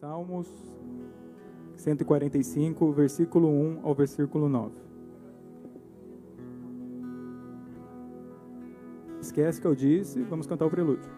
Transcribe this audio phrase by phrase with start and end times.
[0.00, 0.48] Salmos
[1.76, 4.74] 145, versículo 1 ao versículo 9.
[9.20, 11.10] Esquece que eu disse, vamos cantar o prelúdio.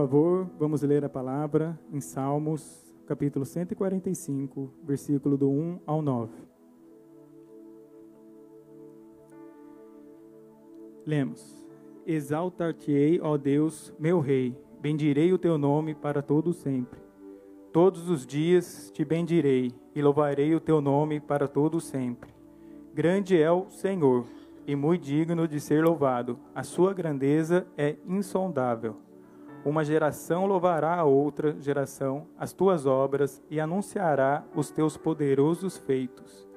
[0.00, 6.32] Favor, vamos ler a palavra em Salmos, capítulo 145, versículo do 1 ao 9.
[11.04, 11.68] Lemos:
[12.06, 16.98] Exaltar-te-ei, ó Deus, meu Rei, bendirei o teu nome para todo sempre.
[17.70, 22.30] Todos os dias te bendirei e louvarei o teu nome para todo sempre.
[22.94, 24.24] Grande é o Senhor
[24.66, 26.38] e muito digno de ser louvado.
[26.54, 29.09] A sua grandeza é insondável.
[29.62, 36.48] Uma geração louvará a outra geração as tuas obras e anunciará os teus poderosos feitos.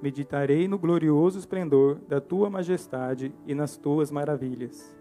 [0.00, 4.96] Meditarei no glorioso esplendor da tua majestade e nas tuas maravilhas.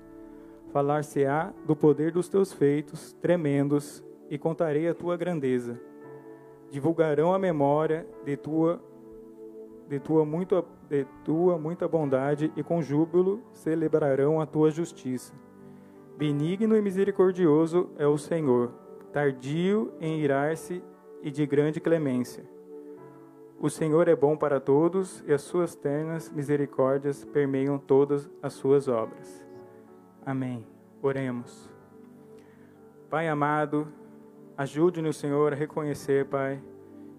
[0.72, 5.80] Falar-se-á do poder dos teus feitos tremendos e contarei a tua grandeza.
[6.72, 8.82] Divulgarão a memória de tua
[9.88, 15.34] de tua muito de tua muita bondade e com júbilo celebrarão a tua justiça.
[16.16, 18.72] Benigno e misericordioso é o Senhor,
[19.12, 20.84] tardio em irar-se
[21.24, 22.44] e de grande clemência.
[23.60, 28.88] O Senhor é bom para todos e as suas ternas misericórdias permeiam todas as suas
[28.88, 29.44] obras.
[30.24, 30.68] Amém.
[31.02, 31.68] Oremos.
[33.10, 33.88] Pai amado,
[34.56, 36.62] ajude-nos, Senhor, a reconhecer, Pai,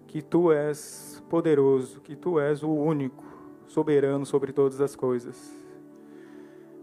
[0.07, 3.25] que tu és poderoso, que tu és o único
[3.65, 5.53] soberano sobre todas as coisas.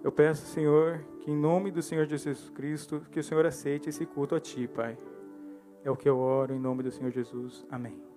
[0.05, 4.05] Eu peço, Senhor, que em nome do Senhor Jesus Cristo, que o Senhor aceite esse
[4.05, 4.97] culto a Ti, Pai.
[5.85, 7.65] É o que eu oro em nome do Senhor Jesus.
[7.71, 8.12] Amém.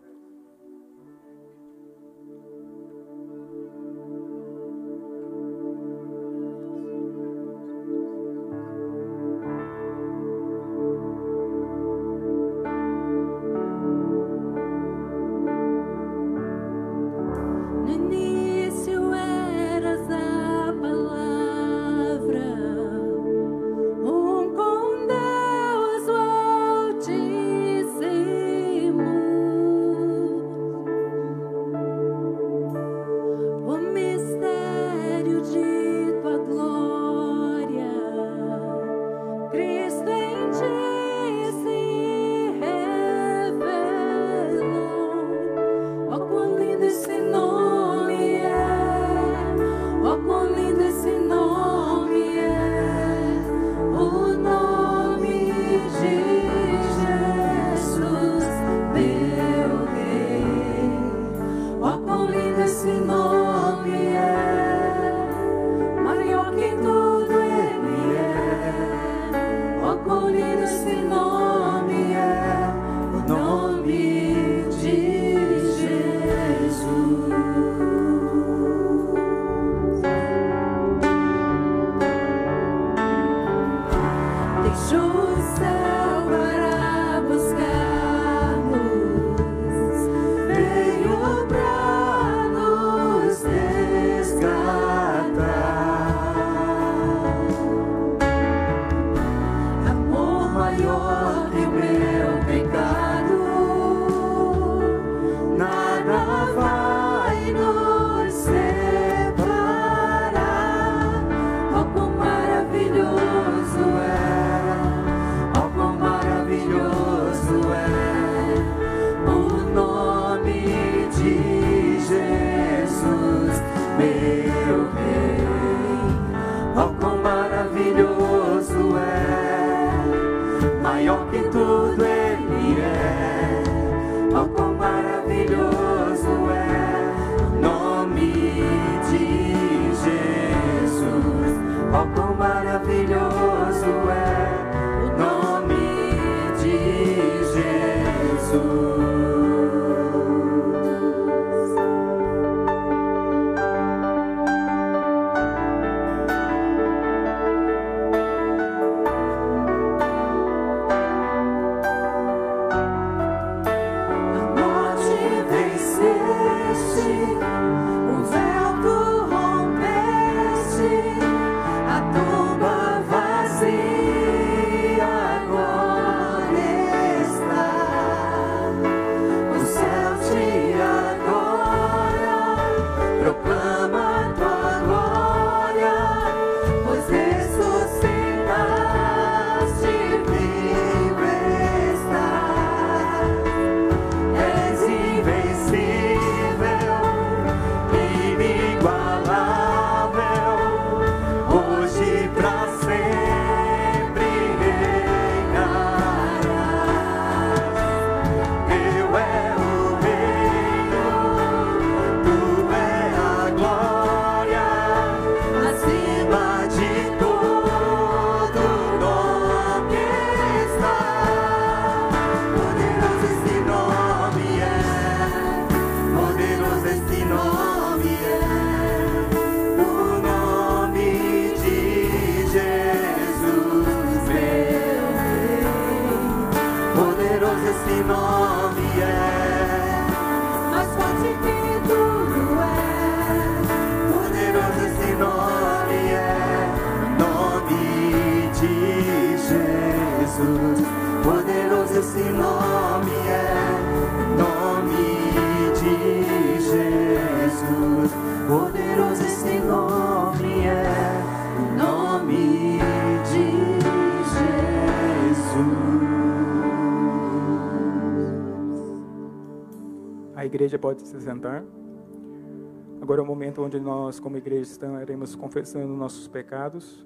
[273.02, 277.06] Agora é o momento onde nós, como igreja, estaremos confessando nossos pecados.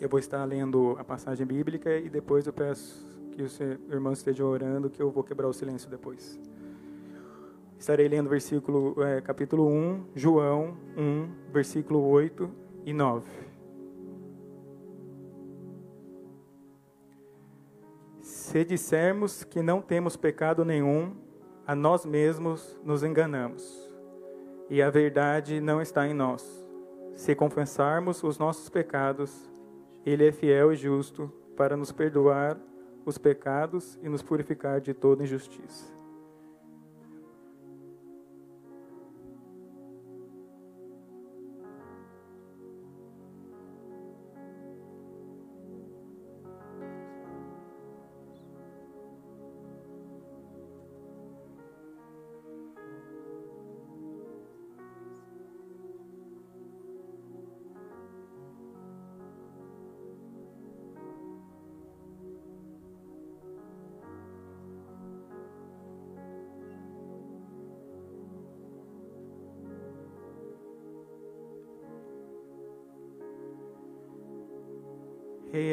[0.00, 4.46] Eu vou estar lendo a passagem bíblica e depois eu peço que os irmãos estejam
[4.46, 6.38] orando, que eu vou quebrar o silêncio depois.
[7.78, 12.50] Estarei lendo versículo, é, capítulo 1, João 1, versículo 8
[12.86, 13.24] e 9.
[18.20, 21.14] Se dissermos que não temos pecado nenhum,
[21.66, 23.90] a nós mesmos nos enganamos,
[24.70, 26.44] e a verdade não está em nós.
[27.14, 29.50] Se confessarmos os nossos pecados,
[30.04, 32.56] Ele é fiel e justo para nos perdoar
[33.04, 35.95] os pecados e nos purificar de toda injustiça.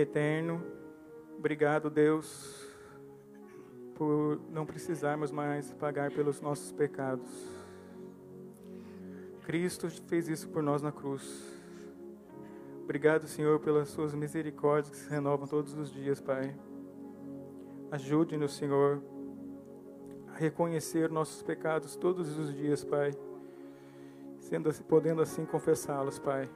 [0.04, 0.62] Eterno,
[1.38, 2.64] obrigado, Deus,
[3.96, 7.30] por não precisarmos mais pagar pelos nossos pecados.
[9.46, 11.52] Cristo fez isso por nós na cruz.
[12.84, 16.56] Obrigado, Senhor, pelas suas misericórdias que se renovam todos os dias, Pai.
[17.92, 19.02] Ajude-nos, Senhor,
[20.34, 23.12] a reconhecer nossos pecados todos os dias, Pai,
[24.40, 26.50] sendo assim, podendo assim confessá-los, Pai,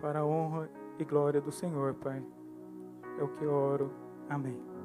[0.00, 0.70] para a honra
[1.02, 2.22] e glória do Senhor, Pai.
[3.18, 3.90] É o que oro.
[4.28, 4.77] Amém.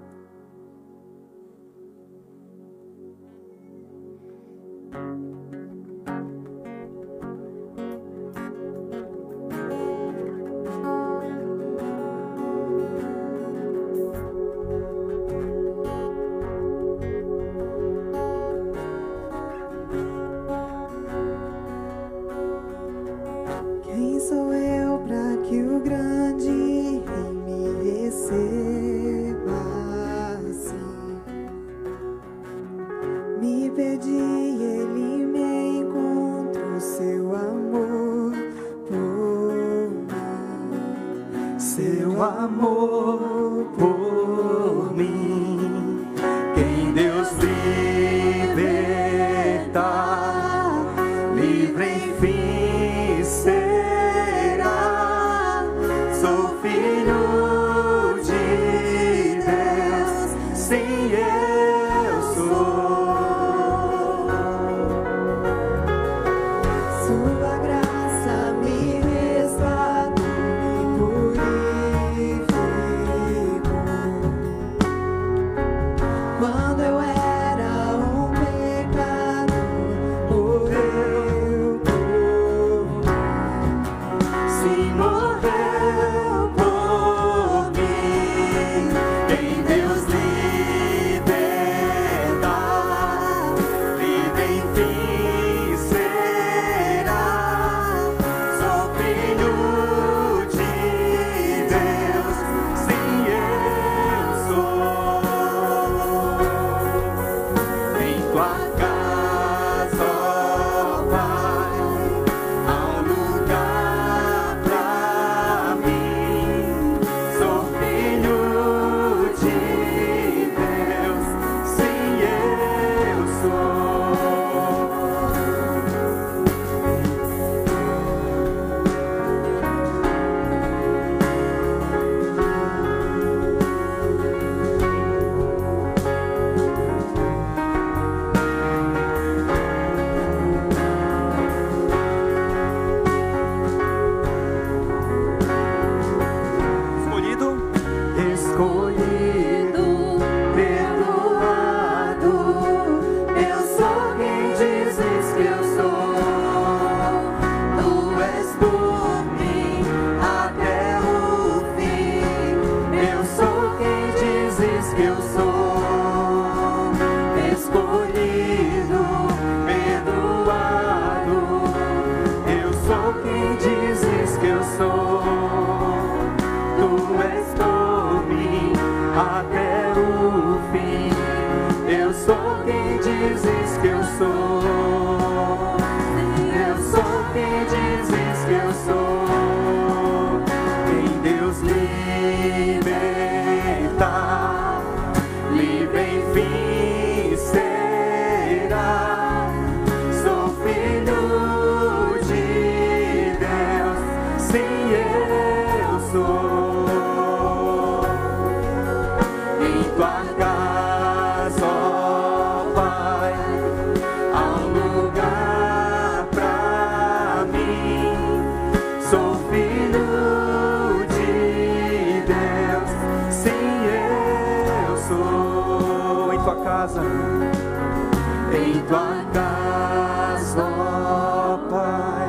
[227.01, 232.27] Em tua casa, ó Pai,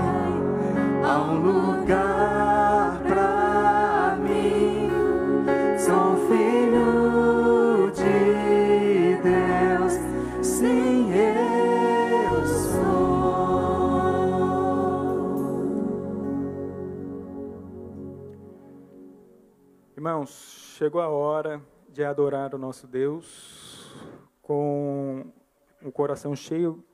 [1.05, 4.89] há um lugar pra mim.
[5.79, 9.93] Sou filho de Deus,
[10.43, 12.85] sim, eu sou.
[19.95, 23.54] Irmãos, chegou a hora de adorar o nosso Deus
[24.45, 25.25] com
[25.83, 26.85] um coração cheio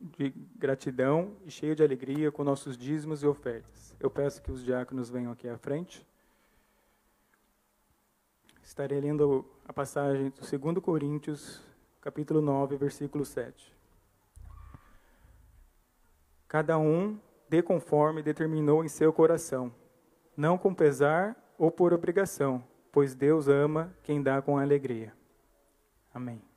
[0.00, 3.94] de gratidão e cheio de alegria com nossos dízimos e ofertas.
[3.98, 6.06] Eu peço que os diáconos venham aqui à frente.
[8.62, 11.62] Estarei lendo a passagem do 2 Coríntios,
[12.00, 13.74] capítulo 9, versículo 7.
[16.48, 19.72] Cada um dê conforme determinou em seu coração,
[20.36, 25.12] não com pesar ou por obrigação, pois Deus ama quem dá com alegria.
[26.12, 26.49] Amém.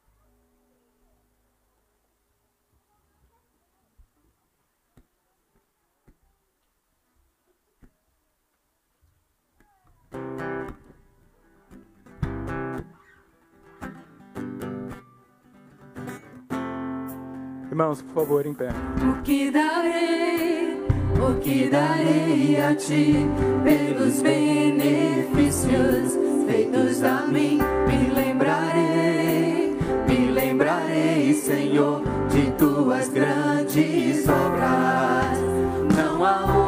[17.73, 18.69] Irmãos, por favor, em pé.
[19.01, 20.77] O que darei,
[21.19, 23.15] o que darei a ti
[23.63, 27.57] pelos benefícios feitos a mim?
[27.87, 29.75] Me lembrarei,
[30.07, 35.39] me lembrarei, Senhor, de tuas grandes obras.
[35.97, 36.62] Não há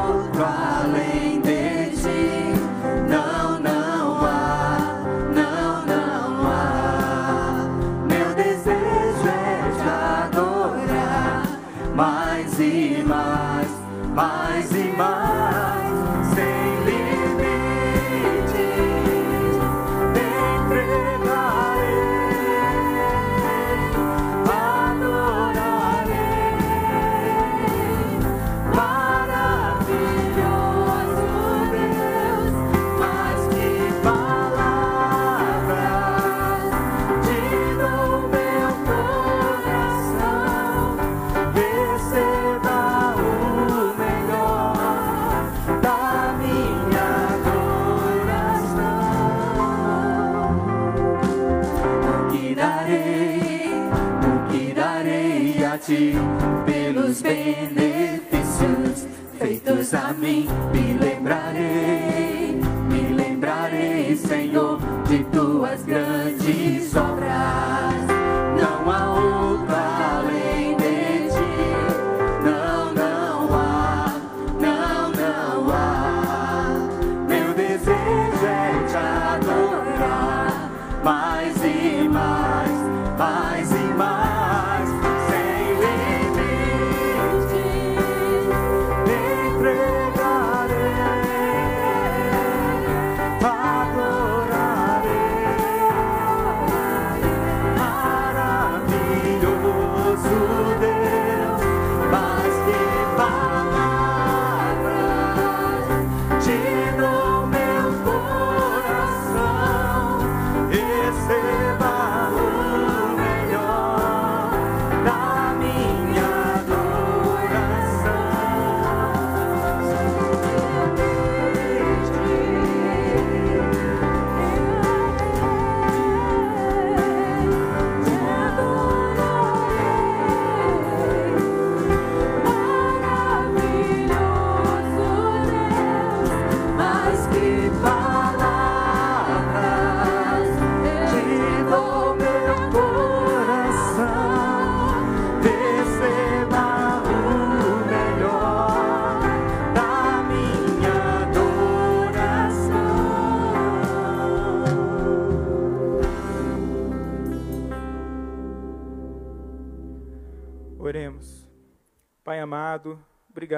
[59.96, 60.48] a mim?
[60.74, 67.05] Me lembrarei, me lembrarei, Senhor, de tuas grandes obras.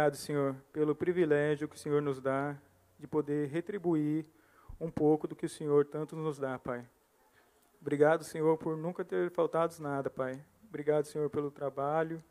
[0.08, 2.58] Obrigado, Senhor, pelo privilégio que o Senhor nos dá
[2.98, 4.26] de poder retribuir
[4.80, 6.88] um pouco do que o Senhor tanto nos dá, Pai.
[7.82, 10.42] Obrigado, Senhor, por nunca ter faltado nada, Pai.
[10.70, 12.24] Obrigado, Senhor, pelo trabalho.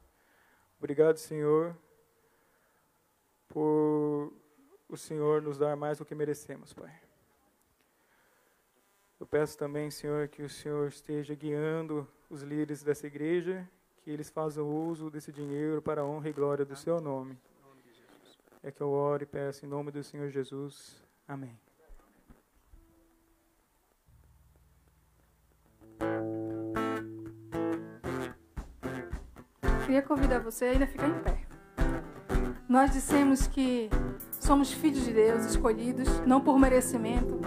[0.79, 1.77] Obrigado, Senhor,
[3.49, 4.33] por
[4.89, 6.95] o Senhor nos dar mais do que merecemos, Pai.
[9.21, 13.69] Eu peço também, Senhor, que o Senhor esteja guiando os líderes dessa igreja,
[14.03, 17.39] que eles façam uso desse dinheiro para a honra e glória do Seu nome.
[18.67, 21.01] É que eu oro e peço em nome do Senhor Jesus.
[21.29, 21.57] Amém.
[29.85, 31.47] Queria convidar você a ainda ficar em pé.
[32.69, 33.89] Nós dissemos que
[34.33, 37.41] somos filhos de Deus, escolhidos, não por merecimento,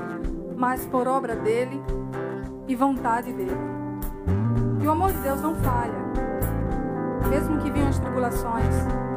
[0.55, 1.81] mas por obra dele
[2.65, 3.51] e vontade dele.
[4.81, 5.99] E o amor de Deus não falha.
[7.29, 9.08] Mesmo que venham as tribulações,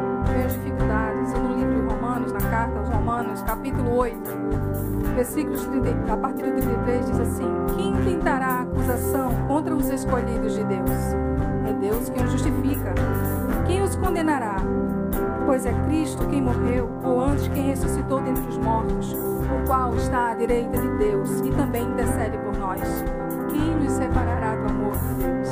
[2.22, 4.30] Romanos, na carta aos Romanos, capítulo 8,
[5.14, 10.64] versículos 30, a partir do 33, diz assim: Quem tentará acusação contra os escolhidos de
[10.64, 10.90] Deus?
[11.66, 12.94] É Deus quem os justifica.
[13.66, 14.56] Quem os condenará?
[15.46, 20.30] Pois é Cristo quem morreu, ou antes quem ressuscitou dentre os mortos, o qual está
[20.30, 22.80] à direita de Deus e também intercede por nós.
[23.50, 25.48] Quem nos separará do amor de Deus?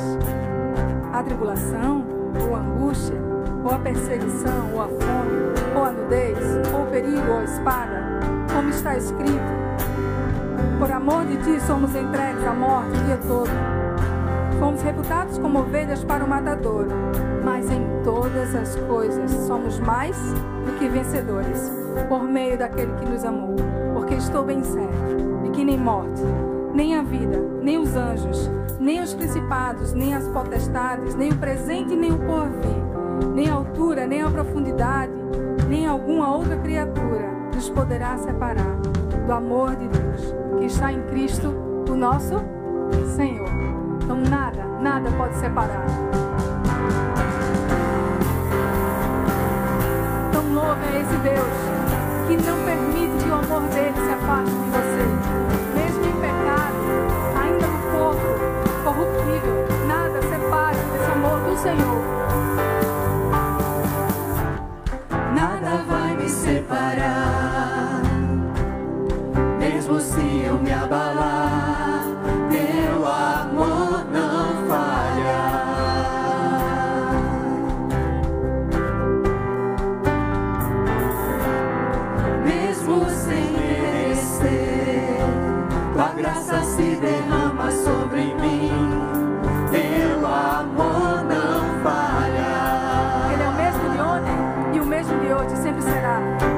[1.11, 2.05] A tribulação,
[2.49, 3.30] ou angústia,
[3.63, 6.37] ou a perseguição, ou a fome, ou a nudez,
[6.73, 8.19] ou o perigo, ou a espada,
[8.53, 9.61] como está escrito.
[10.79, 13.49] Por amor de ti somos entregues à morte o dia todo.
[14.59, 16.87] Fomos reputados como ovelhas para o matador,
[17.43, 20.15] mas em todas as coisas somos mais
[20.65, 21.71] do que vencedores,
[22.07, 23.55] por meio daquele que nos amou.
[23.93, 26.21] Porque estou bem certo de que nem morte,
[26.73, 31.95] nem a vida, nem os anjos, nem os principados, nem as potestades, nem o presente,
[31.95, 32.90] nem o porvir,
[33.33, 35.11] nem a altura, nem a profundidade,
[35.67, 38.77] nem alguma outra criatura nos poderá separar
[39.25, 41.49] do amor de Deus que está em Cristo,
[41.89, 42.35] o nosso
[43.15, 43.49] Senhor.
[44.03, 45.85] Então nada, nada pode separar.
[50.31, 51.71] Tão louvo é esse Deus
[52.27, 55.03] que não permite que o amor dele se afaste de você.
[55.75, 56.75] Mesmo em pecado,
[57.41, 58.27] ainda no corpo
[58.83, 62.00] corruptível, nada separa desse amor do Senhor.
[95.71, 96.50] Sempre será.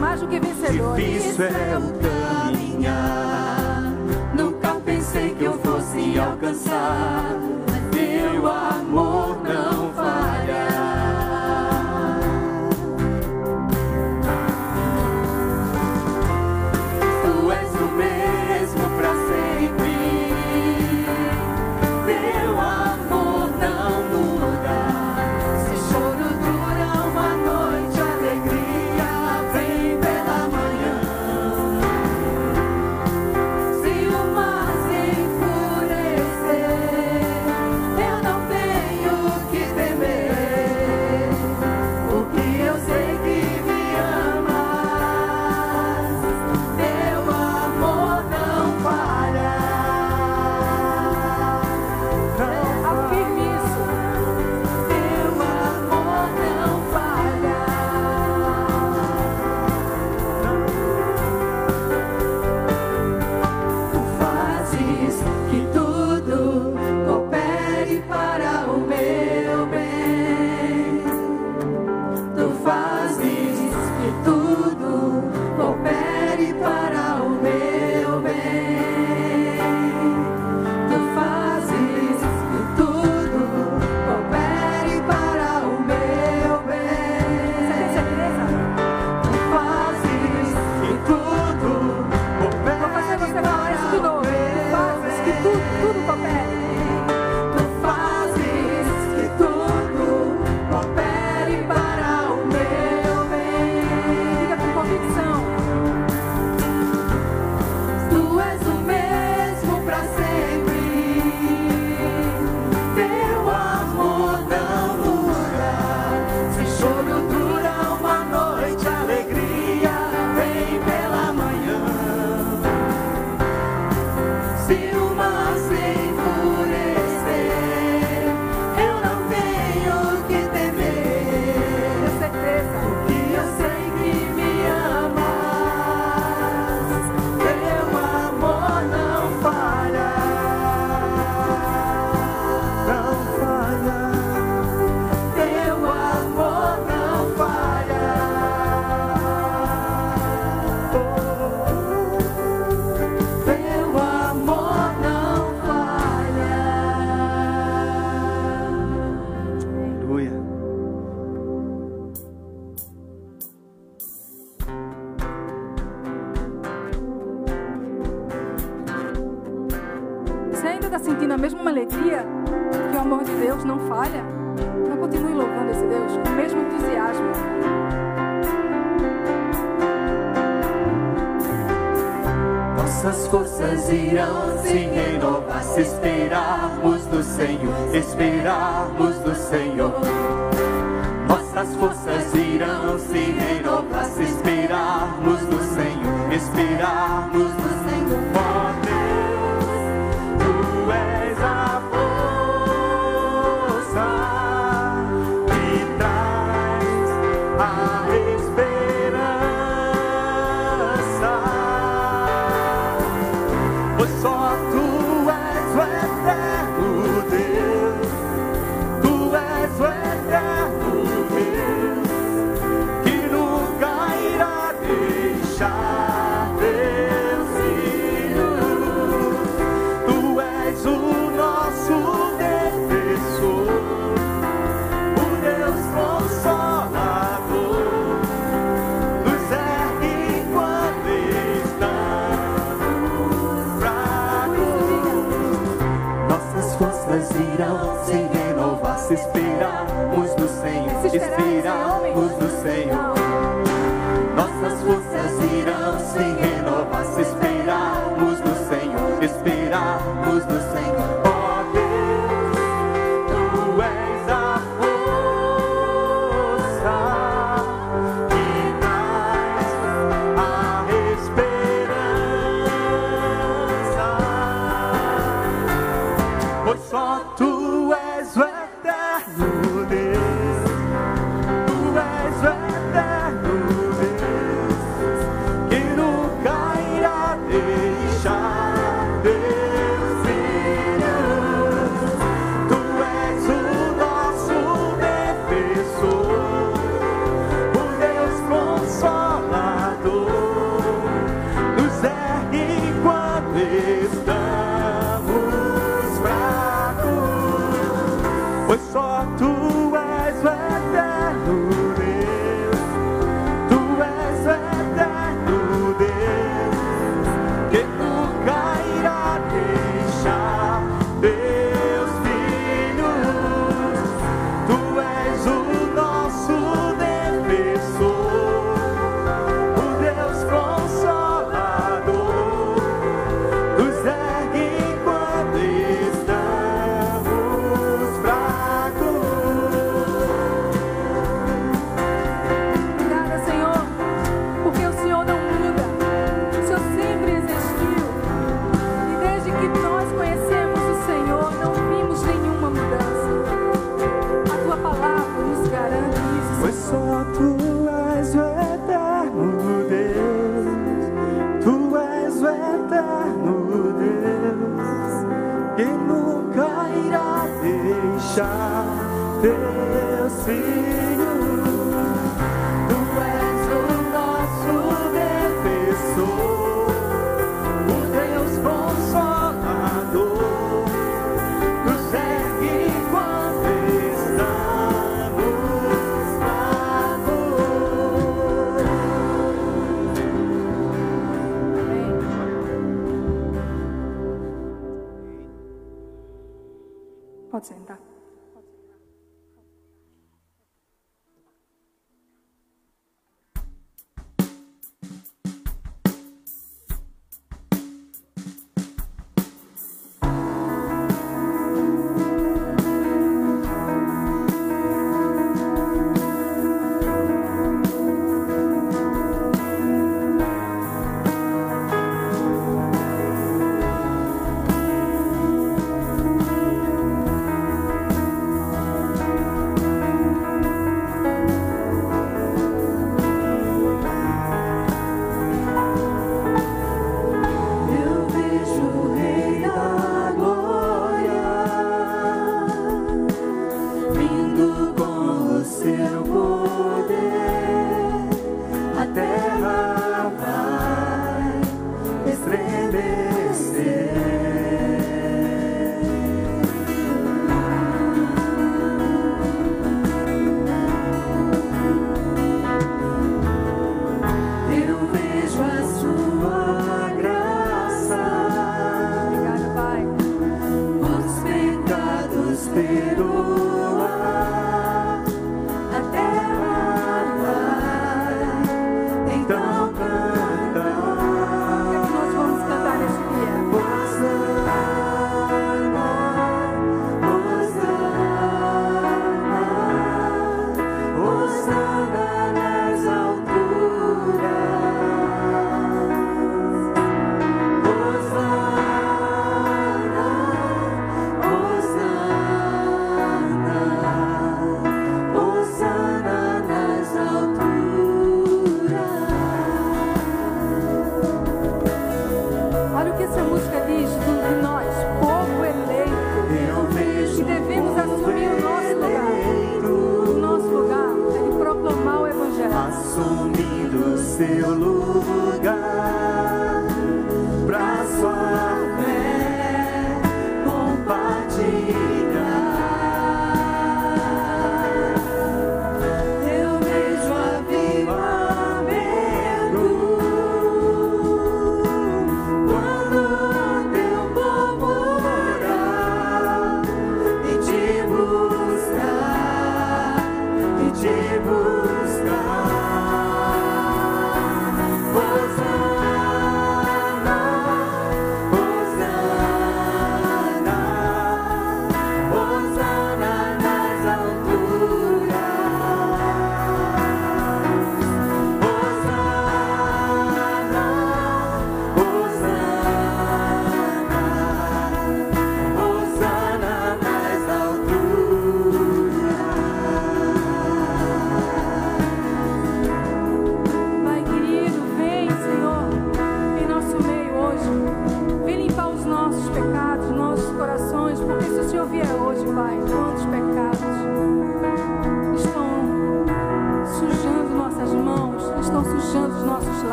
[0.00, 1.04] Mais do que vencedores.
[1.04, 1.92] Difícil é o
[2.48, 3.82] caminhar.
[4.34, 7.57] Nunca pensei que eu fosse alcançar.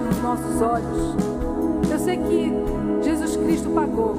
[0.00, 1.16] Lábios, os nossos olhos.
[1.90, 2.52] Eu sei que
[3.02, 4.16] Jesus Cristo pagou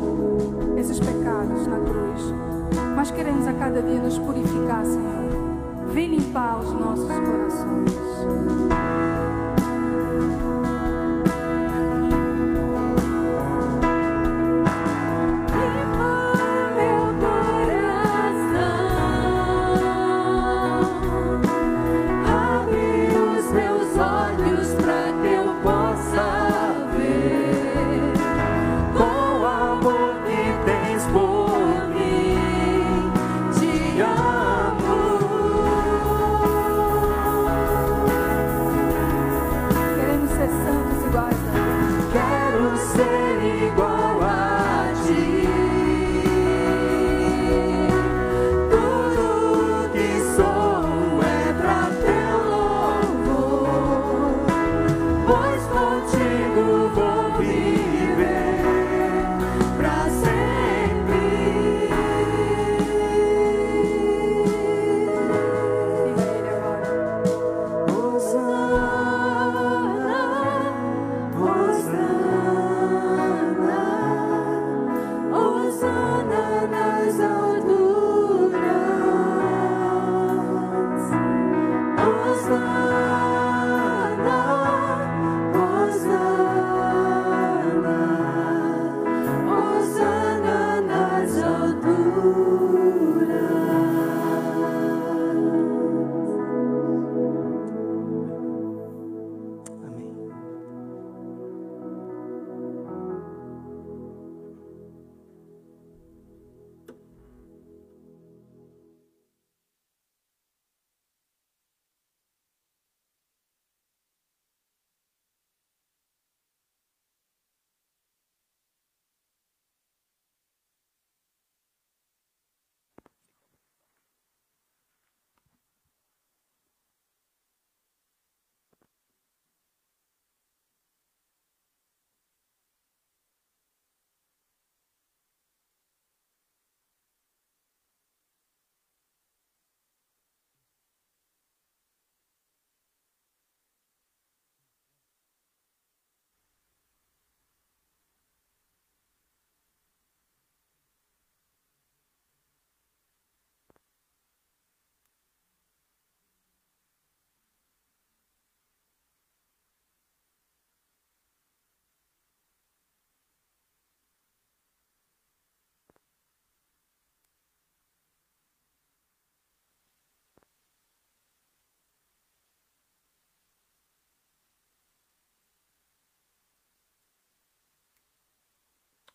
[0.78, 2.34] esses pecados na cruz,
[2.96, 5.22] mas queremos a cada dia nos purificar, Senhor.
[5.88, 9.21] Vem limpar os nossos corações.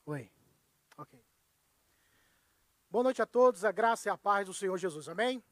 [0.08, 0.30] Oi.
[0.96, 1.20] Ok.
[2.88, 5.08] Boa noite a todos, a graça e a paz do Senhor Jesus.
[5.08, 5.42] Amém?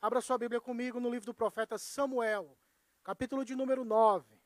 [0.00, 2.56] Abra sua Bíblia comigo no livro do profeta Samuel,
[3.04, 4.40] capítulo de número 9.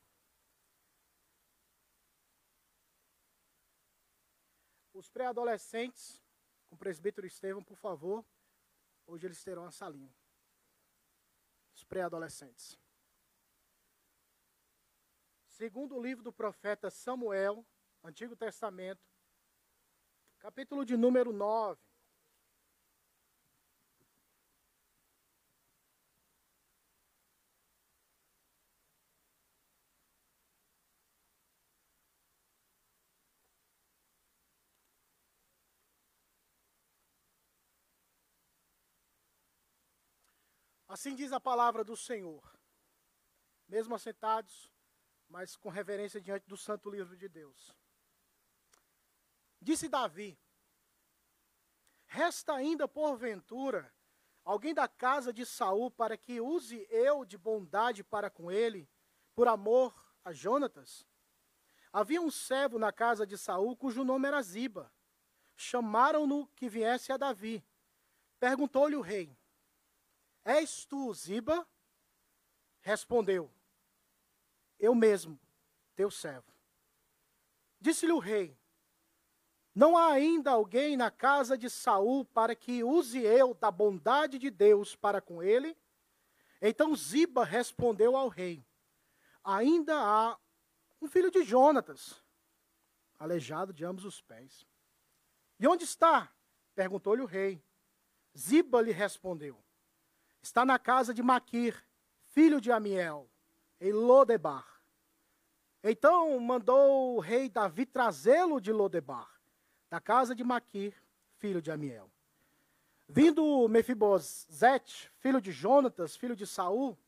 [4.92, 6.20] Os pré-adolescentes,
[6.68, 8.24] com o presbítero Estevão, por favor.
[9.06, 10.12] Hoje eles terão a salinha.
[11.72, 12.76] Os pré-adolescentes.
[15.46, 17.64] Segundo o livro do profeta Samuel,
[18.02, 19.06] Antigo Testamento,
[20.46, 21.76] capítulo de número 9.
[40.86, 42.56] Assim diz a palavra do Senhor.
[43.66, 44.70] Mesmo assentados,
[45.28, 47.76] mas com reverência diante do santo livro de Deus.
[49.66, 50.38] Disse Davi:
[52.06, 53.92] Resta ainda porventura
[54.44, 58.88] alguém da casa de Saul para que use eu de bondade para com ele,
[59.34, 59.92] por amor
[60.24, 61.04] a Jonatas?
[61.92, 64.88] Havia um servo na casa de Saul cujo nome era Ziba.
[65.56, 67.66] Chamaram-no que viesse a Davi.
[68.38, 69.36] Perguntou-lhe o rei:
[70.44, 71.68] És tu Ziba?
[72.82, 73.52] Respondeu:
[74.78, 75.40] Eu mesmo,
[75.96, 76.54] teu servo.
[77.80, 78.56] Disse-lhe o rei:
[79.76, 84.50] Não há ainda alguém na casa de Saul para que use eu da bondade de
[84.50, 85.76] Deus para com ele?
[86.62, 88.64] Então Ziba respondeu ao rei:
[89.44, 90.38] Ainda há
[90.98, 92.22] um filho de Jonatas,
[93.18, 94.66] aleijado de ambos os pés.
[95.60, 96.32] E onde está?
[96.74, 97.62] Perguntou-lhe o rei.
[98.34, 99.62] Ziba lhe respondeu:
[100.40, 101.86] Está na casa de Maquir,
[102.24, 103.28] filho de Amiel,
[103.78, 104.80] em Lodebar.
[105.84, 109.35] Então mandou o rei Davi trazê-lo de Lodebar,
[109.88, 110.94] da casa de Maquir,
[111.36, 112.10] filho de Amiel.
[113.08, 116.98] Vindo Mefibosete, filho de Jonatas, filho de Saul,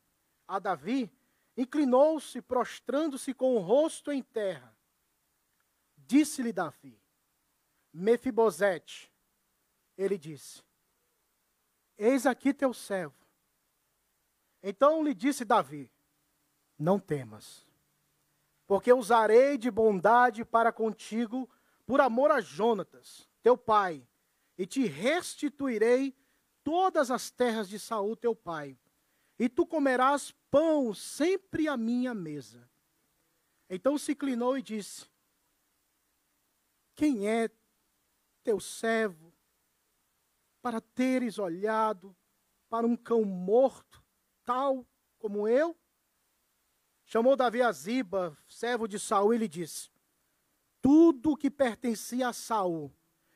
[0.47, 1.11] a Davi,
[1.57, 4.73] inclinou-se, prostrando-se com o rosto em terra.
[5.97, 6.97] Disse-lhe Davi:
[7.93, 9.11] Mefibosete,
[9.97, 10.63] ele disse:
[11.97, 13.15] Eis aqui teu servo.
[14.63, 15.91] Então lhe disse Davi:
[16.77, 17.67] Não temas,
[18.65, 21.49] porque usarei de bondade para contigo
[21.89, 24.07] por amor a Jonatas, teu pai,
[24.55, 26.15] e te restituirei
[26.63, 28.77] todas as terras de Saul teu pai,
[29.39, 32.69] e tu comerás pão sempre à minha mesa.
[33.67, 35.09] Então se inclinou e disse:
[36.95, 37.49] Quem é
[38.43, 39.33] teu servo
[40.61, 42.15] para teres olhado
[42.69, 43.99] para um cão morto,
[44.45, 44.87] tal
[45.17, 45.75] como eu?
[47.03, 49.89] Chamou Davi a Ziba, servo de Saul, e lhe disse:
[50.81, 52.91] Tudo que pertencia a Saul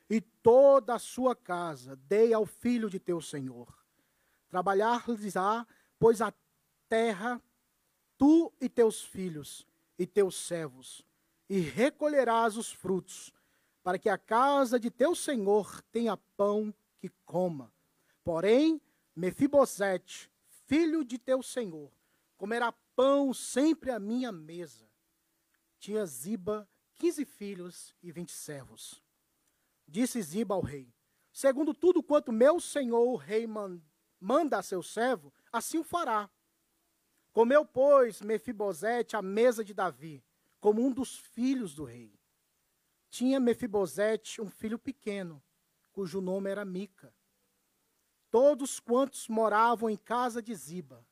[0.08, 3.68] e toda a sua casa dei ao filho de teu senhor.
[4.48, 5.66] Trabalhar-lhes-á,
[5.98, 6.32] pois a
[6.88, 7.40] terra,
[8.16, 9.66] tu e teus filhos
[9.98, 11.04] e teus servos,
[11.48, 13.32] e recolherás os frutos,
[13.82, 17.72] para que a casa de teu senhor tenha pão que coma.
[18.24, 18.80] Porém,
[19.14, 20.30] Mefibosete,
[20.66, 21.92] filho de teu senhor,
[22.36, 24.88] comerá pão sempre à minha mesa.
[25.78, 26.68] Tinha Ziba
[27.04, 29.04] quinze filhos e vinte servos.
[29.86, 30.90] Disse Ziba ao rei:
[31.30, 33.46] Segundo tudo quanto meu senhor o rei
[34.18, 36.30] manda a seu servo, assim o fará.
[37.30, 40.24] Comeu, pois, Mefibosete à mesa de Davi,
[40.58, 42.18] como um dos filhos do rei.
[43.10, 45.44] Tinha Mefibosete um filho pequeno,
[45.92, 47.14] cujo nome era Mica.
[48.30, 51.06] Todos quantos moravam em casa de Ziba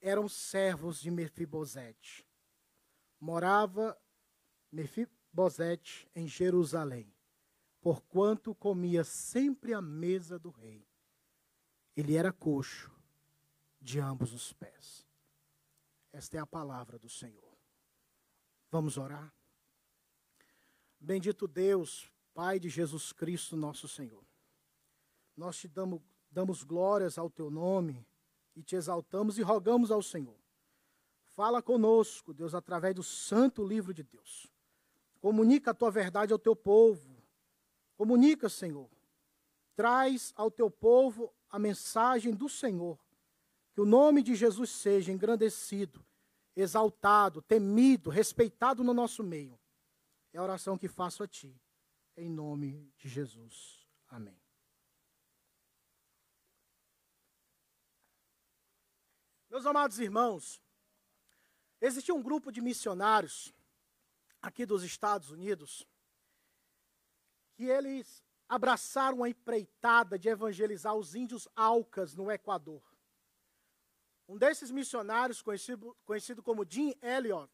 [0.00, 2.26] eram servos de Mefibosete.
[3.20, 4.01] Morava
[4.72, 7.14] Mefibosete em Jerusalém,
[7.80, 10.86] porquanto comia sempre à mesa do rei.
[11.94, 12.90] Ele era coxo
[13.80, 15.06] de ambos os pés.
[16.12, 17.52] Esta é a palavra do Senhor.
[18.70, 19.32] Vamos orar?
[20.98, 24.24] Bendito Deus, Pai de Jesus Cristo, nosso Senhor.
[25.36, 26.00] Nós te damos,
[26.30, 28.06] damos glórias ao teu nome
[28.54, 30.38] e te exaltamos e rogamos ao Senhor.
[31.24, 34.51] Fala conosco, Deus, através do santo livro de Deus.
[35.22, 37.22] Comunica a tua verdade ao teu povo.
[37.96, 38.90] Comunica, Senhor.
[39.76, 42.98] Traz ao teu povo a mensagem do Senhor.
[43.72, 46.04] Que o nome de Jesus seja engrandecido,
[46.56, 49.56] exaltado, temido, respeitado no nosso meio.
[50.32, 51.56] É a oração que faço a ti.
[52.16, 53.86] Em nome de Jesus.
[54.08, 54.36] Amém.
[59.48, 60.60] Meus amados irmãos,
[61.80, 63.54] existia um grupo de missionários
[64.42, 65.86] aqui dos Estados Unidos
[67.54, 72.82] que eles abraçaram a empreitada de evangelizar os índios Alcas no Equador.
[74.28, 77.50] Um desses missionários, conhecido, conhecido como Jim Elliot,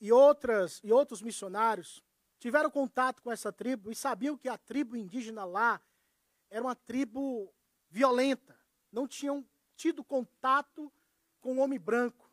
[0.00, 2.02] e, outras, e outros missionários,
[2.38, 5.80] tiveram contato com essa tribo e sabiam que a tribo indígena lá
[6.48, 7.52] era uma tribo
[7.90, 8.58] violenta,
[8.90, 9.46] não tinham
[9.76, 10.90] tido contato
[11.40, 12.29] com o homem branco.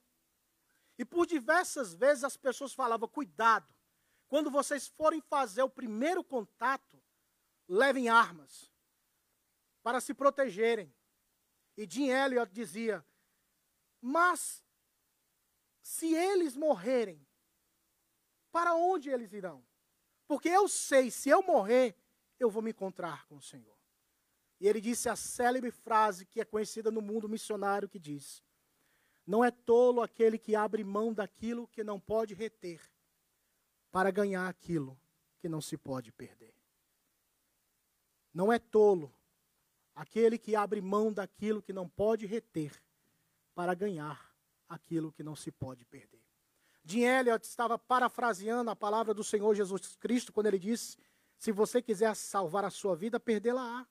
[0.98, 3.74] E por diversas vezes as pessoas falavam: cuidado,
[4.28, 7.02] quando vocês forem fazer o primeiro contato,
[7.68, 8.72] levem armas
[9.84, 10.94] para se protegerem.
[11.78, 13.06] E Jim Elliot dizia:
[14.02, 14.64] mas
[15.82, 17.26] se eles morrerem,
[18.52, 19.66] para onde eles irão?
[20.28, 21.96] Porque eu sei, se eu morrer,
[22.40, 23.78] eu vou me encontrar com o Senhor.
[24.60, 28.44] E ele disse a célebre frase que é conhecida no mundo missionário que diz:
[29.28, 32.82] Não é tolo aquele que abre mão daquilo que não pode reter
[33.92, 34.98] para ganhar aquilo
[35.38, 36.56] que não se pode perder.
[38.34, 39.14] Não é tolo
[39.94, 42.72] aquele que abre mão daquilo que não pode reter
[43.54, 44.34] para ganhar
[44.70, 46.24] aquilo que não se pode perder.
[46.86, 50.98] Jim Elliot estava parafraseando a palavra do Senhor Jesus Cristo quando ele disse:
[51.38, 53.86] Se você quiser salvar a sua vida, perdê-la-á.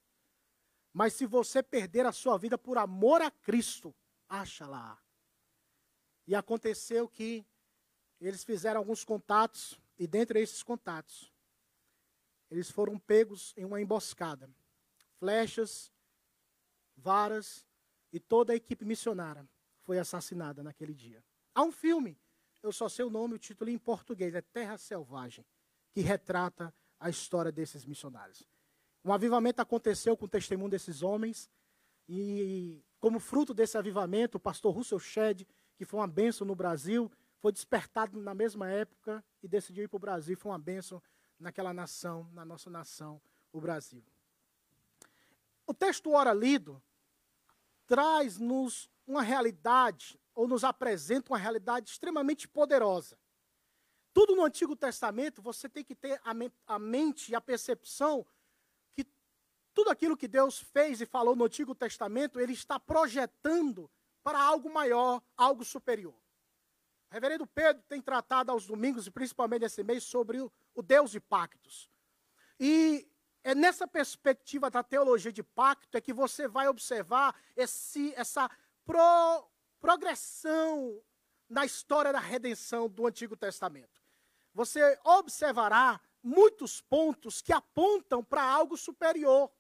[0.94, 3.94] Mas se você perder a sua vida por amor a Cristo,
[4.26, 4.98] acha lá.
[6.26, 7.46] E aconteceu que
[8.20, 11.32] eles fizeram alguns contatos, e dentre esses contatos,
[12.50, 14.50] eles foram pegos em uma emboscada.
[15.18, 15.92] Flechas,
[16.96, 17.66] varas
[18.12, 19.48] e toda a equipe missionária
[19.82, 21.22] foi assassinada naquele dia.
[21.54, 22.18] Há um filme,
[22.62, 25.44] eu só sei o nome, o título em português, é Terra Selvagem,
[25.92, 28.46] que retrata a história desses missionários.
[29.04, 31.48] Um avivamento aconteceu com o testemunho desses homens,
[32.08, 35.46] e como fruto desse avivamento, o pastor Russell Shedd,
[35.76, 39.96] que foi uma bênção no Brasil, foi despertado na mesma época e decidiu ir para
[39.96, 40.36] o Brasil.
[40.36, 41.02] Foi uma bênção
[41.38, 43.20] naquela nação, na nossa nação,
[43.52, 44.02] o Brasil.
[45.66, 46.82] O texto ora lido
[47.86, 53.16] traz-nos uma realidade, ou nos apresenta uma realidade extremamente poderosa.
[54.12, 56.20] Tudo no Antigo Testamento você tem que ter
[56.66, 58.26] a mente e a percepção
[58.92, 59.06] que
[59.74, 63.90] tudo aquilo que Deus fez e falou no Antigo Testamento, Ele está projetando
[64.26, 66.12] para algo maior, algo superior.
[66.12, 70.50] O reverendo Pedro tem tratado aos domingos, e principalmente nesse mês, sobre o,
[70.82, 71.88] Deus de pactos.
[72.58, 73.08] E
[73.44, 78.50] é nessa perspectiva da teologia de pacto é que você vai observar esse, essa
[78.84, 79.48] pro,
[79.80, 81.00] progressão
[81.48, 84.02] na história da redenção do Antigo Testamento.
[84.52, 89.52] Você observará muitos pontos que apontam para algo superior,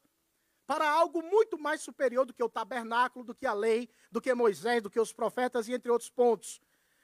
[0.66, 4.34] para algo muito mais superior do que o tabernáculo, do que a lei, do que
[4.34, 6.60] Moisés, do que os profetas e entre outros pontos.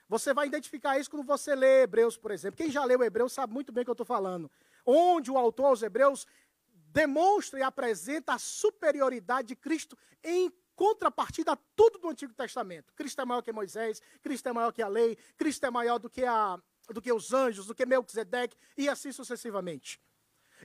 [0.08, 2.56] Você vai identificar isso quando você lê Hebreus, por exemplo.
[2.56, 4.50] Quem já leu Hebreus sabe muito bem o que eu estou falando.
[4.84, 6.26] Onde o autor aos Hebreus
[6.92, 12.92] demonstra e apresenta a superioridade de Cristo em contrapartida a tudo do Antigo Testamento.
[12.94, 16.10] Cristo é maior que Moisés, Cristo é maior que a lei, Cristo é maior do
[16.10, 16.60] que, a,
[16.90, 20.00] do que os anjos, do que Melquisedeque, e assim sucessivamente.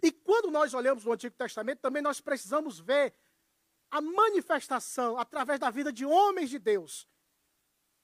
[0.01, 3.13] E quando nós olhamos o Antigo Testamento, também nós precisamos ver
[3.89, 7.07] a manifestação através da vida de homens de Deus.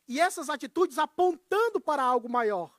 [0.07, 2.77] E essas atitudes apontando para algo maior,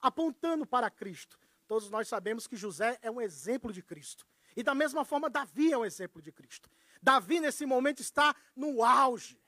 [0.00, 1.38] apontando para Cristo.
[1.66, 4.26] Todos nós sabemos que José é um exemplo de Cristo.
[4.56, 6.68] E da mesma forma, Davi é um exemplo de Cristo.
[7.00, 9.40] Davi, nesse momento, está no auge.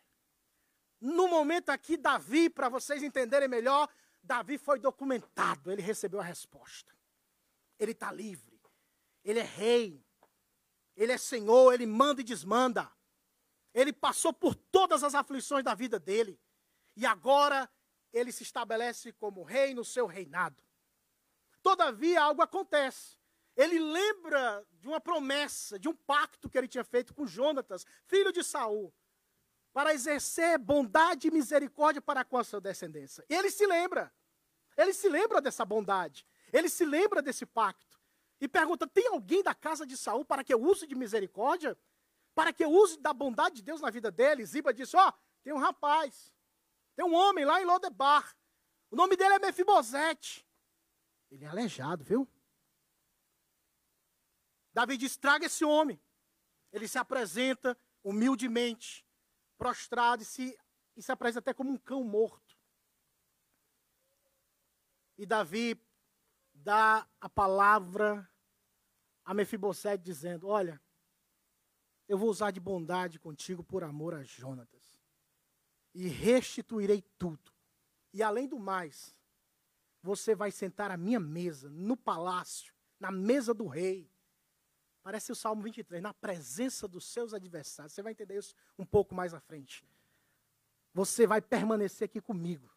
[1.01, 3.89] No momento aqui, Davi, para vocês entenderem melhor,
[4.23, 6.95] Davi foi documentado, ele recebeu a resposta.
[7.79, 8.50] Ele está livre.
[9.25, 10.05] Ele é rei.
[10.97, 12.91] Ele é senhor, ele manda e desmanda.
[13.73, 16.41] Ele passou por todas as aflições da vida dele.
[16.97, 17.71] E agora
[18.13, 20.63] ele se estabelece como rei no seu reinado.
[21.63, 23.21] Todavia, algo acontece
[23.57, 28.33] ele lembra de uma promessa, de um pacto que ele tinha feito com Jonatas, filho
[28.33, 28.93] de Saul,
[29.73, 33.25] para exercer bondade e misericórdia para com a sua descendência.
[33.29, 34.13] E ele se lembra.
[34.77, 36.27] Ele se lembra dessa bondade.
[36.53, 37.90] Ele se lembra desse pacto.
[38.41, 41.77] E pergunta: tem alguém da casa de Saul para que eu use de misericórdia?
[42.35, 44.47] Para que eu use da bondade de Deus na vida dele?
[44.47, 45.13] Ziba disse: Ó, oh,
[45.43, 46.33] tem um rapaz,
[46.97, 48.35] tem um homem lá em Lodebar.
[48.91, 50.47] O nome dele é Mefibosete.
[51.31, 52.29] Ele é aleijado, viu?
[54.73, 56.01] Davi diz: traga esse homem.
[56.73, 59.05] Ele se apresenta humildemente,
[59.59, 60.59] prostrado, e se,
[60.97, 62.57] e se apresenta até como um cão morto.
[65.19, 65.79] E Davi
[66.55, 68.30] dá a palavra
[69.31, 70.81] a Mefibosete, dizendo: Olha,
[72.09, 75.01] eu vou usar de bondade contigo por amor a Jonatas,
[75.95, 77.53] e restituirei tudo.
[78.13, 79.15] E além do mais,
[80.03, 84.11] você vai sentar à minha mesa, no palácio, na mesa do rei.
[85.01, 87.93] Parece o Salmo 23, na presença dos seus adversários.
[87.93, 89.89] Você vai entender isso um pouco mais à frente.
[90.93, 92.69] Você vai permanecer aqui comigo.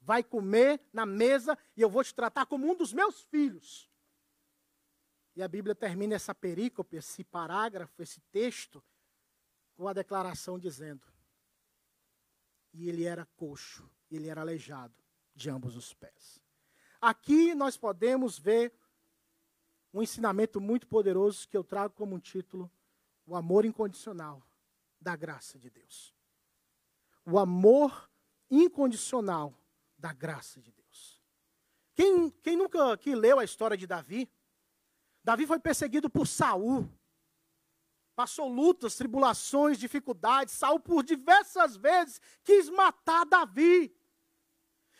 [0.00, 3.88] Vai comer na mesa e eu vou te tratar como um dos meus filhos.
[5.38, 8.82] E a Bíblia termina essa perícope, esse parágrafo, esse texto,
[9.76, 11.06] com a declaração dizendo:
[12.74, 15.00] E ele era coxo, ele era aleijado
[15.36, 16.42] de ambos os pés.
[17.00, 18.74] Aqui nós podemos ver
[19.94, 22.68] um ensinamento muito poderoso que eu trago como um título:
[23.24, 24.42] O amor incondicional
[25.00, 26.12] da graça de Deus.
[27.24, 28.10] O amor
[28.50, 29.54] incondicional
[29.96, 31.22] da graça de Deus.
[31.94, 34.28] Quem, quem nunca que leu a história de Davi?
[35.22, 36.88] Davi foi perseguido por Saul.
[38.14, 40.54] Passou lutas, tribulações, dificuldades.
[40.54, 43.94] Saul por diversas vezes quis matar Davi.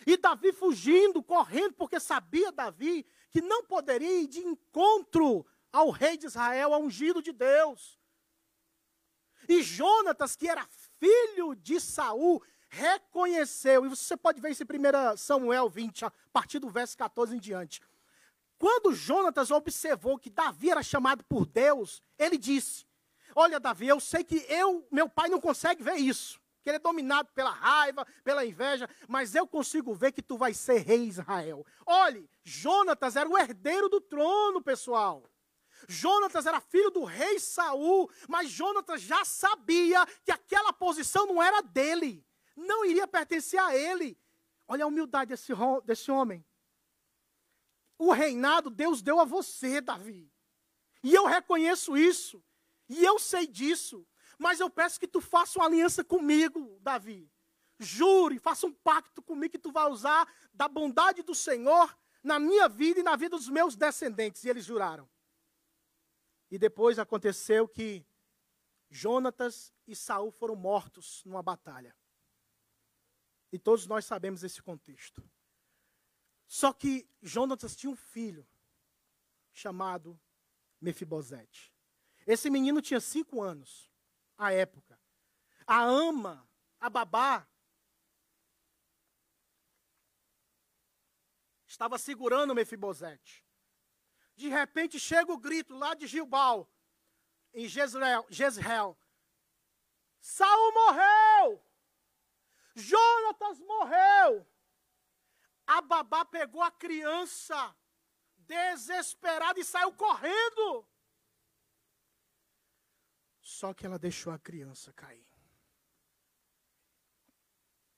[0.07, 6.17] E Davi fugindo, correndo, porque sabia Davi que não poderia ir de encontro ao rei
[6.17, 7.99] de Israel, ao ungido de Deus.
[9.49, 10.67] E Jonatas, que era
[10.99, 16.59] filho de Saul, reconheceu, e você pode ver isso em 1 Samuel 20, a partir
[16.59, 17.81] do verso 14 em diante.
[18.59, 22.87] Quando Jonatas observou que Davi era chamado por Deus, ele disse:
[23.35, 26.81] Olha, Davi, eu sei que eu, meu pai, não consegue ver isso que ele é
[26.81, 31.65] dominado pela raiva, pela inveja, mas eu consigo ver que tu vai ser rei Israel.
[31.87, 35.25] Olhe, Jonatas era o herdeiro do trono, pessoal.
[35.89, 41.63] Jonatas era filho do rei Saul, mas Jonatas já sabia que aquela posição não era
[41.63, 42.23] dele,
[42.55, 44.19] não iria pertencer a ele.
[44.67, 45.53] Olha a humildade desse,
[45.85, 46.45] desse homem.
[47.99, 50.33] O reinado Deus deu a você, Davi.
[51.03, 52.43] E eu reconheço isso.
[52.89, 54.07] E eu sei disso.
[54.39, 57.31] Mas eu peço que tu faça uma aliança comigo, Davi.
[57.79, 62.69] Jure, faça um pacto comigo que tu vai usar da bondade do Senhor na minha
[62.69, 64.45] vida e na vida dos meus descendentes.
[64.45, 65.09] E eles juraram.
[66.51, 68.07] E depois aconteceu que
[68.91, 71.95] Jonatas e Saul foram mortos numa batalha.
[73.53, 75.23] E todos nós sabemos esse contexto.
[76.49, 78.49] Só que Jonatas tinha um filho
[79.53, 80.19] chamado
[80.81, 81.73] Mefibosete.
[82.27, 83.93] Esse menino tinha cinco anos,
[84.37, 84.99] à época.
[85.67, 86.49] A ama,
[86.81, 87.47] a babá,
[91.67, 93.45] estava segurando Mefibosete.
[94.35, 96.73] De repente chega o grito lá de Gilbal,
[97.53, 98.99] em Jezreel, Jezreel.
[100.21, 101.63] Saul morreu!
[102.75, 104.47] Jonatas morreu!
[105.69, 107.77] A babá pegou a criança
[108.39, 110.89] desesperada e saiu correndo.
[113.43, 115.29] Só que ela deixou a criança cair.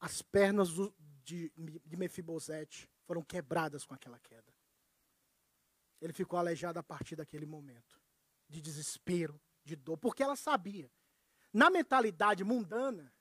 [0.00, 0.70] As pernas
[1.22, 1.52] de,
[1.86, 4.52] de Mefibosete foram quebradas com aquela queda.
[6.00, 8.00] Ele ficou aleijado a partir daquele momento
[8.48, 10.90] de desespero, de dor, porque ela sabia.
[11.52, 13.14] Na mentalidade mundana,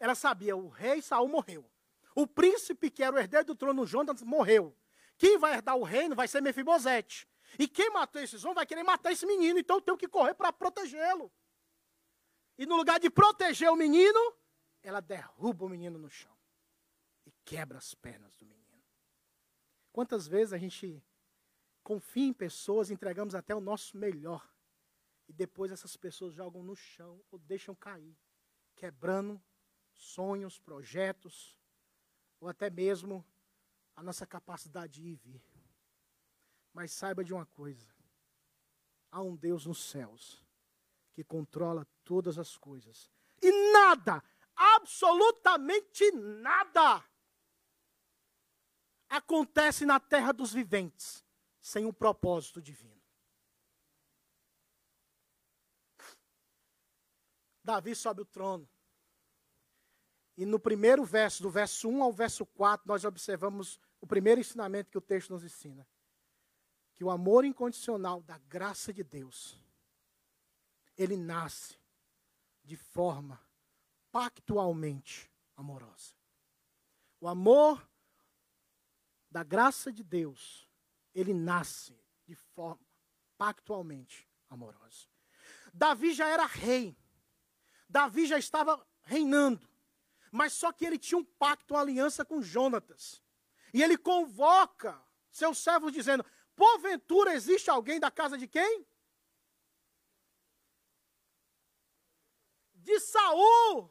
[0.00, 1.70] ela sabia, o rei Saul morreu.
[2.16, 4.74] O príncipe que era o herdeiro do trono, Jonas, morreu.
[5.18, 7.28] Quem vai herdar o reino vai ser Mefibosete.
[7.58, 10.32] E quem matou esses homens vai querer matar esse menino, então eu tenho que correr
[10.32, 11.30] para protegê-lo.
[12.56, 14.18] E no lugar de proteger o menino,
[14.82, 16.34] ela derruba o menino no chão
[17.26, 18.82] e quebra as pernas do menino.
[19.92, 21.04] Quantas vezes a gente
[21.82, 24.50] confia em pessoas, entregamos até o nosso melhor,
[25.28, 28.16] e depois essas pessoas jogam no chão ou deixam cair,
[28.74, 29.42] quebrando
[29.92, 31.58] sonhos, projetos,
[32.40, 33.24] ou até mesmo
[33.94, 35.42] a nossa capacidade de ir e vir.
[36.72, 37.88] Mas saiba de uma coisa:
[39.10, 40.44] há um Deus nos céus
[41.12, 43.10] que controla todas as coisas.
[43.40, 44.22] E nada,
[44.54, 47.02] absolutamente nada,
[49.08, 51.24] acontece na terra dos viventes
[51.60, 52.96] sem um propósito divino.
[57.64, 58.68] Davi sobe o trono.
[60.36, 64.90] E no primeiro verso, do verso 1 ao verso 4, nós observamos o primeiro ensinamento
[64.90, 65.86] que o texto nos ensina:
[66.94, 69.58] que o amor incondicional da graça de Deus,
[70.96, 71.78] ele nasce
[72.62, 73.40] de forma
[74.12, 76.14] pactualmente amorosa.
[77.20, 77.88] O amor
[79.30, 80.68] da graça de Deus,
[81.14, 82.86] ele nasce de forma
[83.38, 85.06] pactualmente amorosa.
[85.72, 86.96] Davi já era rei.
[87.88, 89.68] Davi já estava reinando.
[90.36, 93.22] Mas só que ele tinha um pacto, uma aliança com Jonatas.
[93.72, 96.22] E ele convoca seus servos dizendo:
[96.54, 98.86] Porventura existe alguém da casa de quem?
[102.74, 103.90] De Saul.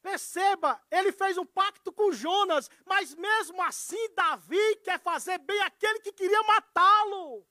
[0.00, 5.98] Perceba, ele fez um pacto com Jonas, mas mesmo assim Davi quer fazer bem aquele
[5.98, 7.44] que queria matá-lo.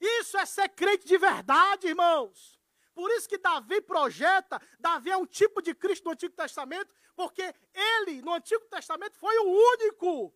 [0.00, 2.59] Isso é ser crente de verdade, irmãos.
[2.94, 7.54] Por isso que Davi projeta, Davi é um tipo de Cristo no Antigo Testamento, porque
[7.72, 10.34] ele, no Antigo Testamento, foi o único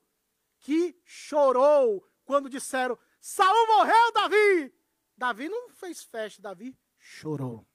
[0.59, 4.75] que chorou quando disseram: Saul morreu, Davi.
[5.17, 7.67] Davi não fez festa, Davi chorou.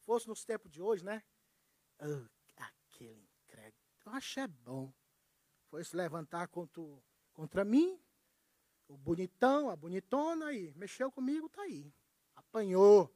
[0.00, 1.22] Fosse nos tempos de hoje, né?
[2.00, 2.26] Oh,
[2.56, 3.82] aquele incrédulo.
[4.04, 4.92] Eu acho é bom.
[5.68, 6.82] Foi se levantar contra,
[7.32, 8.00] contra mim,
[8.86, 11.92] o bonitão, a bonitona, e mexeu comigo, tá aí.
[12.36, 13.12] Apanhou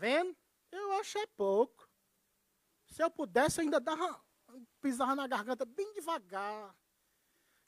[0.00, 0.34] vendo?
[0.72, 1.88] Eu acho é pouco.
[2.86, 4.20] Se eu pudesse, eu ainda dava,
[4.80, 6.74] pisava na garganta bem devagar.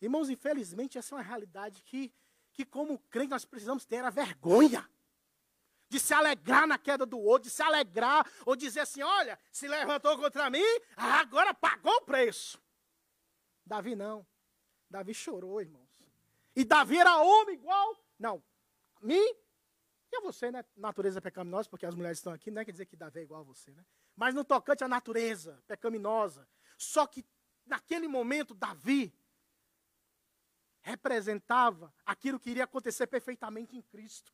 [0.01, 2.12] Irmãos, infelizmente, essa é uma realidade que,
[2.53, 4.89] que como crente, nós precisamos ter a vergonha
[5.89, 9.68] de se alegrar na queda do outro, de se alegrar, ou dizer assim: olha, se
[9.68, 10.64] levantou contra mim,
[10.97, 12.61] agora pagou o preço.
[13.64, 14.26] Davi não.
[14.89, 15.91] Davi chorou, irmãos.
[16.57, 17.97] E Davi era homem igual.
[18.18, 18.43] Não.
[19.03, 19.37] Mim,
[20.13, 20.65] e a você, né?
[20.77, 23.41] Natureza pecaminosa, porque as mulheres estão aqui, não é quer dizer que Davi é igual
[23.41, 23.85] a você, né?
[24.15, 26.47] Mas no tocante à natureza pecaminosa.
[26.77, 27.25] Só que
[27.67, 29.15] naquele momento, Davi
[30.83, 34.33] representava aquilo que iria acontecer perfeitamente em Cristo.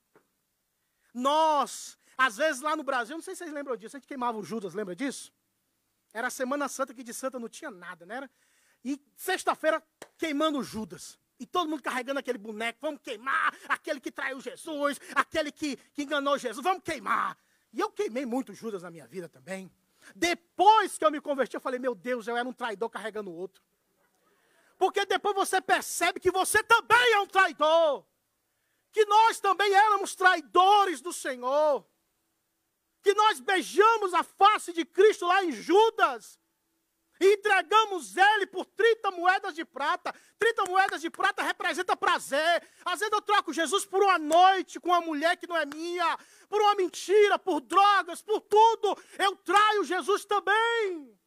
[1.12, 4.39] Nós, às vezes lá no Brasil, não sei se vocês lembram disso, a gente queimava
[4.39, 5.33] o Judas, lembra disso?
[6.12, 8.16] Era a Semana Santa que de Santa não tinha nada, né?
[8.16, 8.31] Era?
[8.85, 9.83] E sexta-feira
[10.16, 11.18] queimando Judas.
[11.39, 16.03] E todo mundo carregando aquele boneco, vamos queimar aquele que traiu Jesus, aquele que, que
[16.03, 17.39] enganou Jesus, vamos queimar.
[17.72, 19.70] E eu queimei muito Judas na minha vida também.
[20.14, 23.34] Depois que eu me converti, eu falei, meu Deus, eu era um traidor carregando o
[23.34, 23.62] outro.
[24.78, 28.05] Porque depois você percebe que você também é um traidor.
[28.91, 31.86] que nós também éramos traidores do Senhor,
[33.03, 36.39] que nós beijamos a face de Cristo lá em Judas,
[37.20, 40.14] e entregamos ele por 30 moedas de prata.
[40.38, 42.62] 30 moedas de prata representa prazer.
[42.84, 46.18] Às vezes eu troco Jesus por uma noite com uma mulher que não é minha,
[46.48, 48.96] por uma mentira, por drogas, por tudo.
[49.18, 51.18] Eu traio Jesus também.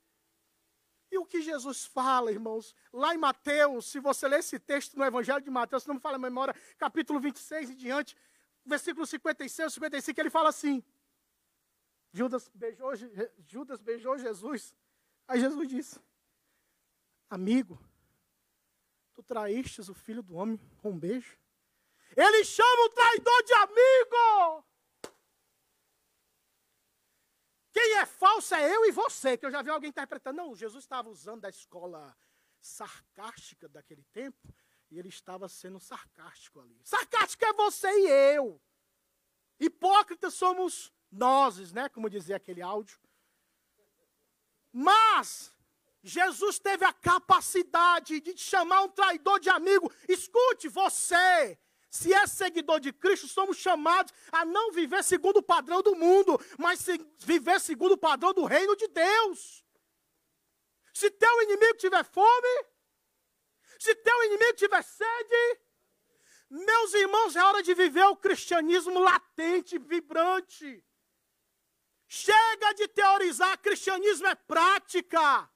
[1.11, 5.03] E o que Jesus fala, irmãos, lá em Mateus, se você ler esse texto no
[5.03, 8.15] Evangelho de Mateus, se não me fala a memória, capítulo 26 e diante,
[8.65, 10.81] versículo 56, 55, ele fala assim:
[12.13, 12.91] Judas beijou,
[13.45, 14.73] Judas beijou Jesus
[15.31, 15.97] Aí Jesus disse:
[17.29, 17.81] Amigo,
[19.13, 21.39] tu traístes o filho do homem com um beijo?
[22.17, 24.65] Ele chama o traidor de amigo!
[27.71, 30.35] Quem é falso é eu e você, que eu já vi alguém interpretando.
[30.35, 32.13] Não, Jesus estava usando da escola
[32.59, 34.53] sarcástica daquele tempo,
[34.89, 36.77] e ele estava sendo sarcástico ali.
[36.83, 38.61] Sarcástico é você e eu.
[39.57, 41.87] Hipócritas somos nós, né?
[41.87, 42.99] Como dizia aquele áudio.
[44.71, 45.53] Mas
[46.03, 49.91] Jesus teve a capacidade de te chamar um traidor de amigo.
[50.07, 51.57] Escute, você,
[51.89, 56.39] se é seguidor de Cristo, somos chamados a não viver segundo o padrão do mundo,
[56.57, 56.85] mas
[57.19, 59.63] viver segundo o padrão do reino de Deus.
[60.93, 62.65] Se teu inimigo tiver fome,
[63.79, 65.59] se teu inimigo tiver sede,
[66.49, 70.83] meus irmãos, é hora de viver o cristianismo latente, vibrante.
[72.13, 75.49] Chega de teorizar, cristianismo é prática.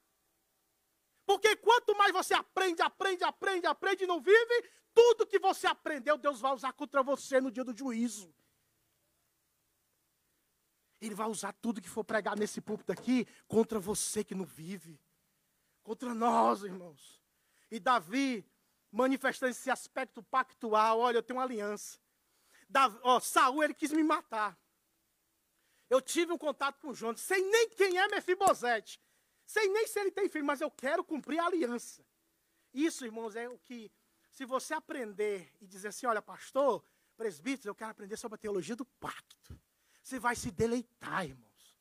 [1.25, 6.17] Porque quanto mais você aprende, aprende, aprende, aprende e não vive, tudo que você aprendeu,
[6.17, 8.33] Deus vai usar contra você no dia do juízo.
[11.01, 14.97] Ele vai usar tudo que for pregar nesse púlpito aqui contra você que não vive.
[15.83, 17.21] Contra nós, irmãos.
[17.69, 18.49] E Davi,
[18.89, 21.99] manifestando esse aspecto pactual, olha, eu tenho uma aliança.
[22.69, 24.57] Davi, ó, Saul, ele quis me matar.
[25.89, 28.99] Eu tive um contato com o Jonas, sem nem quem é Mefibosete,
[29.45, 32.03] sem nem se ele tem filho, mas eu quero cumprir a aliança.
[32.73, 33.91] Isso, irmãos, é o que,
[34.31, 36.83] se você aprender e dizer assim, olha, pastor,
[37.15, 39.59] presbítero, eu quero aprender sobre a teologia do pacto.
[40.01, 41.77] Você vai se deleitar, irmãos.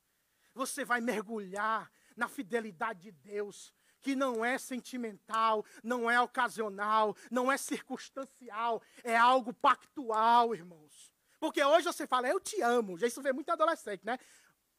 [0.54, 7.50] Você vai mergulhar na fidelidade de Deus, que não é sentimental, não é ocasional, não
[7.50, 11.13] é circunstancial, é algo pactual, irmãos.
[11.44, 12.96] Porque hoje você fala, eu te amo.
[12.96, 14.18] Já isso vê muito adolescente, né?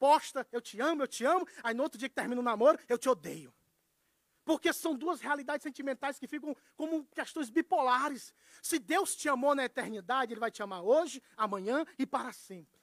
[0.00, 1.46] Posta, eu te amo, eu te amo.
[1.62, 3.54] Aí no outro dia que termina o namoro, eu te odeio.
[4.44, 8.34] Porque são duas realidades sentimentais que ficam como questões bipolares.
[8.60, 12.80] Se Deus te amou na eternidade, Ele vai te amar hoje, amanhã e para sempre.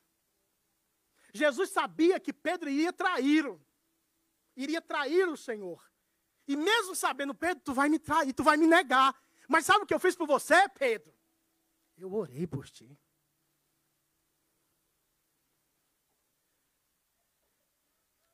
[1.33, 3.61] Jesus sabia que Pedro iria traí-lo.
[4.55, 5.85] Iria trair o Senhor.
[6.47, 9.13] E mesmo sabendo, Pedro, tu vai me trair, tu vai me negar.
[9.45, 11.13] Mas sabe o que eu fiz por você, Pedro?
[11.97, 12.97] Eu orei por ti.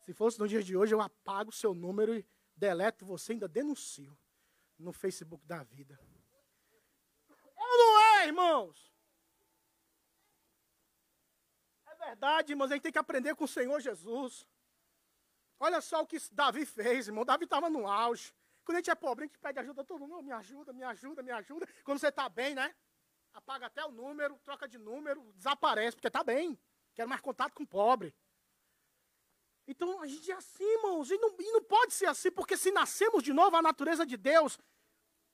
[0.10, 3.47] Se fosse no dia de hoje, eu apago o seu número e deleto você, ainda
[3.47, 4.18] denuncio
[4.76, 5.99] no Facebook da vida.
[7.30, 8.91] Eu não é, irmãos.
[11.86, 14.47] É verdade, irmãos, a gente tem que aprender com o Senhor Jesus.
[15.60, 17.24] Olha só o que Davi fez, irmão.
[17.24, 18.34] Davi estava no auge.
[18.66, 20.24] Quando a gente é pobre, a gente pede ajuda todo mundo.
[20.24, 21.68] Me ajuda, me ajuda, me ajuda.
[21.84, 22.76] Quando você está bem, né?
[23.32, 26.60] Apaga até o número, troca de número, desaparece, porque está bem.
[26.95, 28.12] Quero mais contato com o pobre.
[29.70, 32.72] Então a gente é assim, irmãos, e não, e não pode ser assim, porque se
[32.72, 34.58] nascemos de novo, a natureza de Deus,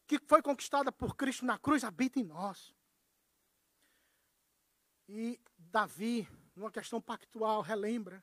[0.06, 2.76] que foi conquistada por Cristo na cruz, habita em nós.
[5.08, 8.22] E Davi, numa questão pactual, relembra.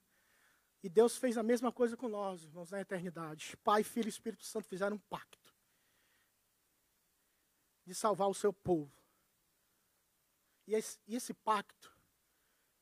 [0.83, 3.57] E Deus fez a mesma coisa com nós, irmãos, na eternidade.
[3.65, 5.51] Pai, Filho e Espírito Santo fizeram um pacto
[7.87, 8.93] de salvar o seu povo.
[10.67, 11.91] E esse, e esse pacto,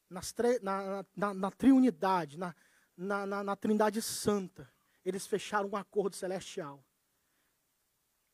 [0.09, 2.57] nas na, na, na triunidade, na,
[3.01, 4.71] na, na, na Trindade Santa,
[5.03, 6.85] eles fecharam um acordo celestial.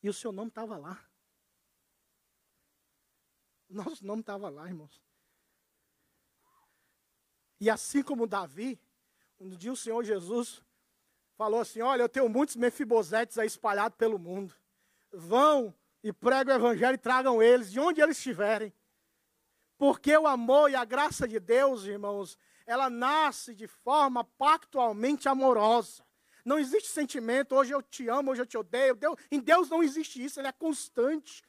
[0.03, 1.01] E o seu nome estava lá.
[3.69, 5.01] Nosso nome estava lá, irmãos.
[7.59, 8.79] E assim como Davi,
[9.39, 10.61] um dia o Senhor Jesus
[11.35, 14.53] falou assim: Olha, eu tenho muitos mefibosetes aí espalhados pelo mundo.
[15.11, 18.73] Vão e pregam o evangelho e tragam eles, de onde eles estiverem.
[19.77, 22.37] Porque o amor e a graça de Deus, irmãos,
[22.67, 26.05] ela nasce de forma pactualmente amorosa.
[26.43, 28.95] Não existe sentimento, hoje eu te amo, hoje eu te odeio.
[28.95, 31.43] Deus, em Deus não existe isso, ele é constante.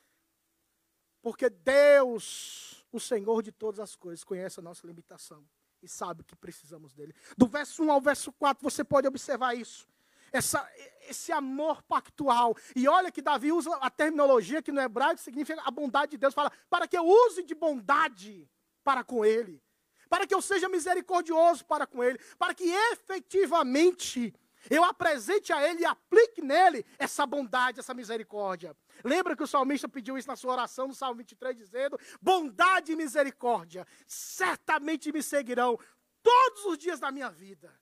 [1.20, 5.44] Porque Deus, o Senhor de todas as coisas, conhece a nossa limitação
[5.82, 7.14] e sabe que precisamos dele.
[7.36, 9.88] Do verso 1 ao verso 4, você pode observar isso.
[10.32, 10.68] essa,
[11.08, 12.56] esse amor pactual.
[12.76, 16.34] E olha que Davi usa a terminologia que no hebraico significa a bondade de Deus.
[16.34, 18.48] Fala, para que eu use de bondade
[18.84, 19.62] para com ele.
[20.08, 22.18] Para que eu seja misericordioso para com ele.
[22.38, 24.34] Para que efetivamente
[24.70, 28.76] eu apresente a ele e aplique nele essa bondade, essa misericórdia.
[29.04, 32.96] Lembra que o salmista pediu isso na sua oração, no Salmo 23, dizendo: Bondade e
[32.96, 35.78] misericórdia certamente me seguirão
[36.22, 37.72] todos os dias da minha vida.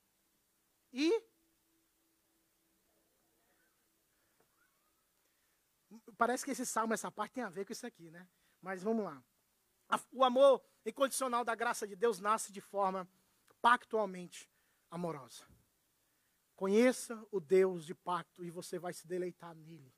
[0.93, 1.22] E
[6.16, 8.29] parece que esse salmo, essa parte tem a ver com isso aqui, né?
[8.61, 9.22] Mas vamos lá.
[10.12, 13.09] O amor incondicional da graça de Deus nasce de forma
[13.61, 14.51] pactualmente
[14.91, 15.45] amorosa.
[16.55, 19.95] Conheça o Deus de pacto e você vai se deleitar nele.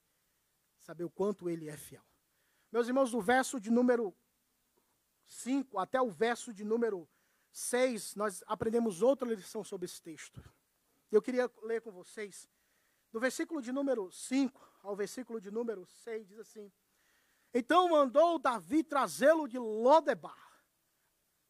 [0.81, 2.05] Saber o quanto ele é fiel.
[2.73, 4.15] Meus irmãos, do verso de número
[5.27, 7.09] 5 até o verso de número
[7.51, 10.43] 6, nós aprendemos outra lição sobre esse texto.
[11.11, 12.49] Eu queria ler com vocês.
[13.13, 16.71] Do versículo de número 5 ao versículo de número 6, diz assim:
[17.59, 20.63] Então mandou Davi trazê-lo de Lodebar.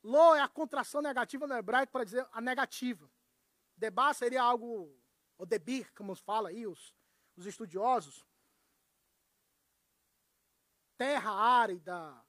[0.03, 3.11] Lo é a contração negativa no hebraico para dizer a negativa.
[3.77, 4.99] Debar seria algo,
[5.37, 6.95] ou debir, como fala aí os,
[7.37, 8.25] os estudiosos.
[10.97, 12.25] Terra árida,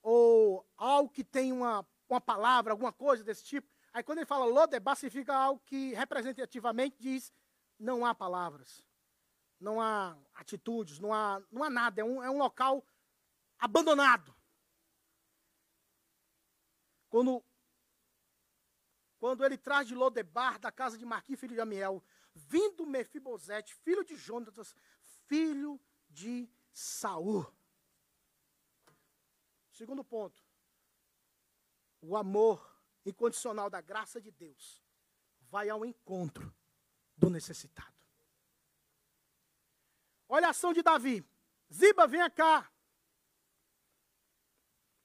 [0.00, 3.68] ou algo que tem uma, uma palavra, alguma coisa desse tipo.
[3.92, 7.32] Aí quando ele fala Lodebar, significa algo que representativamente diz
[7.76, 8.86] não há palavras
[9.58, 12.00] não há atitudes, não há, não há nada.
[12.00, 12.84] É um, é um local
[13.58, 14.34] abandonado.
[17.08, 17.44] Quando,
[19.18, 22.02] quando ele traz de Lodebar, da casa de Marquim, filho de Amiel,
[22.34, 24.74] vindo Mefibosete, filho de Jonatas,
[25.26, 27.46] filho de Saul.
[29.72, 30.44] Segundo ponto.
[32.00, 34.82] O amor incondicional da graça de Deus
[35.40, 36.54] vai ao encontro
[37.16, 37.94] do necessitado.
[40.28, 41.24] Olha a ação de Davi.
[41.72, 42.70] Ziba, venha cá.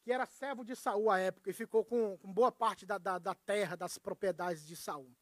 [0.03, 3.19] Que era servo de Saul à época e ficou com, com boa parte da, da,
[3.19, 5.15] da, terra, das propriedades de Saul.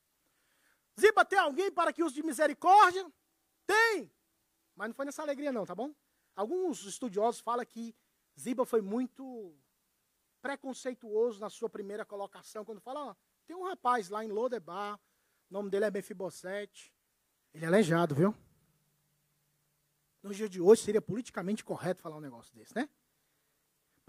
[0.99, 3.11] Ziba, tem alguém para que use de misericórdia?
[3.65, 4.11] Tem!
[4.75, 5.93] Mas não foi nessa alegria, não, tá bom?
[6.36, 7.95] Alguns estudiosos falam que
[8.39, 9.53] Ziba foi muito
[10.41, 13.15] preconceituoso na sua primeira colocação, quando fala, ó,
[13.45, 14.99] tem um rapaz lá em Lodebar,
[15.49, 16.93] o nome dele é Mefibosete.
[17.53, 18.34] Ele é aleijado, viu?
[20.21, 22.89] No dia de hoje seria politicamente correto falar um negócio desse, né?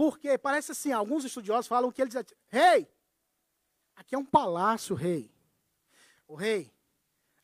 [0.00, 2.90] Porque parece assim, alguns estudiosos falam que ele diz, rei,
[3.94, 5.30] aqui é um palácio, rei.
[6.26, 6.72] O rei,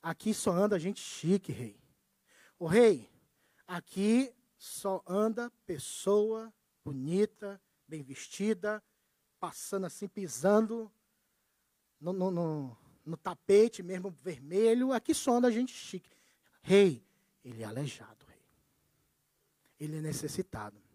[0.02, 1.78] aqui só anda gente chique, rei.
[2.58, 3.10] O rei,
[3.66, 6.50] aqui só anda pessoa
[6.82, 8.82] bonita, bem vestida,
[9.38, 10.90] passando assim, pisando
[12.00, 14.94] no, no, no, no tapete mesmo vermelho.
[14.94, 16.16] Aqui só anda gente chique.
[16.62, 17.06] Rei,
[17.44, 18.24] ele é aleijado
[19.78, 20.85] ele é necessitado.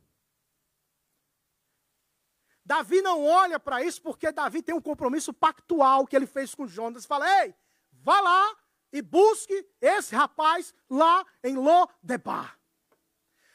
[2.72, 6.65] Davi não olha para isso porque Davi tem um compromisso pactual que ele fez com
[6.65, 7.05] Jonas.
[7.05, 7.53] Fala, ei,
[7.91, 8.55] vá lá
[8.93, 12.57] e busque esse rapaz lá em Lodebar.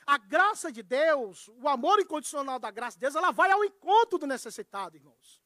[0.06, 4.18] A graça de Deus, o amor incondicional da graça de Deus, ela vai ao encontro
[4.18, 5.40] do necessitado, irmãos.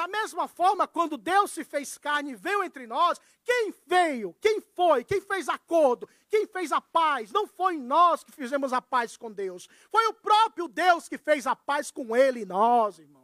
[0.00, 4.34] Da mesma forma, quando Deus se fez carne e veio entre nós, quem veio?
[4.40, 5.04] Quem foi?
[5.04, 6.08] Quem fez acordo?
[6.30, 7.30] Quem fez a paz?
[7.30, 9.68] Não foi nós que fizemos a paz com Deus.
[9.90, 13.19] Foi o próprio Deus que fez a paz com Ele e nós, irmãos.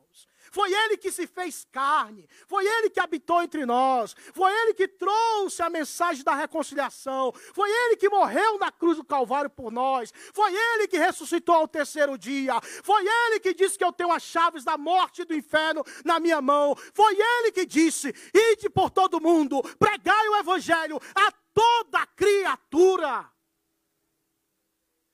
[0.50, 4.88] Foi Ele que se fez carne, foi Ele que habitou entre nós, foi Ele que
[4.88, 10.12] trouxe a mensagem da reconciliação, foi Ele que morreu na cruz do Calvário por nós,
[10.32, 14.22] foi Ele que ressuscitou ao terceiro dia, foi Ele que disse que eu tenho as
[14.22, 18.90] chaves da morte e do inferno na minha mão, foi Ele que disse: ide por
[18.90, 23.30] todo mundo, pregai o Evangelho a toda criatura.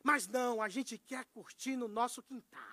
[0.02, 2.71] Mas não, a gente quer curtir no nosso quintal.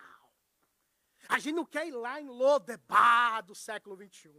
[1.29, 4.33] A gente não quer ir lá em Lodebar do século 21.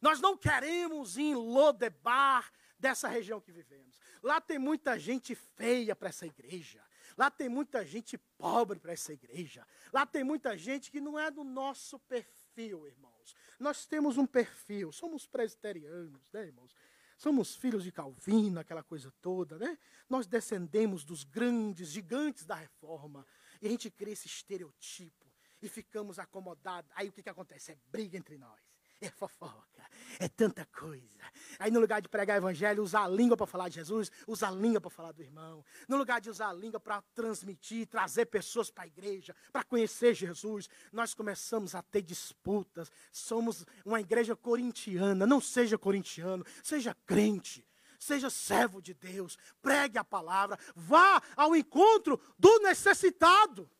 [0.00, 2.48] Nós não queremos ir em Lodebar
[2.78, 3.98] dessa região que vivemos.
[4.22, 6.80] Lá tem muita gente feia para essa igreja.
[7.18, 9.66] Lá tem muita gente pobre para essa igreja.
[9.92, 13.34] Lá tem muita gente que não é do nosso perfil, irmãos.
[13.58, 16.74] Nós temos um perfil, somos presbiterianos, né, irmãos?
[17.18, 19.78] Somos filhos de Calvino, aquela coisa toda, né?
[20.08, 23.26] Nós descendemos dos grandes gigantes da reforma.
[23.60, 25.21] E a gente cria esse estereotipo
[25.62, 26.90] e ficamos acomodados.
[26.94, 27.72] Aí o que, que acontece?
[27.72, 28.60] É briga entre nós.
[29.00, 29.84] É fofoca,
[30.20, 31.18] é tanta coisa.
[31.58, 34.52] Aí no lugar de pregar evangelho, usar a língua para falar de Jesus, usar a
[34.52, 35.64] língua para falar do irmão.
[35.88, 40.14] No lugar de usar a língua para transmitir, trazer pessoas para a igreja, para conhecer
[40.14, 42.92] Jesus, nós começamos a ter disputas.
[43.10, 45.26] Somos uma igreja corintiana.
[45.26, 47.66] Não seja corintiano, seja crente.
[47.98, 53.70] seja servo de Deus, pregue a palavra, vá ao encontro do necessitado.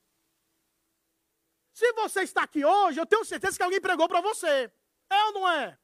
[1.73, 4.71] Se você está aqui hoje, eu tenho certeza que alguém pregou para você.
[5.09, 5.79] É ou não é?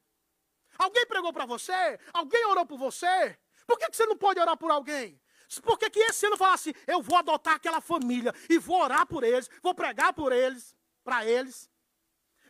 [0.77, 1.99] Alguém pregou para você?
[2.13, 3.37] Alguém orou por você?
[3.65, 5.19] Por que, que você não pode orar por alguém?
[5.63, 9.05] Por que, que esse ano falar assim, eu vou adotar aquela família e vou orar
[9.07, 11.69] por eles, vou pregar por eles, para eles,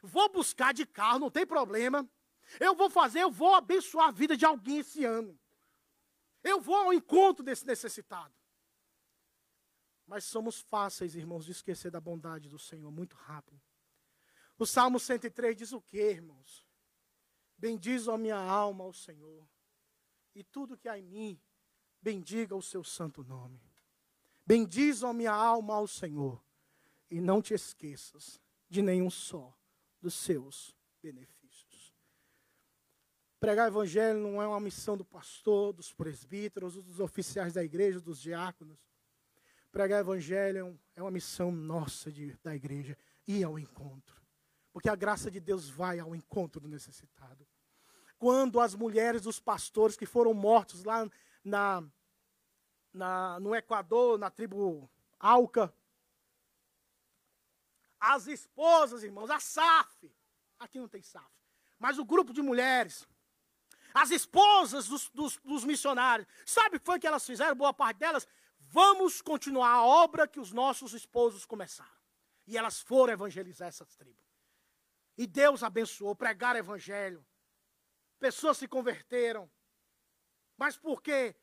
[0.04, 2.08] vou buscar de carro, não tem problema.
[2.60, 5.40] Eu vou fazer, eu vou abençoar a vida de alguém esse ano.
[6.44, 8.34] Eu vou ao encontro desse necessitado.
[10.10, 13.62] Mas somos fáceis, irmãos, de esquecer da bondade do Senhor muito rápido.
[14.58, 16.66] O Salmo 103 diz o que, irmãos?
[17.56, 19.48] Bendiz a minha alma ao Senhor,
[20.34, 21.40] e tudo que há em mim,
[22.02, 23.62] bendiga o seu santo nome.
[24.44, 26.44] Bendiz a minha alma ao Senhor,
[27.08, 29.56] e não te esqueças de nenhum só
[30.02, 31.94] dos seus benefícios.
[33.40, 38.02] Pregar o evangelho não é uma missão do pastor, dos presbíteros, dos oficiais da igreja,
[38.02, 38.89] dos diáconos.
[39.72, 42.98] Pregar evangelho é uma missão nossa de, da igreja,
[43.28, 44.20] ir ao encontro.
[44.74, 47.48] Porque a graça de Deus vai ao encontro do necessitado.
[48.18, 51.10] Quando as mulheres dos pastores que foram mortos lá
[51.44, 51.84] na,
[52.94, 54.90] na, no Equador, na tribo
[55.20, 55.74] Alca,
[58.00, 60.12] as esposas, irmãos, a SAF,
[60.58, 61.30] aqui não tem SAF,
[61.78, 63.08] mas o grupo de mulheres,
[63.94, 67.56] as esposas dos, dos, dos missionários, sabe foi que elas fizeram?
[67.56, 68.28] Boa parte delas,
[68.72, 72.00] vamos continuar a obra que os nossos esposos começaram.
[72.48, 74.26] E elas foram evangelizar essas tribos.
[75.18, 77.26] E Deus abençoou, pregar o evangelho.
[78.20, 79.50] Pessoas se converteram.
[80.58, 81.36] Mas por quê?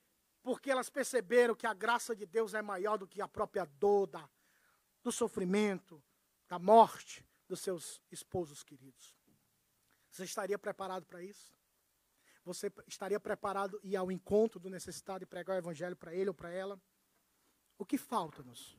[0.42, 4.06] Porque elas perceberam que a graça de Deus é maior do que a própria dor,
[4.06, 4.28] da,
[5.02, 6.02] do sofrimento,
[6.48, 9.16] da morte dos seus esposos queridos.
[10.10, 11.54] Você estaria preparado para isso?
[12.44, 16.34] Você estaria preparado ir ao encontro do necessitado e pregar o evangelho para ele ou
[16.34, 16.80] para ela?
[17.78, 18.74] O que falta-nos?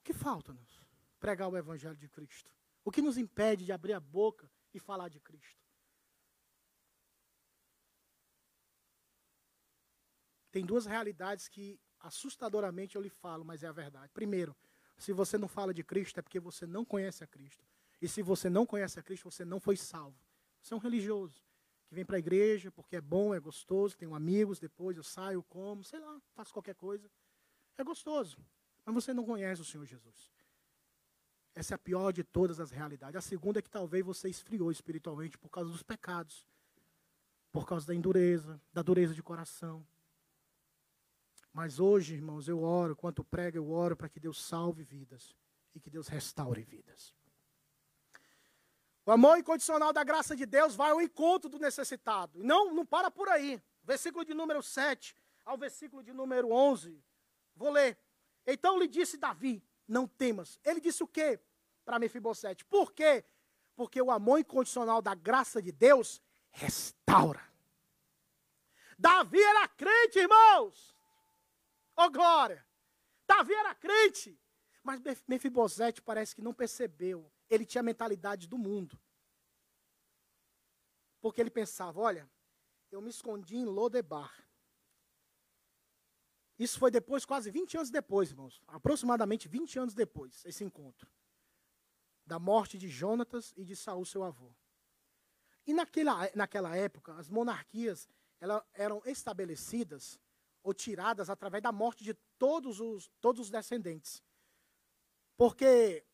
[0.00, 0.82] O que falta-nos?
[1.18, 2.50] Pregar o evangelho de Cristo.
[2.84, 5.64] O que nos impede de abrir a boca e falar de Cristo?
[10.50, 14.12] Tem duas realidades que assustadoramente eu lhe falo, mas é a verdade.
[14.12, 14.54] Primeiro,
[14.96, 17.64] se você não fala de Cristo, é porque você não conhece a Cristo.
[18.00, 20.18] E se você não conhece a Cristo, você não foi salvo.
[20.62, 21.42] Você é um religioso
[21.86, 25.42] que vem para a igreja porque é bom, é gostoso, tenho amigos, depois eu saio,
[25.42, 27.10] como, sei lá, faço qualquer coisa.
[27.76, 28.38] É gostoso.
[28.84, 30.32] Mas você não conhece o Senhor Jesus.
[31.54, 33.16] Essa é a pior de todas as realidades.
[33.16, 36.46] A segunda é que talvez você esfriou espiritualmente por causa dos pecados,
[37.52, 39.86] por causa da endureza, da dureza de coração.
[41.52, 45.36] Mas hoje, irmãos, eu oro, quanto prego, eu oro para que Deus salve vidas
[45.72, 47.14] e que Deus restaure vidas.
[49.06, 52.42] O amor incondicional da graça de Deus vai ao encontro do necessitado.
[52.42, 53.62] Não, não para por aí.
[53.84, 55.14] Versículo de número 7
[55.44, 57.00] ao versículo de número 11.
[57.54, 57.98] Vou ler.
[58.46, 60.58] Então lhe disse Davi: Não temas.
[60.64, 61.40] Ele disse o quê
[61.84, 62.64] para Mefibosete?
[62.64, 63.24] Por quê?
[63.76, 67.42] Porque o amor incondicional da graça de Deus restaura.
[68.98, 70.94] Davi era crente, irmãos.
[71.96, 72.64] Oh, glória!
[73.26, 74.38] Davi era crente.
[74.82, 77.30] Mas Mefibosete parece que não percebeu.
[77.48, 78.98] Ele tinha a mentalidade do mundo.
[81.20, 82.30] Porque ele pensava, olha,
[82.92, 84.43] eu me escondi em Lodebar.
[86.58, 88.62] Isso foi depois, quase 20 anos depois, irmãos.
[88.68, 91.10] Aproximadamente 20 anos depois, esse encontro.
[92.24, 94.54] Da morte de Jonatas e de Saul, seu avô.
[95.66, 98.08] E naquela, naquela época, as monarquias
[98.40, 100.20] elas eram estabelecidas
[100.62, 104.22] ou tiradas através da morte de todos os, todos os descendentes.
[105.36, 106.04] Porque,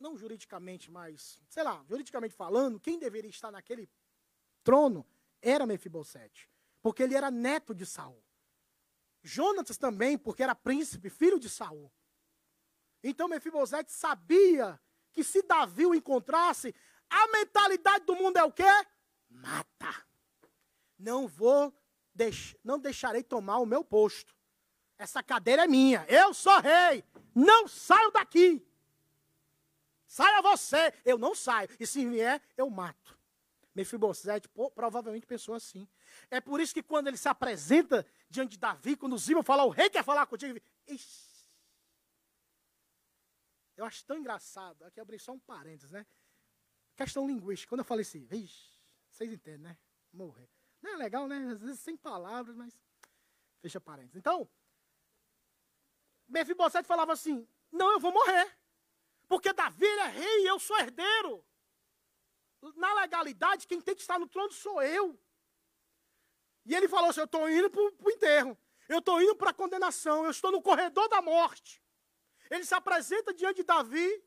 [0.00, 3.88] não juridicamente, mas, sei lá, juridicamente falando, quem deveria estar naquele
[4.64, 5.06] trono
[5.42, 6.50] era Mefibosete.
[6.82, 8.22] Porque ele era neto de Saul.
[9.26, 11.90] Jonatas também, porque era príncipe, filho de Saul.
[13.02, 14.80] Então Mefibosete sabia
[15.12, 16.72] que se Davi o encontrasse,
[17.10, 18.62] a mentalidade do mundo é o quê?
[19.28, 20.06] Mata.
[20.96, 21.74] Não vou
[22.14, 24.32] deix, não deixarei tomar o meu posto.
[24.96, 26.06] Essa cadeira é minha.
[26.08, 27.04] Eu sou rei.
[27.34, 28.64] Não saio daqui.
[30.06, 30.94] Saia você.
[31.04, 31.68] Eu não saio.
[31.80, 33.18] E se vier, eu mato.
[33.74, 35.86] Mefibosete provavelmente pensou assim.
[36.30, 39.70] É por isso que quando ele se apresenta diante de Davi, quando Ziba fala, o
[39.70, 40.58] rei quer falar contigo.
[40.86, 41.26] Ixi.
[43.76, 44.84] Eu acho tão engraçado.
[44.84, 46.06] Aqui abri só um parênteses, né?
[46.96, 47.68] Questão linguística.
[47.68, 48.72] Quando eu falei assim, ixi,
[49.10, 49.78] vocês entendem, né?
[50.12, 50.48] Morrer.
[50.80, 51.36] Não é legal, né?
[51.52, 52.78] Às vezes sem palavras, mas.
[53.60, 54.16] Fecha parênteses.
[54.16, 54.48] Então,
[56.28, 58.56] Mefibosete falava assim: Não, eu vou morrer.
[59.28, 61.44] Porque Davi é rei e eu sou herdeiro.
[62.76, 65.18] Na legalidade, quem tem que estar no trono sou eu.
[66.66, 68.58] E ele falou assim: Eu estou indo para o enterro.
[68.88, 70.24] Eu estou indo para a condenação.
[70.24, 71.82] Eu estou no corredor da morte.
[72.50, 74.24] Ele se apresenta diante de Davi,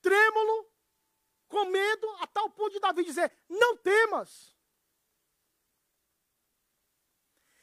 [0.00, 0.70] trêmulo,
[1.48, 4.56] com medo, a tal ponto de Davi dizer: Não temas.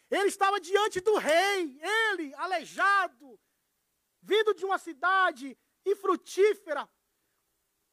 [0.10, 3.40] Ele estava diante do rei, ele, aleijado,
[4.22, 6.90] vindo de uma cidade infrutífera,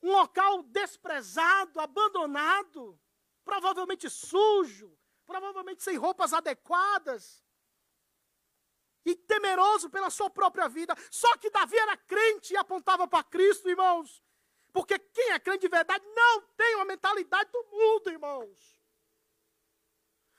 [0.00, 3.00] um local desprezado, abandonado,
[3.44, 7.44] provavelmente sujo, provavelmente sem roupas adequadas,
[9.04, 10.94] e temeroso pela sua própria vida.
[11.10, 14.22] Só que Davi era crente e apontava para Cristo, irmãos.
[14.72, 18.82] Porque quem é crente de verdade não tem uma mentalidade do mundo, irmãos.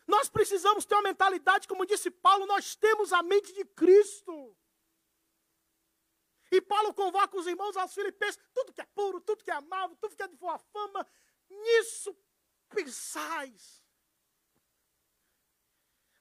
[0.08, 4.56] Nós precisamos ter uma mentalidade, como disse Paulo, nós temos a mente de Cristo.
[6.52, 9.96] E Paulo convoca os irmãos aos filipenses, tudo que é puro, tudo que é amável,
[9.98, 11.08] tudo que é de boa fama,
[11.50, 12.16] nisso
[12.70, 13.84] pensais.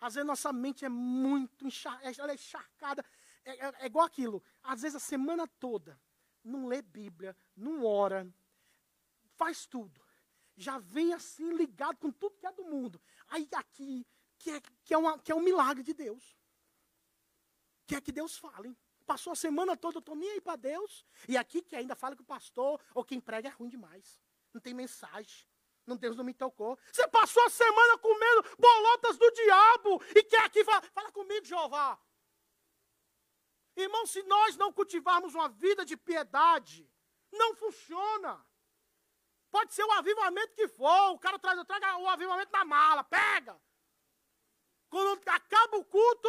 [0.00, 3.04] Às vezes nossa mente é muito enxar ela é encharcada.
[3.44, 4.42] É, é, é igual aquilo.
[4.62, 6.00] Às vezes a semana toda
[6.44, 8.30] não lê Bíblia, não ora,
[9.36, 10.04] faz tudo.
[10.56, 13.00] Já vem assim ligado com tudo que é do mundo.
[13.28, 14.06] Aí aqui,
[14.38, 16.36] que é, que é, uma, que é um milagre de Deus.
[17.86, 18.76] Que é que Deus fale.
[19.06, 21.04] Passou a semana toda, eu estou nem aí para Deus.
[21.28, 24.20] E aqui que ainda fala que o pastor ou quem prega é ruim demais.
[24.52, 25.46] Não tem mensagem.
[25.86, 26.78] Não, Deus não me tocou.
[26.90, 31.98] Você passou a semana comendo bolotas do diabo e quer aqui falar, fala comigo, Jeová.
[33.76, 36.88] Irmão, se nós não cultivarmos uma vida de piedade,
[37.32, 38.44] não funciona.
[39.50, 43.60] Pode ser o avivamento que for, o cara traz, traga o avivamento na mala, pega.
[44.88, 46.28] Quando acaba o culto,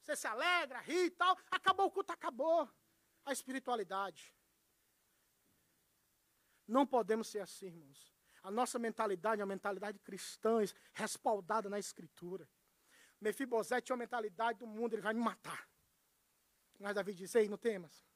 [0.00, 2.68] você se alegra, ri e tal, acabou o culto, acabou
[3.24, 4.34] a espiritualidade.
[6.70, 8.14] Não podemos ser assim, irmãos.
[8.44, 10.60] A nossa mentalidade é uma mentalidade cristã,
[10.92, 12.48] respaldada na Escritura.
[13.20, 15.68] Mefibosete tinha uma mentalidade do mundo, ele vai me matar.
[16.78, 18.06] Mas Davi disse, ei, não temas.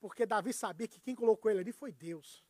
[0.00, 2.44] Porque Davi sabia que quem colocou ele ali foi Deus.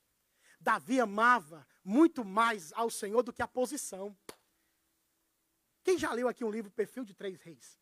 [0.58, 4.16] Davi amava muito mais ao Senhor do que a posição.
[5.82, 7.78] Quem já leu aqui um livro, Perfil de Três Reis?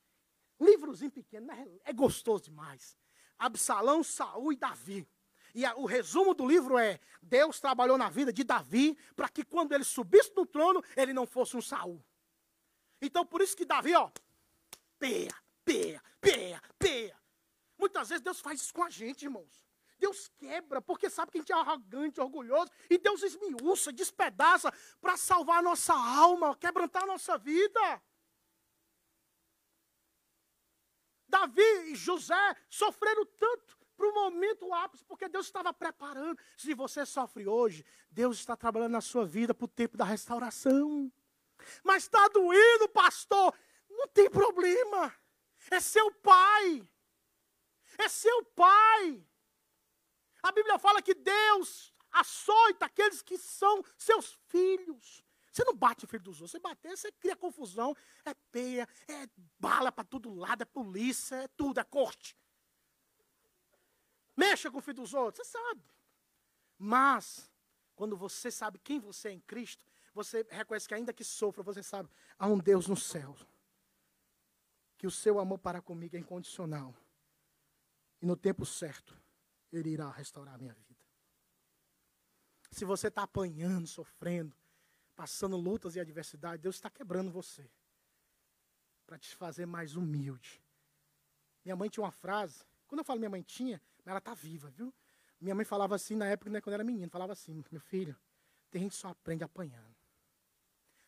[0.61, 1.67] Livrozinho pequeno, né?
[1.85, 2.99] é gostoso demais.
[3.39, 5.09] Absalão, Saul e Davi.
[5.55, 9.45] E a, o resumo do livro é: Deus trabalhou na vida de Davi para que
[9.45, 12.03] quando ele subisse no trono, ele não fosse um Saul.
[13.01, 14.11] Então por isso que Davi, ó,
[14.99, 15.35] peia,
[15.65, 17.19] peia, peia, peia.
[17.79, 19.69] Muitas vezes Deus faz isso com a gente, irmãos.
[19.99, 25.17] Deus quebra, porque sabe que a gente é arrogante, orgulhoso, e Deus esmiuça, despedaça para
[25.17, 28.03] salvar a nossa alma, quebrantar a nossa vida.
[31.29, 36.41] Davi e José sofreram tanto para o momento ápice, porque Deus estava preparando.
[36.57, 41.13] Se você sofre hoje, Deus está trabalhando na sua vida para o tempo da restauração.
[41.83, 43.53] Mas está doendo, pastor.
[43.91, 45.13] Não tem problema.
[45.69, 46.89] É seu pai.
[47.99, 49.27] É seu pai.
[50.41, 55.25] A Bíblia fala que Deus açoita aqueles que são seus filhos.
[55.53, 56.53] Você não bate o filho dos outros.
[56.53, 57.97] Você bater, você cria confusão.
[58.25, 59.27] É peia, é
[59.59, 62.37] bala para todo lado, é polícia, é tudo, é corte.
[64.39, 65.83] Mexa com o filho dos outros, você sabe.
[66.79, 67.51] Mas,
[67.97, 69.85] quando você sabe quem você é em Cristo,
[70.15, 72.09] você reconhece que ainda que sofra, você sabe,
[72.39, 73.37] há um Deus no céu.
[74.97, 76.95] Que o seu amor para comigo é incondicional.
[78.23, 79.21] E no tempo certo,
[79.73, 81.01] Ele irá restaurar a minha vida.
[82.71, 84.55] Se você está apanhando, sofrendo,
[85.17, 87.69] passando lutas e adversidade, Deus está quebrando você.
[89.05, 90.63] Para te fazer mais humilde.
[91.65, 92.63] Minha mãe tinha uma frase.
[92.87, 94.93] Quando eu falo minha mãe tinha, ela está viva, viu?
[95.41, 98.19] Minha mãe falava assim na época, né, quando era menino, falava assim, meu filho,
[98.71, 99.97] tem gente que só aprende apanhando.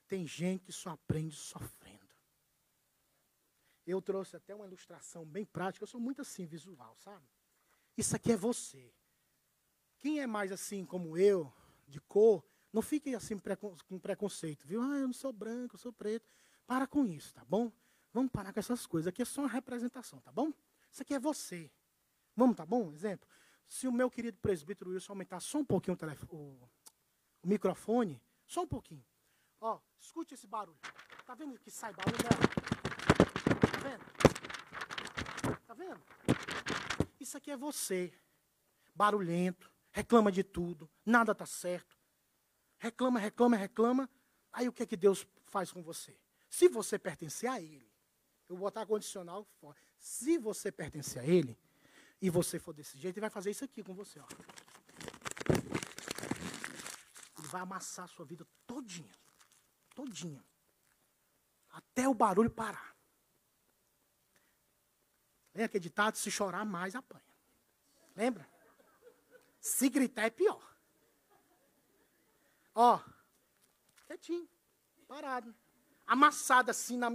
[0.07, 2.01] Tem gente que só aprende sofrendo.
[3.87, 7.27] Eu trouxe até uma ilustração bem prática, eu sou muito assim, visual, sabe?
[7.97, 8.93] Isso aqui é você.
[9.99, 11.53] Quem é mais assim como eu,
[11.87, 13.37] de cor, não fique assim
[13.87, 14.81] com preconceito, viu?
[14.81, 16.29] Ah, eu não sou branco, eu sou preto.
[16.67, 17.73] Para com isso, tá bom?
[18.13, 19.09] Vamos parar com essas coisas.
[19.09, 20.53] Aqui é só uma representação, tá bom?
[20.91, 21.71] Isso aqui é você.
[22.41, 22.91] Vamos, tá bom?
[22.91, 23.29] Exemplo.
[23.69, 25.99] Se o meu querido presbítero Wilson aumentar só um pouquinho
[26.31, 26.71] o, o,
[27.43, 29.05] o microfone, só um pouquinho.
[29.61, 30.79] Ó, escute esse barulho.
[31.27, 32.41] Tá vendo que sai barulho dela?
[33.71, 35.61] Tá vendo?
[35.67, 36.01] Tá vendo?
[37.21, 38.11] Isso aqui é você.
[38.95, 41.99] Barulhento, reclama de tudo, nada tá certo.
[42.79, 44.09] Reclama, reclama, reclama.
[44.51, 46.19] Aí o que é que Deus faz com você?
[46.49, 47.93] Se você pertencer a Ele,
[48.49, 49.77] eu vou botar condicional fora.
[49.99, 51.59] Se você pertencer a Ele,
[52.21, 54.21] e você for desse jeito, ele vai fazer isso aqui com você.
[54.21, 54.27] Ó.
[57.39, 59.15] Ele vai amassar a sua vida todinha.
[59.95, 60.45] todinha.
[61.71, 62.95] Até o barulho parar.
[65.55, 66.17] Lembra aquele ditado?
[66.17, 67.25] Se chorar mais, apanha.
[68.15, 68.49] Lembra?
[69.61, 70.63] Se gritar é pior.
[72.75, 73.01] Ó,
[74.07, 74.49] quietinho,
[75.09, 75.55] parado.
[76.07, 77.09] Amassado assim na,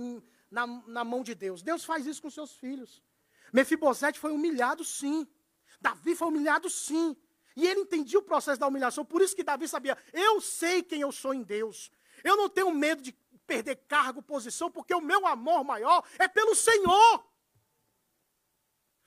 [0.50, 1.62] na, na mão de Deus.
[1.62, 3.05] Deus faz isso com seus filhos.
[3.52, 5.28] Mefibosete foi humilhado, sim.
[5.80, 7.16] Davi foi humilhado, sim.
[7.56, 11.02] E ele entendia o processo da humilhação, por isso que Davi sabia: eu sei quem
[11.02, 11.92] eu sou em Deus.
[12.24, 13.12] Eu não tenho medo de
[13.46, 17.26] perder cargo, posição, porque o meu amor maior é pelo Senhor.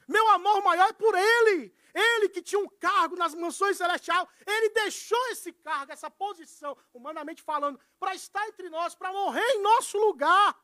[0.07, 1.75] Meu amor maior é por Ele.
[1.93, 7.43] Ele que tinha um cargo nas mansões celestiais, ele deixou esse cargo, essa posição, humanamente
[7.43, 10.57] falando, para estar entre nós, para morrer em nosso lugar.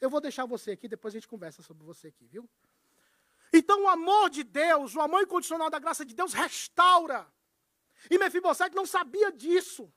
[0.00, 2.48] Eu vou deixar você aqui, depois a gente conversa sobre você aqui, viu?
[3.52, 7.26] Então o amor de Deus, o amor incondicional da graça de Deus restaura.
[8.10, 9.92] E Mefibosete não sabia disso.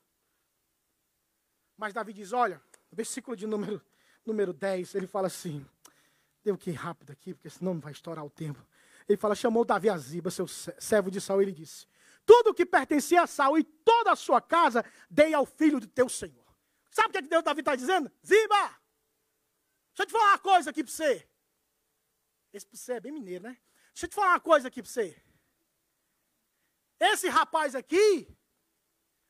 [1.77, 2.61] Mas Davi diz, olha,
[2.91, 3.81] versículo de número,
[4.25, 5.65] número 10, ele fala assim,
[6.43, 8.65] deu que rápido aqui, porque senão não vai estourar o tempo.
[9.07, 11.88] Ele fala, chamou Davi a Ziba, seu servo de Saul, e ele disse,
[12.25, 16.07] tudo que pertencia a Saul e toda a sua casa, dei ao filho do teu
[16.07, 16.43] Senhor.
[16.89, 18.11] Sabe o que, é que Deus Davi está dizendo?
[18.25, 18.77] Ziba,
[19.95, 21.28] deixa eu te falar uma coisa aqui para você.
[22.52, 23.57] Esse para você é bem mineiro, né?
[23.94, 25.22] Deixa eu te falar uma coisa aqui para você.
[26.99, 28.28] Esse rapaz aqui,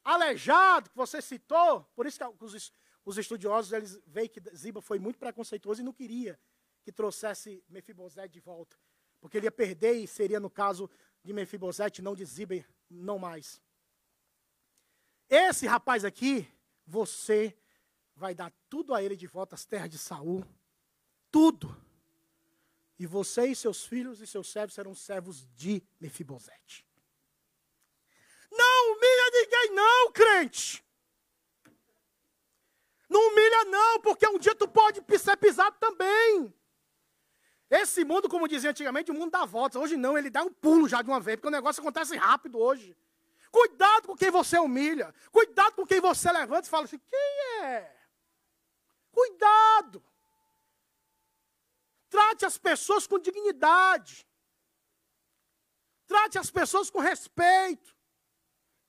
[0.03, 2.73] aleijado, que você citou, por isso que os,
[3.05, 6.39] os estudiosos eles veem que Ziba foi muito preconceituoso e não queria
[6.83, 8.77] que trouxesse Mefibosete de volta.
[9.19, 10.89] Porque ele ia perder e seria no caso
[11.23, 13.61] de Mefibosete, não de Ziba, não mais.
[15.29, 16.47] Esse rapaz aqui,
[16.85, 17.57] você
[18.15, 20.45] vai dar tudo a ele de volta, as terras de Saul.
[21.31, 21.75] Tudo.
[22.97, 26.85] E você e seus filhos e seus servos serão servos de Mefibosete.
[28.51, 30.85] Não humilha ninguém, não, crente.
[33.09, 36.53] Não humilha, não, porque um dia tu pode ser pisado também.
[37.69, 39.81] Esse mundo, como dizia antigamente, o mundo dá voltas.
[39.81, 42.59] Hoje não, ele dá um pulo já de uma vez, porque o negócio acontece rápido
[42.59, 42.95] hoje.
[43.51, 45.13] Cuidado com quem você humilha.
[45.31, 48.02] Cuidado com quem você levanta e fala assim: quem é?
[49.13, 50.03] Cuidado.
[52.09, 54.27] Trate as pessoas com dignidade.
[56.07, 57.95] Trate as pessoas com respeito.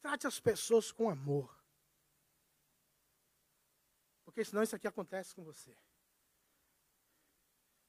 [0.01, 1.55] Trate as pessoas com amor.
[4.25, 5.77] Porque senão isso aqui acontece com você.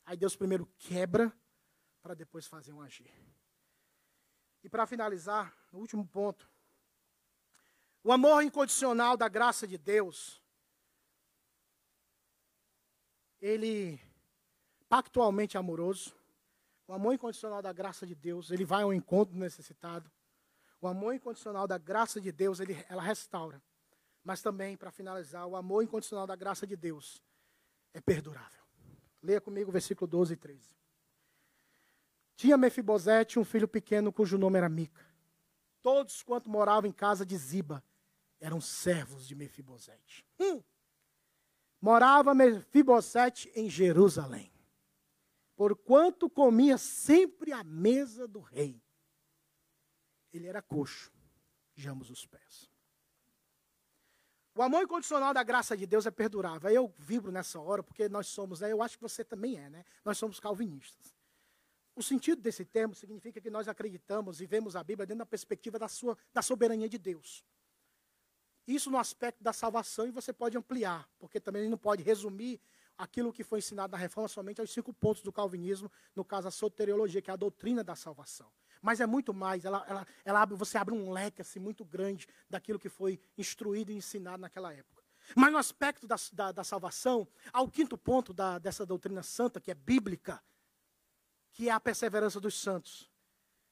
[0.06, 1.34] Aí Deus primeiro quebra
[2.02, 3.12] para depois fazer um agir.
[4.64, 6.50] E para finalizar, o último ponto.
[8.04, 10.42] O amor incondicional da graça de Deus,
[13.42, 14.00] ele
[14.88, 16.16] pactualmente amoroso.
[16.88, 20.10] O amor incondicional da graça de Deus, ele vai ao encontro do necessitado.
[20.80, 23.62] O amor incondicional da graça de Deus, ele, ela restaura.
[24.24, 27.22] Mas também, para finalizar, o amor incondicional da graça de Deus
[27.94, 28.64] é perdurável.
[29.22, 30.76] Leia comigo o versículo 12 e 13.
[32.36, 35.04] Tinha Mefibosete um filho pequeno cujo nome era Mica.
[35.82, 37.84] Todos quanto moravam em casa de Ziba
[38.40, 40.26] eram servos de Mefibosete.
[40.40, 40.62] Hum.
[41.86, 44.52] Morava Mefibosete em Jerusalém
[45.56, 48.82] porquanto comia sempre à mesa do rei.
[50.34, 51.12] Ele era coxo,
[51.74, 52.70] de ambos os pés.
[54.54, 56.70] O amor incondicional da graça de Deus é perdurável.
[56.70, 59.84] Eu vibro nessa hora, porque nós somos, né, eu acho que você também é, né?
[60.04, 61.16] Nós somos calvinistas.
[61.94, 65.80] O sentido desse termo significa que nós acreditamos e vemos a Bíblia dentro da perspectiva
[65.80, 67.46] da, sua, da soberania de Deus.
[68.68, 72.60] Isso no aspecto da salvação, e você pode ampliar, porque também ele não pode resumir
[72.98, 76.52] aquilo que foi ensinado na reforma somente aos cinco pontos do calvinismo, no caso a
[76.52, 78.52] soteriologia, que é a doutrina da salvação.
[78.82, 82.28] Mas é muito mais, ela, ela, ela abre, você abre um leque assim, muito grande
[82.50, 85.04] daquilo que foi instruído e ensinado naquela época.
[85.36, 89.72] Mas no aspecto da, da, da salvação, ao quinto ponto da, dessa doutrina santa, que
[89.72, 90.42] é bíblica,
[91.52, 93.10] que é a perseverança dos santos.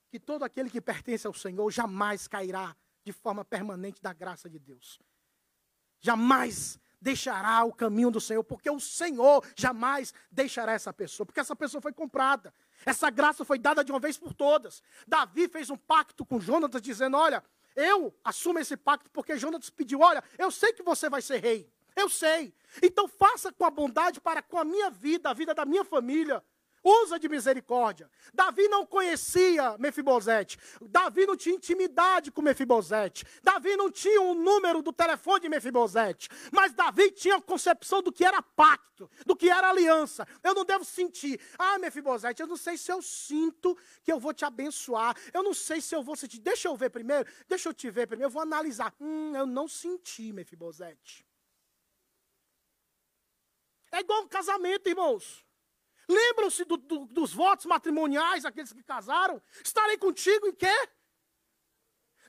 [0.10, 4.60] Que todo aquele que pertence ao Senhor jamais cairá de forma permanente da graça de
[4.60, 5.00] Deus.
[6.00, 11.56] Jamais deixará o caminho do Senhor, porque o Senhor jamais deixará essa pessoa, porque essa
[11.56, 12.54] pessoa foi comprada.
[12.86, 14.82] Essa graça foi dada de uma vez por todas.
[15.06, 17.44] Davi fez um pacto com Jonatas, dizendo: Olha,
[17.76, 21.70] eu assumo esse pacto, porque Jonatas pediu: Olha, eu sei que você vai ser rei.
[21.96, 22.54] Eu sei.
[22.82, 26.44] Então faça com a bondade para com a minha vida, a vida da minha família.
[26.84, 28.12] Usa de misericórdia.
[28.34, 30.58] Davi não conhecia Mefibosete.
[30.82, 33.26] Davi não tinha intimidade com Mefibosete.
[33.42, 36.28] Davi não tinha o um número do telefone de Mefibosete.
[36.52, 40.28] Mas Davi tinha a concepção do que era pacto, do que era aliança.
[40.44, 41.40] Eu não devo sentir.
[41.58, 45.16] Ah, Mefibosete, eu não sei se eu sinto que eu vou te abençoar.
[45.34, 46.40] Eu não sei se eu vou sentir.
[46.40, 47.26] Deixa eu ver primeiro.
[47.48, 48.28] Deixa eu te ver primeiro.
[48.28, 48.94] Eu vou analisar.
[49.00, 51.26] Hum, eu não senti, Mefibosete.
[53.90, 55.46] É igual um casamento, irmãos.
[56.08, 59.42] Lembram-se do, do, dos votos matrimoniais, aqueles que casaram?
[59.64, 60.90] Estarei contigo em quê?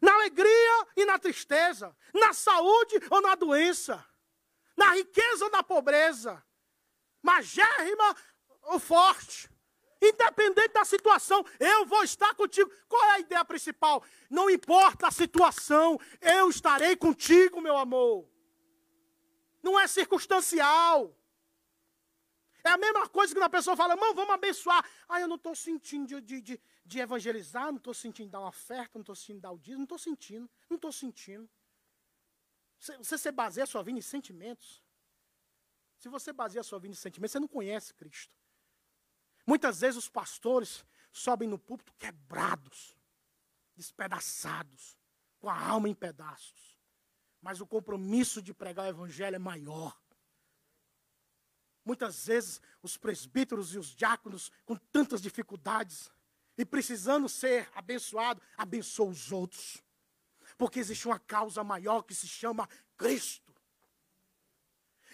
[0.01, 4.05] Na alegria e na tristeza, na saúde ou na doença,
[4.77, 6.45] na riqueza ou na pobreza,
[7.23, 8.17] magérrima
[8.63, 9.51] ou forte,
[10.01, 12.71] independente da situação, eu vou estar contigo.
[12.89, 14.05] Qual é a ideia principal?
[14.29, 18.29] Não importa a situação, eu estarei contigo, meu amor.
[19.63, 21.17] Não é circunstancial.
[22.65, 24.83] É a mesma coisa que uma pessoa fala, irmão, vamos abençoar.
[25.07, 28.93] Ah, eu não estou sentindo de, de, de, evangelizar, não estou sentindo dar uma oferta,
[28.95, 31.49] não estou sentindo dar o dízimo, não estou sentindo, não estou sentindo.
[32.79, 34.83] Você, você se baseia a sua vida em sentimentos.
[35.99, 38.35] Se você baseia a sua vida em sentimentos, você não conhece Cristo.
[39.47, 42.97] Muitas vezes os pastores sobem no púlpito quebrados,
[43.77, 44.99] despedaçados,
[45.39, 46.79] com a alma em pedaços.
[47.43, 49.99] Mas o compromisso de pregar o evangelho é maior.
[51.85, 56.11] Muitas vezes os presbíteros e os diáconos, com tantas dificuldades
[56.57, 59.83] e precisando ser abençoado, abençoam os outros.
[60.57, 63.53] Porque existe uma causa maior que se chama Cristo.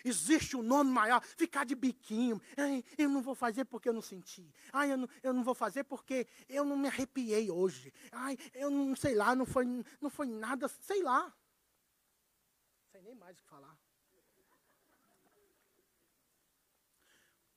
[0.05, 2.41] Existe um nome maior, ficar de biquinho.
[2.57, 4.53] Ai, eu não vou fazer porque eu não senti.
[4.73, 7.93] Ai, eu não, eu não vou fazer porque eu não me arrepiei hoje.
[8.13, 9.65] Ai, eu não sei lá, não foi,
[10.01, 11.25] não foi nada, sei lá.
[11.25, 13.79] Não sei nem mais o que falar.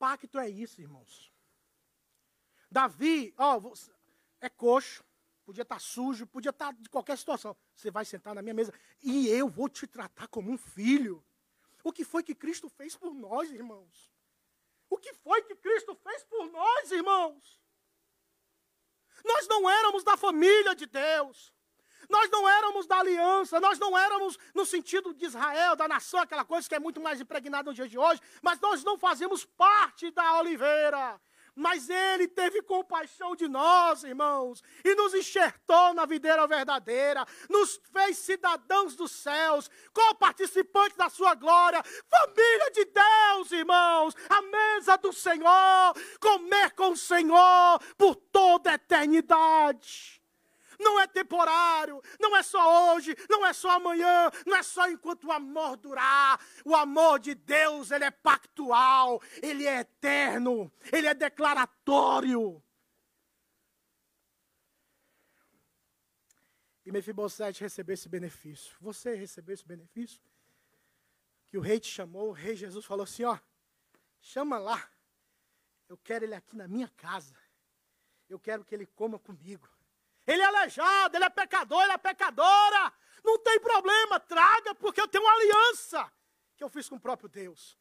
[0.03, 1.31] Pacto é isso, irmãos.
[2.69, 3.61] Davi, ó,
[4.41, 5.01] é coxo,
[5.45, 7.55] podia estar tá sujo, podia estar tá de qualquer situação.
[7.73, 11.23] Você vai sentar na minha mesa e eu vou te tratar como um filho.
[11.81, 14.11] O que foi que Cristo fez por nós, irmãos?
[14.89, 17.61] O que foi que Cristo fez por nós, irmãos?
[19.23, 21.53] Nós não éramos da família de Deus.
[22.09, 26.45] Nós não éramos da aliança, nós não éramos no sentido de Israel, da nação, aquela
[26.45, 30.11] coisa que é muito mais impregnada no dia de hoje, mas nós não fazemos parte
[30.11, 31.19] da oliveira.
[31.55, 38.17] Mas ele teve compaixão de nós, irmãos, e nos enxertou na videira verdadeira, nos fez
[38.17, 45.93] cidadãos dos céus, co-participantes da sua glória, família de Deus, irmãos, a mesa do Senhor,
[46.19, 50.22] comer com o Senhor por toda a eternidade
[50.79, 55.25] não é temporário, não é só hoje, não é só amanhã, não é só enquanto
[55.25, 56.39] o amor durar.
[56.65, 62.63] O amor de Deus, ele é pactual, ele é eterno, ele é declaratório.
[66.85, 68.75] E Mefibosete recebeu esse benefício.
[68.81, 70.21] Você recebeu esse benefício?
[71.47, 73.39] Que o rei te chamou, o rei Jesus falou assim: ó,
[74.19, 74.89] chama lá.
[75.87, 77.35] Eu quero ele aqui na minha casa.
[78.27, 79.69] Eu quero que ele coma comigo.
[80.25, 82.93] Ele é aleijado, ele é pecador, ele é pecadora.
[83.23, 86.11] Não tem problema, traga, porque eu tenho uma aliança
[86.55, 87.77] que eu fiz com o próprio Deus.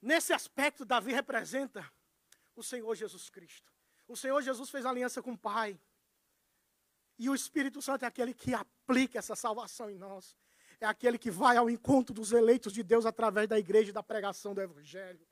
[0.00, 1.84] Nesse aspecto, Davi representa
[2.54, 3.72] o Senhor Jesus Cristo.
[4.06, 5.78] O Senhor Jesus fez aliança com o Pai.
[7.18, 10.36] E o Espírito Santo é aquele que aplica essa salvação em nós.
[10.80, 14.02] É aquele que vai ao encontro dos eleitos de Deus através da igreja e da
[14.02, 15.26] pregação do Evangelho.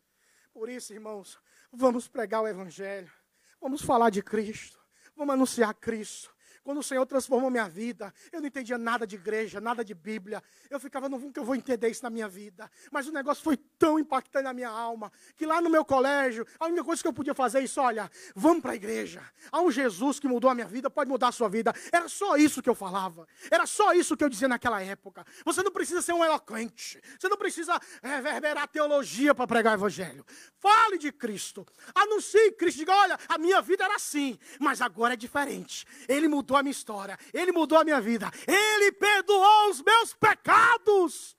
[0.52, 1.38] Por isso, irmãos,
[1.70, 3.12] vamos pregar o Evangelho.
[3.60, 4.82] Vamos falar de Cristo.
[5.14, 6.33] Vamos anunciar Cristo.
[6.64, 10.42] Quando o Senhor transformou minha vida, eu não entendia nada de igreja, nada de Bíblia.
[10.70, 12.70] Eu ficava, não que eu vou entender isso na minha vida.
[12.90, 16.66] Mas o negócio foi tão impactante na minha alma, que lá no meu colégio, a
[16.66, 19.22] única coisa que eu podia fazer é isso, olha, vamos para a igreja.
[19.52, 21.72] Há um Jesus que mudou a minha vida, pode mudar a sua vida.
[21.92, 23.28] Era só isso que eu falava.
[23.50, 25.24] Era só isso que eu dizia naquela época.
[25.44, 26.98] Você não precisa ser um eloquente.
[27.18, 30.24] Você não precisa reverberar teologia para pregar o evangelho.
[30.58, 31.66] Fale de Cristo.
[31.94, 32.78] Anuncie Cristo.
[32.78, 35.86] Diga, olha, a minha vida era assim, mas agora é diferente.
[36.08, 40.14] Ele mudou mudou a minha história, Ele mudou a minha vida, Ele perdoou os meus
[40.14, 41.36] pecados.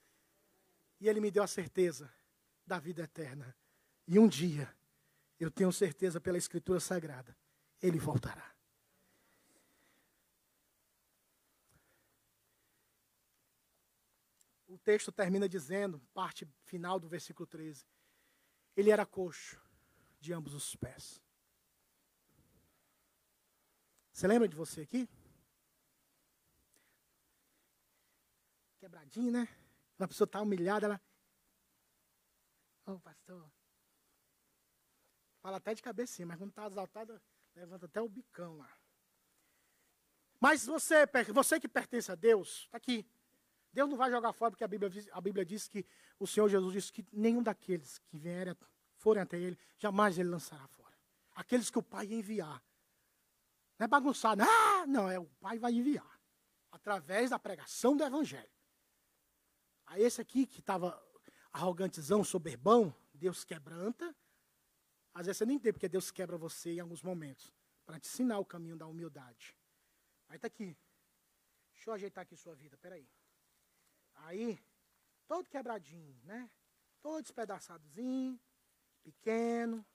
[0.99, 2.11] E Ele me deu a certeza
[2.65, 3.55] da vida eterna.
[4.07, 4.73] E um dia,
[5.39, 7.35] eu tenho certeza pela Escritura Sagrada,
[7.81, 8.53] Ele voltará.
[14.67, 17.85] O texto termina dizendo, parte final do versículo 13:
[18.75, 19.59] Ele era coxo
[20.19, 21.24] de ambos os pés.
[24.15, 25.09] Você lembra de você aqui?
[28.79, 29.45] Quebradinho, né?
[29.99, 31.01] A pessoa está humilhada, ela.
[32.85, 33.51] Ô, oh, pastor.
[35.41, 37.21] Fala até de cabecinha, mas quando está exaltada,
[37.53, 38.71] levanta até o bicão lá.
[40.39, 43.05] Mas você, você que pertence a Deus, está aqui.
[43.73, 45.85] Deus não vai jogar fora, porque a Bíblia, diz- a Bíblia diz que
[46.17, 48.55] o Senhor Jesus disse que nenhum daqueles que vierem,
[48.95, 50.95] forem até Ele, jamais Ele lançará fora.
[51.35, 52.63] Aqueles que o Pai enviar.
[53.77, 54.41] Não é bagunçado.
[54.43, 56.19] Ah, não, é o Pai vai enviar.
[56.71, 58.49] Através da pregação do Evangelho.
[59.85, 61.01] Aí esse aqui que estava
[61.51, 64.15] arrogantezão, soberbão, Deus quebranta.
[65.13, 67.53] Às vezes você nem entende porque Deus quebra você em alguns momentos.
[67.85, 69.55] Para te ensinar o caminho da humildade.
[70.27, 70.77] Aí tá aqui.
[71.73, 73.07] Deixa eu ajeitar aqui sua vida, peraí.
[74.15, 74.59] Aí,
[75.27, 76.49] todo quebradinho, né?
[77.01, 78.39] Todo despedaçadozinho,
[79.03, 79.85] pequeno.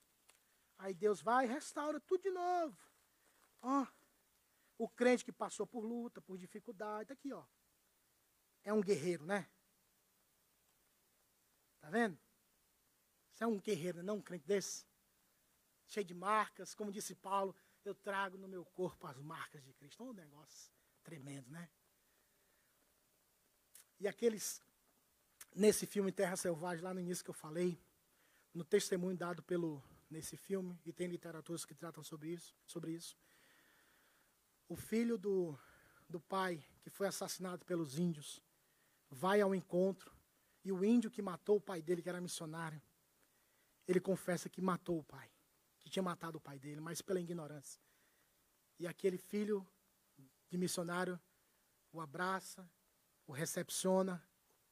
[0.78, 2.78] Aí Deus vai e restaura tudo de novo.
[3.62, 3.86] Ó,
[4.78, 7.44] o crente que passou por luta, por dificuldade, tá aqui, ó.
[8.64, 9.48] É um guerreiro, né?
[11.80, 12.18] Tá vendo?
[13.32, 14.84] Você é um guerreiro, não um crente desse?
[15.86, 17.54] Cheio de marcas, como disse Paulo,
[17.84, 20.04] eu trago no meu corpo as marcas de Cristo.
[20.04, 20.70] Um negócio
[21.02, 21.68] tremendo, né?
[23.98, 24.62] E aqueles,
[25.54, 27.78] nesse filme Terra Selvagem, lá no início que eu falei,
[28.54, 33.16] no testemunho dado pelo, nesse filme, e tem literaturas que tratam sobre isso, sobre isso.
[34.70, 35.58] O filho do,
[36.08, 38.40] do pai, que foi assassinado pelos índios,
[39.10, 40.14] vai ao encontro,
[40.64, 42.80] e o índio que matou o pai dele, que era missionário,
[43.88, 45.28] ele confessa que matou o pai,
[45.80, 47.82] que tinha matado o pai dele, mas pela ignorância.
[48.78, 49.66] E aquele filho
[50.48, 51.20] de missionário
[51.92, 52.70] o abraça,
[53.26, 54.24] o recepciona,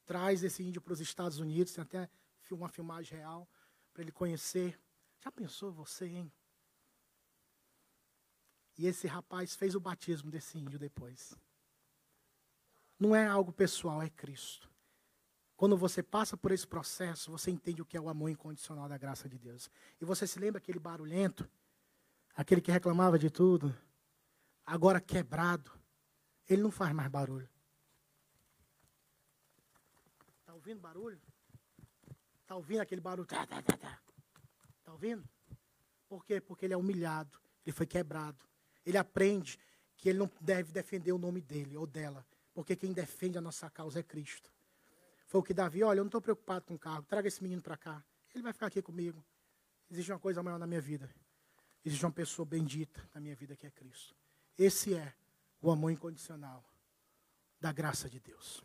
[0.07, 2.09] traz esse índio para os Estados Unidos, tem até
[2.53, 3.51] uma filmagem real
[3.93, 4.81] para ele conhecer.
[5.19, 6.33] Já pensou você, hein?
[8.79, 11.37] E esse rapaz fez o batismo desse índio depois.
[12.97, 14.71] Não é algo pessoal, é Cristo.
[15.57, 18.97] Quando você passa por esse processo, você entende o que é o amor incondicional da
[18.97, 19.69] graça de Deus.
[20.01, 21.51] E você se lembra aquele barulhento,
[22.37, 23.77] aquele que reclamava de tudo,
[24.65, 25.73] agora quebrado,
[26.49, 27.51] ele não faz mais barulho.
[30.39, 31.21] Está ouvindo barulho?
[32.43, 33.27] Está ouvindo aquele barulho?
[33.27, 34.01] Tá, tá, tá, tá.
[34.85, 35.29] Tá ouvindo?
[36.09, 36.41] Por quê?
[36.41, 37.37] Porque ele é humilhado,
[37.67, 38.49] ele foi quebrado.
[38.89, 39.59] Ele aprende
[39.99, 43.69] que ele não deve defender o nome dele ou dela, porque quem defende a nossa
[43.69, 44.51] causa é Cristo.
[45.27, 47.61] Foi o que Davi, olha, eu não estou preocupado com o carro, traga esse menino
[47.61, 48.03] para cá.
[48.35, 49.23] Ele vai ficar aqui comigo.
[49.91, 51.15] Existe uma coisa maior na minha vida.
[51.85, 54.17] Existe uma pessoa bendita na minha vida que é Cristo.
[54.57, 55.13] Esse é
[55.61, 56.65] o amor incondicional
[57.61, 58.65] da graça de Deus.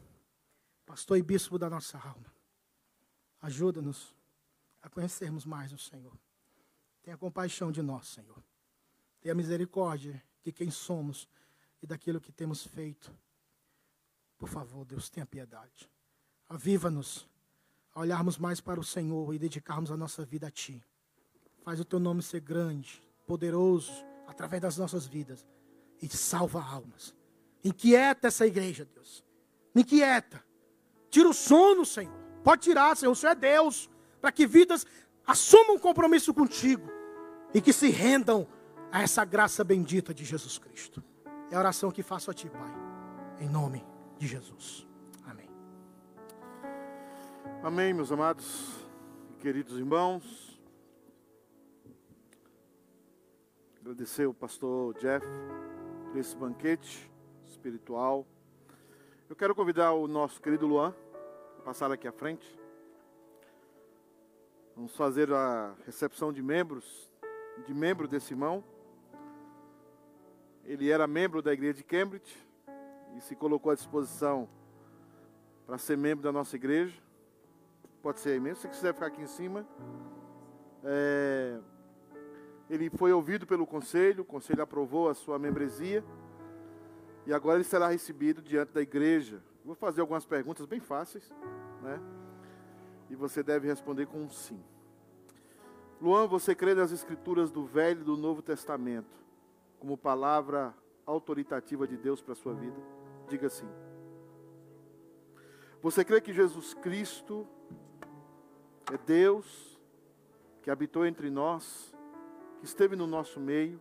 [0.85, 2.33] Pastor e bispo da nossa alma,
[3.41, 4.15] ajuda-nos
[4.81, 6.17] a conhecermos mais o Senhor.
[7.01, 8.41] Tenha compaixão de nós, Senhor.
[9.23, 11.29] Tenha misericórdia de quem somos
[11.81, 13.09] e daquilo que temos feito.
[14.37, 15.89] Por favor, Deus, tenha piedade.
[16.49, 17.25] Aviva-nos
[17.93, 20.83] a olharmos mais para o Senhor e dedicarmos a nossa vida a Ti.
[21.63, 23.93] Faz o Teu nome ser grande, poderoso,
[24.27, 25.47] através das nossas vidas.
[26.01, 27.15] E salva almas.
[27.63, 29.23] Inquieta essa igreja, Deus.
[29.73, 30.43] Inquieta.
[31.09, 32.13] Tira o sono, Senhor.
[32.43, 33.13] Pode tirar, Senhor.
[33.13, 33.89] O Senhor é Deus.
[34.19, 34.85] Para que vidas
[35.25, 36.91] assumam um compromisso contigo.
[37.53, 38.45] E que se rendam
[38.93, 41.03] a essa graça bendita de Jesus Cristo.
[41.49, 42.71] É a oração que faço a Ti, Pai.
[43.39, 43.83] Em nome
[44.19, 44.87] de Jesus.
[45.25, 45.49] Amém.
[47.63, 48.85] Amém, meus amados
[49.31, 50.59] e queridos irmãos.
[53.81, 55.25] Agradecer o pastor Jeff
[56.11, 57.11] por esse banquete
[57.47, 58.27] espiritual.
[59.27, 60.93] Eu quero convidar o nosso querido Luan
[61.57, 62.47] a passar aqui à frente.
[64.75, 67.09] Vamos fazer a recepção de membros,
[67.65, 68.63] de membro desse irmão.
[70.65, 72.35] Ele era membro da igreja de Cambridge
[73.17, 74.47] e se colocou à disposição
[75.65, 76.97] para ser membro da nossa igreja.
[78.01, 79.67] Pode ser aí mesmo, se quiser ficar aqui em cima.
[80.83, 81.59] É,
[82.69, 86.03] ele foi ouvido pelo conselho, o conselho aprovou a sua membresia.
[87.25, 89.41] E agora ele será recebido diante da igreja.
[89.63, 91.31] Vou fazer algumas perguntas bem fáceis,
[91.81, 91.99] né?
[93.09, 94.61] E você deve responder com um sim.
[96.01, 99.22] Luan, você crê nas escrituras do Velho e do Novo Testamento
[99.83, 100.73] como palavra
[101.05, 102.81] autoritativa de Deus para a sua vida?
[103.27, 103.67] Diga sim.
[105.81, 107.45] Você crê que Jesus Cristo
[108.93, 109.77] é Deus
[110.61, 111.93] que habitou entre nós,
[112.59, 113.77] que esteve no nosso meio,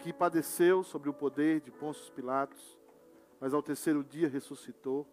[0.00, 2.78] que padeceu sobre o poder de Pôncio Pilatos,
[3.40, 5.06] mas ao terceiro dia ressuscitou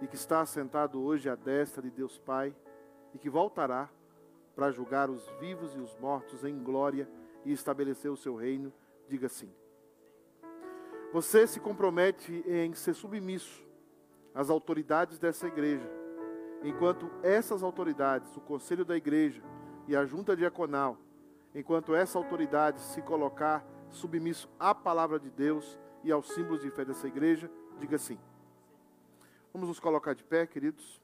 [0.00, 2.54] e que está assentado hoje à destra de Deus Pai
[3.12, 3.90] e que voltará
[4.54, 7.08] para julgar os vivos e os mortos em glória
[7.44, 8.72] e estabelecer o seu reino,
[9.08, 9.52] diga sim.
[11.12, 13.66] Você se compromete em ser submisso
[14.34, 15.90] às autoridades dessa igreja,
[16.62, 19.42] enquanto essas autoridades, o conselho da igreja,
[19.86, 20.98] e a junta diaconal,
[21.54, 26.84] enquanto essa autoridade se colocar submisso à palavra de Deus e aos símbolos de fé
[26.84, 28.18] dessa igreja, diga sim.
[29.52, 31.00] Vamos nos colocar de pé, queridos.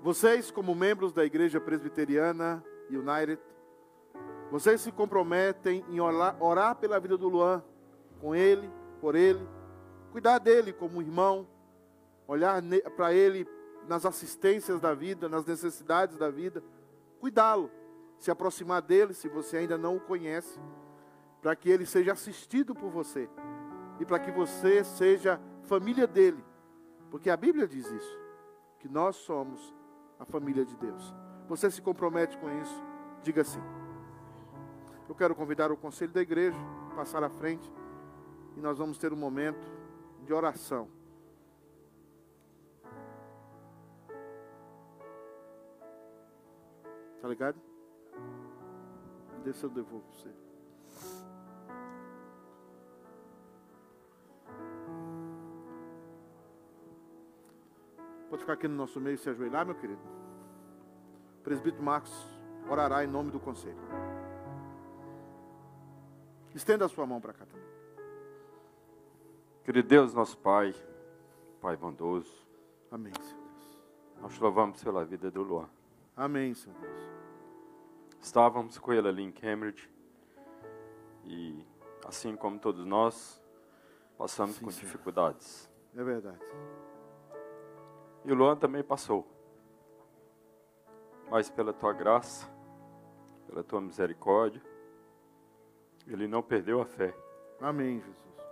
[0.00, 3.40] Vocês, como membros da Igreja Presbiteriana United,
[4.50, 7.62] vocês se comprometem em orar, orar pela vida do Luan,
[8.20, 8.70] com ele,
[9.00, 9.46] por ele,
[10.12, 11.46] cuidar dele como irmão,
[12.26, 12.62] olhar
[12.96, 13.46] para ele
[13.88, 16.62] nas assistências da vida, nas necessidades da vida,
[17.18, 17.70] cuidá-lo,
[18.18, 20.58] se aproximar dele, se você ainda não o conhece,
[21.42, 23.28] para que ele seja assistido por você
[24.00, 26.42] e para que você seja família dele,
[27.10, 28.18] porque a Bíblia diz isso,
[28.78, 29.74] que nós somos
[30.18, 31.23] a família de Deus.
[31.48, 32.82] Você se compromete com isso?
[33.22, 33.60] Diga sim.
[35.08, 36.58] Eu quero convidar o conselho da igreja
[36.92, 37.70] a passar à frente
[38.56, 39.66] e nós vamos ter um momento
[40.24, 40.88] de oração.
[47.20, 47.58] Tá ligado?
[49.42, 50.30] Deixa eu devolvo você.
[58.30, 60.23] Pode ficar aqui no nosso meio e se ajoelhar, meu querido.
[61.44, 62.10] Presbítero Marcos
[62.70, 63.76] orará em nome do conselho.
[66.54, 67.64] Estenda a sua mão para cá também.
[69.62, 70.74] Querido Deus, nosso Pai,
[71.60, 72.32] Pai bondoso,
[72.90, 73.78] Amém, Senhor Deus.
[74.22, 75.68] nós te louvamos pela vida do Luan.
[76.16, 77.00] Amém, Senhor Deus.
[78.20, 79.90] Estávamos com ele ali em Cambridge
[81.24, 81.66] e,
[82.06, 83.42] assim como todos nós,
[84.16, 84.86] passamos Sim, com Senhor.
[84.86, 85.70] dificuldades.
[85.94, 86.40] É verdade.
[88.24, 89.26] E o Luan também passou.
[91.34, 92.48] Mas pela tua graça,
[93.48, 94.62] pela tua misericórdia,
[96.06, 97.12] ele não perdeu a fé.
[97.60, 98.46] Amém, Jesus.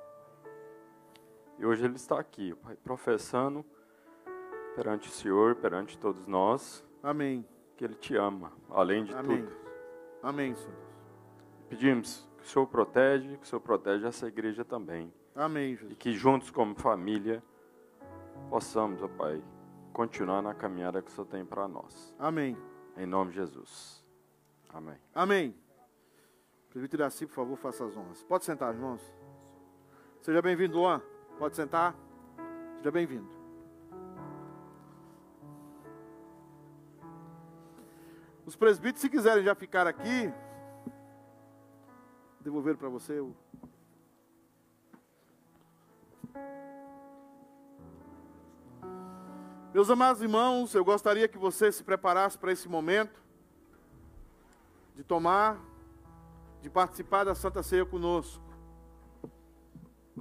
[1.60, 3.64] E hoje ele está aqui, Pai, professando
[4.74, 7.46] perante o Senhor, perante todos nós, Amém.
[7.76, 9.44] que ele te ama, além de Amém.
[9.44, 9.56] tudo.
[10.20, 10.74] Amém, Senhor.
[11.68, 15.14] Pedimos que o Senhor protege, que o Senhor protege essa igreja também.
[15.36, 15.98] Amém, E Jesus.
[16.00, 17.44] que juntos, como família,
[18.50, 19.40] possamos, ó Pai,
[19.92, 22.12] continuar na caminhada que o Senhor tem para nós.
[22.18, 22.56] Amém.
[22.96, 24.04] Em nome de Jesus.
[24.68, 24.96] Amém.
[25.14, 25.54] Amém.
[26.70, 28.22] Presbítero Iraci, por favor, faça as honras.
[28.22, 29.02] Pode sentar, irmãos.
[30.22, 31.02] Seja bem-vindo, Luan.
[31.38, 31.94] Pode sentar.
[32.78, 33.28] Seja bem-vindo.
[38.46, 40.32] Os presbíteros, se quiserem já ficar aqui,
[42.40, 43.34] devolver para você o.
[49.72, 53.22] Meus amados irmãos, eu gostaria que você se preparasse para esse momento
[54.94, 55.58] de tomar,
[56.60, 58.44] de participar da Santa Ceia conosco.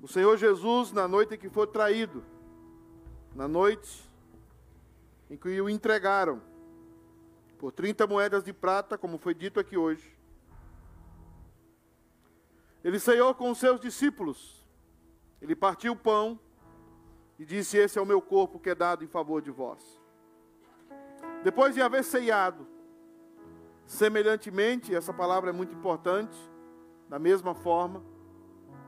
[0.01, 2.23] O Senhor Jesus, na noite em que foi traído,
[3.35, 4.09] na noite
[5.29, 6.41] em que o entregaram,
[7.59, 10.17] por 30 moedas de prata, como foi dito aqui hoje,
[12.85, 14.65] ele ceiou com os seus discípulos,
[15.41, 16.39] ele partiu o pão
[17.41, 19.99] e disse: Esse é o meu corpo que é dado em favor de vós.
[21.43, 22.65] Depois de haver ceiado,
[23.91, 26.37] Semelhantemente, essa palavra é muito importante,
[27.09, 28.01] da mesma forma,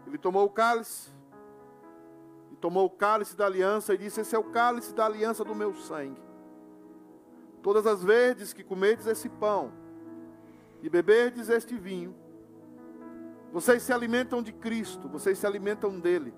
[0.07, 1.11] ele tomou o cálice,
[2.53, 5.53] e tomou o cálice da aliança e disse: Esse é o cálice da aliança do
[5.53, 6.21] meu sangue.
[7.61, 9.73] Todas as vezes que comerdes esse pão
[10.81, 12.15] e beberdes este vinho,
[13.51, 16.33] vocês se alimentam de Cristo, vocês se alimentam dele,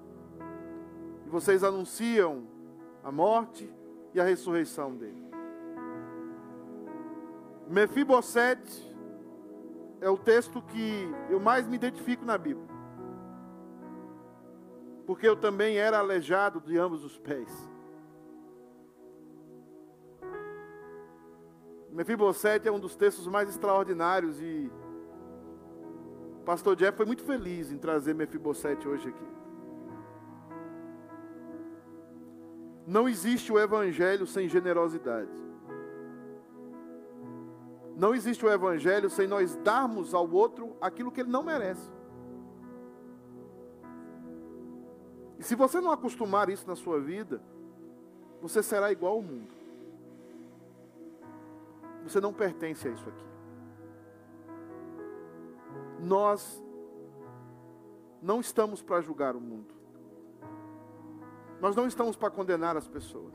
[1.26, 2.48] e vocês anunciam
[3.04, 3.72] a morte
[4.14, 5.26] e a ressurreição dele.
[7.68, 8.96] Mefibosete
[10.00, 12.68] é o texto que eu mais me identifico na Bíblia.
[15.06, 17.52] Porque eu também era aleijado de ambos os pés.
[21.92, 24.70] Mefibosete é um dos textos mais extraordinários e
[26.40, 29.35] o pastor Jeff foi muito feliz em trazer Mefibosete hoje aqui.
[32.86, 35.32] Não existe o evangelho sem generosidade.
[37.96, 41.90] Não existe o evangelho sem nós darmos ao outro aquilo que ele não merece.
[45.40, 47.42] E se você não acostumar isso na sua vida,
[48.42, 49.54] você será igual ao mundo.
[52.04, 53.26] Você não pertence a isso aqui.
[56.00, 56.64] Nós
[58.22, 59.75] não estamos para julgar o mundo.
[61.62, 63.34] Nós não estamos para condenar as pessoas.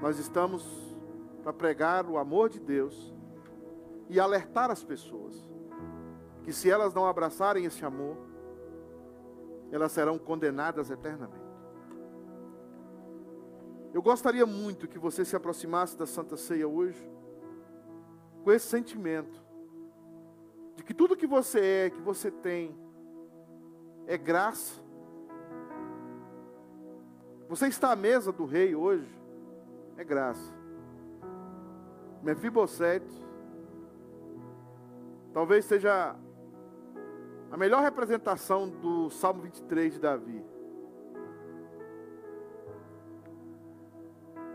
[0.00, 0.64] Nós estamos
[1.42, 3.14] para pregar o amor de Deus
[4.08, 5.34] e alertar as pessoas
[6.42, 8.16] que se elas não abraçarem esse amor,
[9.72, 11.44] elas serão condenadas eternamente.
[13.94, 17.02] Eu gostaria muito que você se aproximasse da Santa Ceia hoje
[18.42, 19.42] com esse sentimento
[20.76, 22.76] de que tudo que você é, que você tem,
[24.06, 24.83] é graça.
[27.48, 29.08] Você está à mesa do rei hoje,
[29.96, 30.52] é graça.
[32.22, 33.14] Mefibosete,
[35.32, 36.16] talvez seja
[37.50, 40.44] a melhor representação do Salmo 23 de Davi.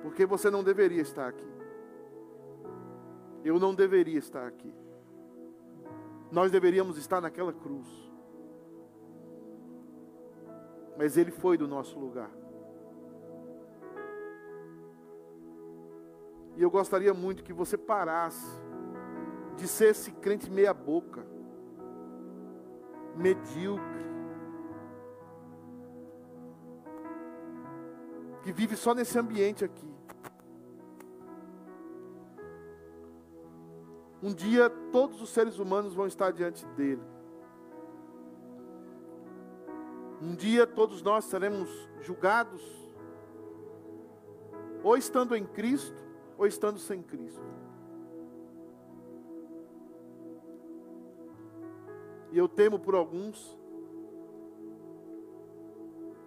[0.02, 1.48] Porque você não deveria estar aqui.
[3.44, 4.74] Eu não deveria estar aqui.
[6.32, 7.88] Nós deveríamos estar naquela cruz.
[10.98, 12.30] Mas Ele foi do nosso lugar.
[16.60, 18.46] E eu gostaria muito que você parasse
[19.56, 21.26] de ser esse crente meia-boca,
[23.16, 24.06] medíocre,
[28.44, 29.88] que vive só nesse ambiente aqui.
[34.22, 37.02] Um dia todos os seres humanos vão estar diante dele.
[40.22, 41.70] Um dia todos nós seremos
[42.02, 42.62] julgados,
[44.84, 46.09] ou estando em Cristo,
[46.40, 47.44] ou estando sem Cristo.
[52.32, 53.60] E eu temo por alguns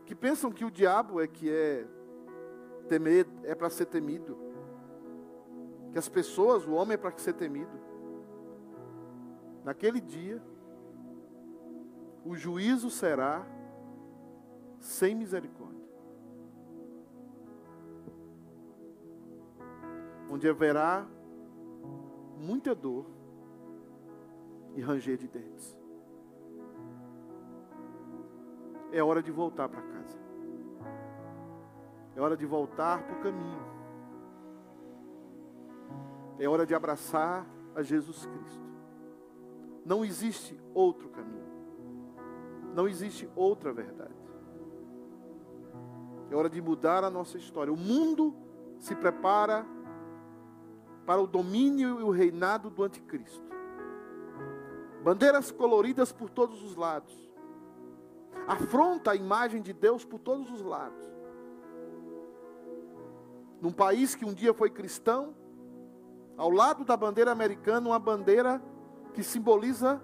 [0.04, 1.86] que pensam que o diabo é que é
[2.90, 4.36] temer, é para ser temido.
[5.92, 7.80] Que as pessoas, o homem é para ser temido.
[9.64, 10.42] Naquele dia,
[12.22, 13.46] o juízo será
[14.78, 15.71] sem misericórdia.
[20.42, 21.06] Onde haverá
[22.36, 23.06] muita dor
[24.74, 25.78] e ranger de dentes.
[28.90, 30.18] É hora de voltar para casa.
[32.16, 33.62] É hora de voltar para o caminho.
[36.40, 37.46] É hora de abraçar
[37.76, 38.66] a Jesus Cristo.
[39.86, 41.52] Não existe outro caminho.
[42.74, 44.12] Não existe outra verdade.
[46.32, 47.72] É hora de mudar a nossa história.
[47.72, 48.34] O mundo
[48.80, 49.64] se prepara
[51.06, 53.52] para o domínio e o reinado do anticristo.
[55.02, 57.12] Bandeiras coloridas por todos os lados.
[58.46, 61.02] Afronta a imagem de Deus por todos os lados.
[63.60, 65.34] Num país que um dia foi cristão,
[66.36, 68.62] ao lado da bandeira americana, uma bandeira
[69.14, 70.02] que simboliza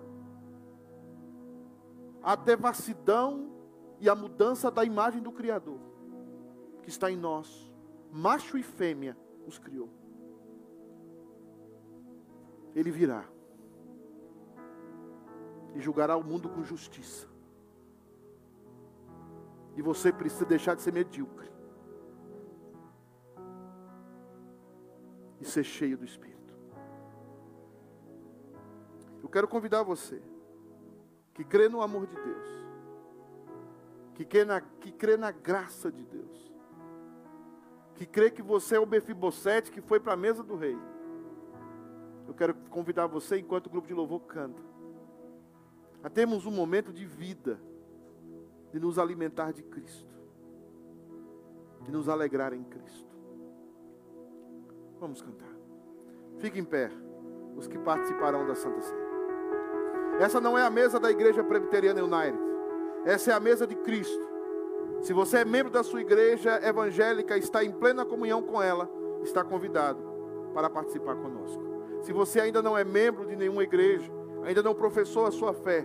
[2.22, 3.50] a devassidão
[4.00, 5.80] e a mudança da imagem do Criador,
[6.82, 7.72] que está em nós.
[8.12, 9.16] Macho e fêmea
[9.46, 9.97] os criou.
[12.74, 13.24] Ele virá
[15.74, 17.26] e julgará o mundo com justiça.
[19.76, 21.48] E você precisa deixar de ser medíocre
[25.40, 26.56] e ser cheio do Espírito.
[29.22, 30.20] Eu quero convidar você
[31.32, 32.48] que crê no amor de Deus,
[34.14, 36.52] que crê na, que crê na graça de Deus,
[37.94, 40.76] que crê que você é o Befibosete que foi para a mesa do rei.
[42.28, 44.62] Eu quero convidar você, enquanto o grupo de louvor canta,
[46.04, 47.58] a termos um momento de vida,
[48.70, 50.14] de nos alimentar de Cristo,
[51.80, 53.08] de nos alegrar em Cristo.
[55.00, 55.48] Vamos cantar.
[56.36, 56.90] Fique em pé,
[57.56, 59.08] os que participarão da Santa Ceia.
[60.20, 62.38] Essa não é a mesa da Igreja Presbiteriana United.
[63.06, 64.28] Essa é a mesa de Cristo.
[65.00, 68.90] Se você é membro da sua igreja evangélica, está em plena comunhão com ela,
[69.22, 70.02] está convidado
[70.52, 71.67] para participar conosco.
[72.02, 74.10] Se você ainda não é membro de nenhuma igreja,
[74.44, 75.84] ainda não professou a sua fé,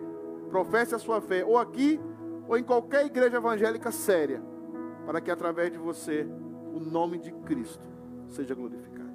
[0.49, 1.99] professe a sua fé, ou aqui,
[2.47, 4.41] ou em qualquer igreja evangélica séria,
[5.05, 6.27] para que através de você
[6.73, 7.87] o nome de Cristo
[8.29, 9.13] seja glorificado.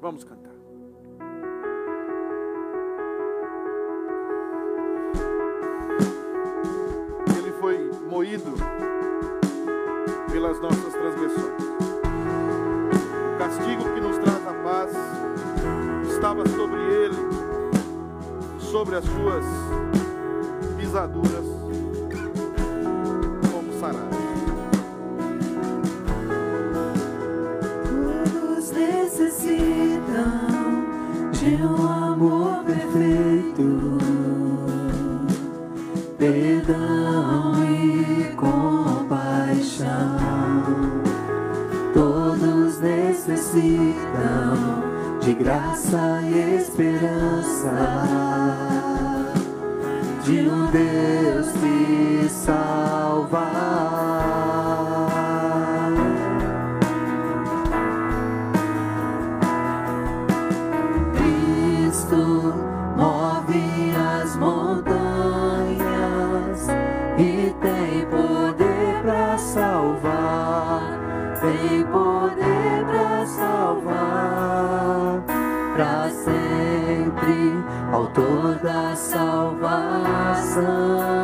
[0.00, 0.52] Vamos cantar.
[7.38, 7.78] Ele foi
[8.08, 8.52] moído
[10.32, 11.62] pelas nossas transgressões.
[13.34, 15.21] O castigo que nos traz a paz
[16.22, 17.16] estava sobre ele,
[18.60, 19.44] sobre as suas
[20.76, 21.41] pisaduras,
[45.24, 47.72] de graça e esperança,
[50.24, 53.71] de um Deus que salva.
[80.52, 81.21] Salvação.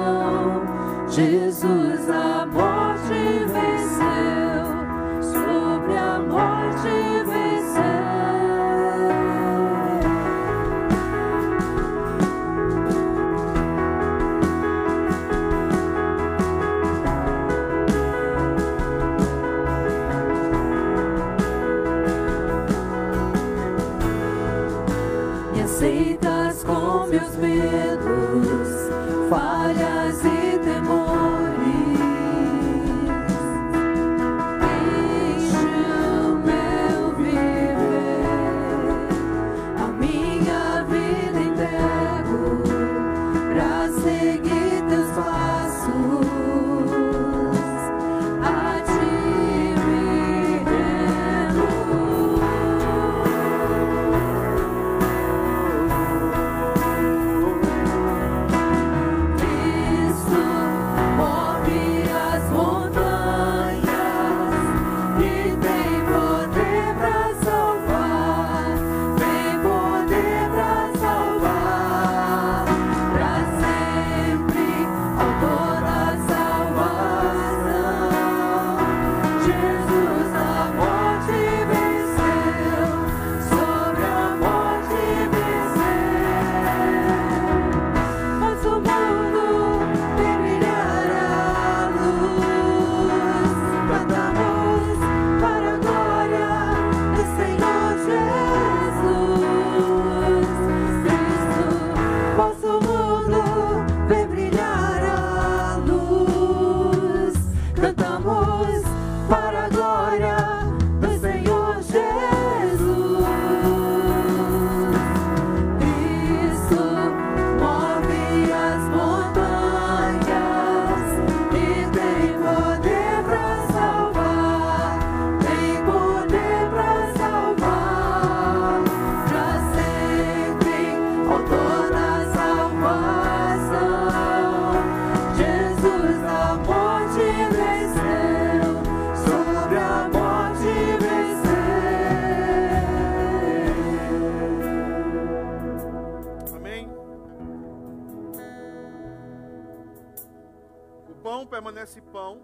[151.28, 152.40] Pão permanece pão,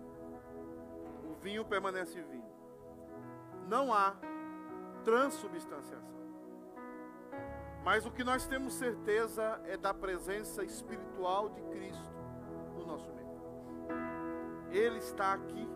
[1.25, 2.53] o vinho permanece vinho.
[3.67, 4.15] Não há
[5.03, 6.23] transubstanciação.
[7.83, 12.13] Mas o que nós temos certeza é da presença espiritual de Cristo
[12.75, 13.39] no nosso meio.
[14.71, 15.67] Ele está aqui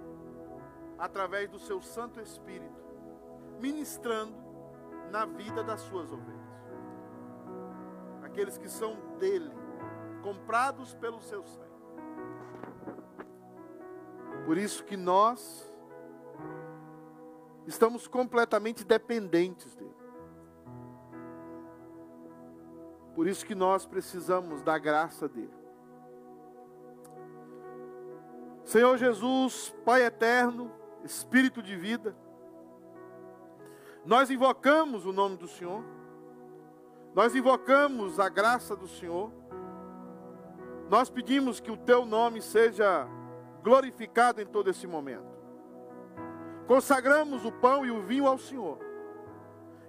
[0.99, 2.85] através do seu Santo Espírito,
[3.59, 4.37] ministrando
[5.11, 6.37] na vida das suas ovelhas
[8.23, 9.51] aqueles que são dele,
[10.23, 11.68] comprados pelo seu sangue.
[14.49, 15.71] Por isso que nós
[17.67, 19.95] estamos completamente dependentes dele.
[23.15, 25.53] Por isso que nós precisamos da graça dele.
[28.65, 30.73] Senhor Jesus, Pai eterno,
[31.05, 32.17] Espírito de vida,
[34.03, 35.85] nós invocamos o nome do Senhor.
[37.15, 39.31] Nós invocamos a graça do Senhor.
[40.89, 43.07] Nós pedimos que o teu nome seja
[43.69, 45.29] glorificado em todo esse momento.
[46.67, 48.79] Consagramos o pão e o vinho ao Senhor.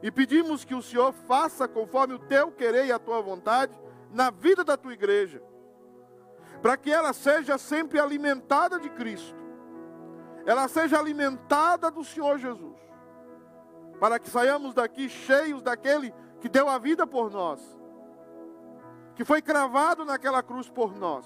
[0.03, 3.73] E pedimos que o Senhor faça conforme o teu querer e a tua vontade
[4.11, 5.41] na vida da tua igreja.
[6.61, 9.39] Para que ela seja sempre alimentada de Cristo.
[10.45, 12.77] Ela seja alimentada do Senhor Jesus.
[13.97, 17.61] Para que saiamos daqui cheios daquele que deu a vida por nós,
[19.15, 21.25] que foi cravado naquela cruz por nós.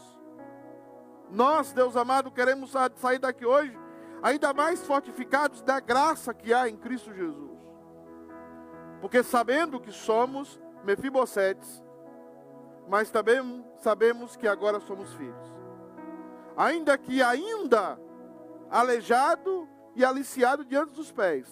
[1.30, 3.78] Nós, Deus amado, queremos sa- sair daqui hoje
[4.22, 7.52] ainda mais fortificados da graça que há em Cristo Jesus.
[9.02, 11.84] Porque sabendo que somos Mefibosetes,
[12.88, 15.54] mas também sabemos que agora somos filhos.
[16.56, 18.00] Ainda que ainda
[18.70, 21.48] aleijado e aliciado diante dos pés,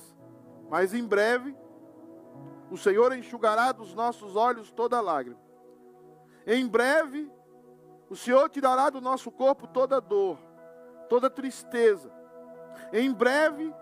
[0.69, 1.55] mas em breve
[2.69, 5.39] o Senhor enxugará dos nossos olhos toda lágrima.
[6.47, 7.29] Em breve,
[8.11, 10.37] o Senhor tirará do nosso corpo toda dor,
[11.07, 12.11] toda tristeza.
[12.91, 13.73] Em breve,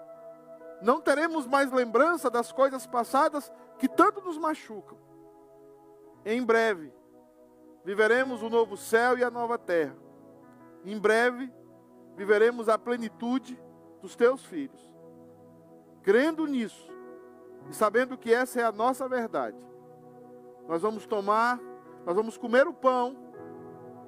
[0.83, 4.99] não teremos mais lembrança das coisas passadas que tanto nos machucam.
[6.23, 6.93] Em breve,
[7.83, 9.97] viveremos o novo céu e a nova terra.
[10.85, 11.51] Em breve,
[12.15, 13.59] viveremos a plenitude
[13.99, 14.93] dos teus filhos.
[16.03, 16.87] Crendo nisso,
[17.67, 19.57] E sabendo que essa é a nossa verdade,
[20.67, 21.59] nós vamos tomar,
[22.05, 23.28] nós vamos comer o pão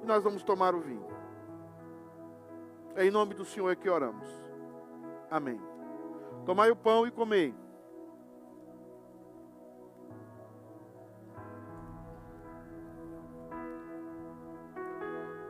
[0.02, 1.06] e nós vamos tomar o vinho.
[2.94, 4.28] É em nome do Senhor que oramos.
[5.30, 5.60] Amém.
[6.44, 7.54] Tomai o pão e comei.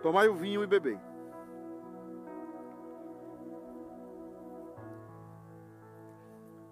[0.02, 0.98] Tomai o vinho e bebei.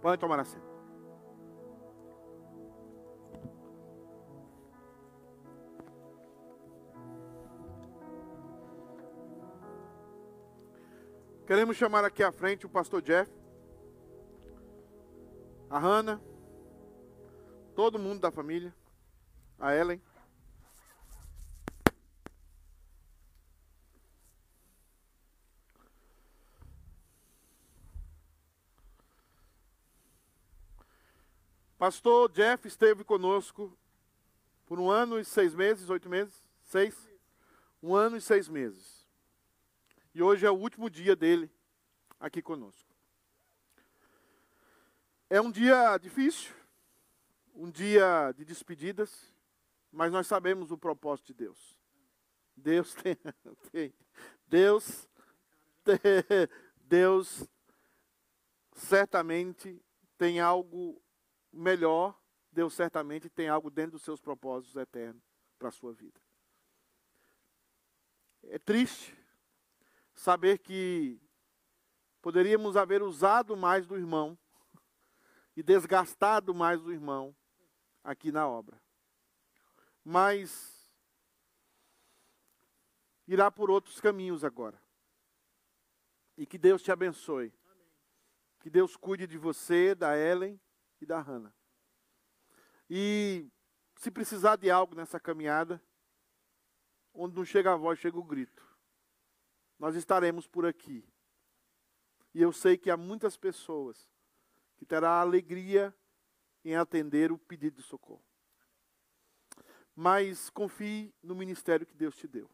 [0.01, 0.70] Podem tomar assento.
[11.51, 13.29] Queremos chamar aqui à frente o pastor Jeff,
[15.69, 16.21] a Hannah,
[17.75, 18.73] todo mundo da família,
[19.59, 20.01] a Ellen.
[31.77, 33.77] Pastor Jeff esteve conosco
[34.67, 36.97] por um ano e seis meses, oito meses, seis,
[37.83, 39.00] um ano e seis meses.
[40.13, 41.51] E hoje é o último dia dele
[42.19, 42.91] aqui conosco.
[45.29, 46.53] É um dia difícil,
[47.55, 49.33] um dia de despedidas,
[49.93, 51.79] mas nós sabemos o propósito de Deus.
[52.57, 53.17] Deus tem,
[53.71, 53.95] tem
[54.49, 55.09] Deus,
[56.77, 57.49] Deus
[58.75, 59.81] certamente
[60.19, 61.01] tem algo
[61.53, 62.21] melhor,
[62.51, 65.23] Deus certamente tem algo dentro dos seus propósitos eternos
[65.57, 66.21] para a sua vida.
[68.43, 69.20] É triste
[70.21, 71.19] saber que
[72.21, 74.39] poderíamos haver usado mais do irmão
[75.57, 77.35] e desgastado mais do irmão
[78.05, 78.79] aqui na obra.
[80.05, 80.93] Mas
[83.27, 84.79] irá por outros caminhos agora.
[86.37, 87.51] E que Deus te abençoe.
[88.59, 90.61] Que Deus cuide de você, da Ellen
[91.01, 91.55] e da Hannah.
[92.91, 93.51] E
[93.97, 95.83] se precisar de algo nessa caminhada,
[97.15, 98.70] onde não chega a voz, chega o grito.
[99.81, 101.05] Nós estaremos por aqui.
[102.33, 104.09] E eu sei que há muitas pessoas
[104.77, 105.93] que terá alegria
[106.65, 108.25] em atender o pedido de socorro.
[109.97, 112.49] Mas confie no ministério que Deus te deu.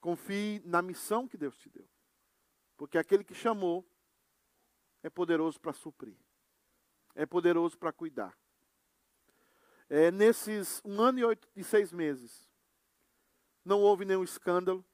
[0.00, 1.88] Confie na missão que Deus te deu.
[2.76, 3.88] Porque aquele que chamou
[5.04, 6.18] é poderoso para suprir
[7.18, 8.38] é poderoso para cuidar.
[9.90, 12.48] É, nesses um ano e, oito, e seis meses,
[13.64, 14.86] não houve nenhum escândalo.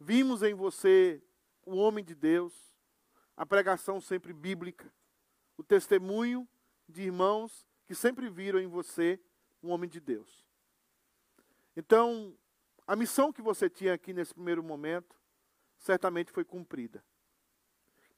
[0.00, 1.22] Vimos em você
[1.64, 2.54] o homem de Deus,
[3.36, 4.92] a pregação sempre bíblica,
[5.56, 6.48] o testemunho
[6.88, 9.20] de irmãos que sempre viram em você
[9.62, 10.46] um homem de Deus.
[11.76, 12.36] Então,
[12.86, 15.16] a missão que você tinha aqui nesse primeiro momento,
[15.76, 17.04] certamente foi cumprida.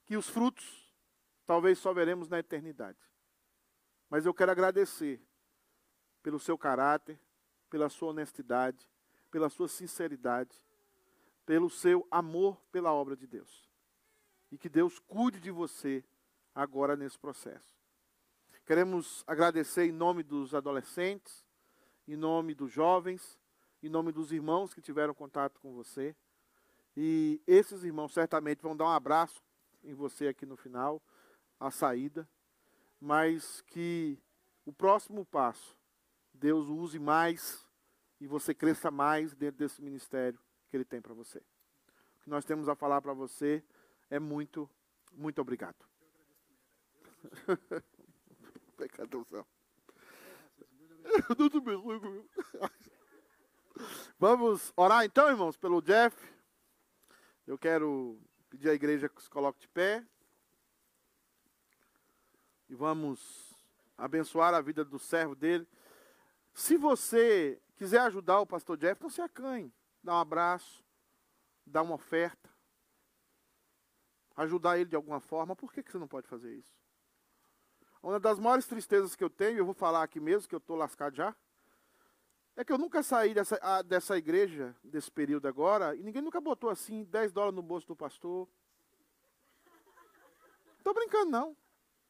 [0.05, 0.95] Que os frutos
[1.47, 2.99] talvez só veremos na eternidade.
[4.09, 5.21] Mas eu quero agradecer
[6.23, 7.19] pelo seu caráter,
[7.69, 8.89] pela sua honestidade,
[9.31, 10.57] pela sua sinceridade,
[11.51, 13.69] pelo seu amor pela obra de Deus.
[14.53, 16.05] E que Deus cuide de você
[16.55, 17.77] agora nesse processo.
[18.65, 21.45] Queremos agradecer em nome dos adolescentes,
[22.07, 23.37] em nome dos jovens,
[23.83, 26.15] em nome dos irmãos que tiveram contato com você.
[26.97, 29.43] E esses irmãos certamente vão dar um abraço
[29.83, 31.03] em você aqui no final
[31.59, 32.29] a saída,
[33.01, 34.23] mas que
[34.65, 35.77] o próximo passo,
[36.33, 37.67] Deus use mais
[38.21, 40.39] e você cresça mais dentro desse ministério
[40.71, 41.39] que Ele tem para você.
[41.39, 43.63] O que nós temos a falar para você
[44.09, 44.71] é muito,
[45.13, 45.85] muito obrigado.
[54.19, 56.17] Vamos orar então, irmãos, pelo Jeff.
[57.47, 58.19] Eu quero
[58.49, 60.07] pedir à igreja que se coloque de pé
[62.69, 63.55] e vamos
[63.99, 65.67] abençoar a vida do servo dele.
[66.55, 69.73] Se você quiser ajudar o pastor Jeff, não se acanhe.
[70.03, 70.85] Dá um abraço,
[71.67, 72.51] dá uma oferta,
[74.37, 75.55] ajudar ele de alguma forma.
[75.55, 76.75] Por que, que você não pode fazer isso?
[78.03, 80.77] Uma das maiores tristezas que eu tenho, eu vou falar aqui mesmo, que eu estou
[80.77, 81.37] lascado já,
[82.57, 86.71] é que eu nunca saí dessa, dessa igreja, desse período agora, e ninguém nunca botou
[86.71, 88.49] assim 10 dólares no bolso do pastor.
[90.79, 91.57] Estou brincando, não.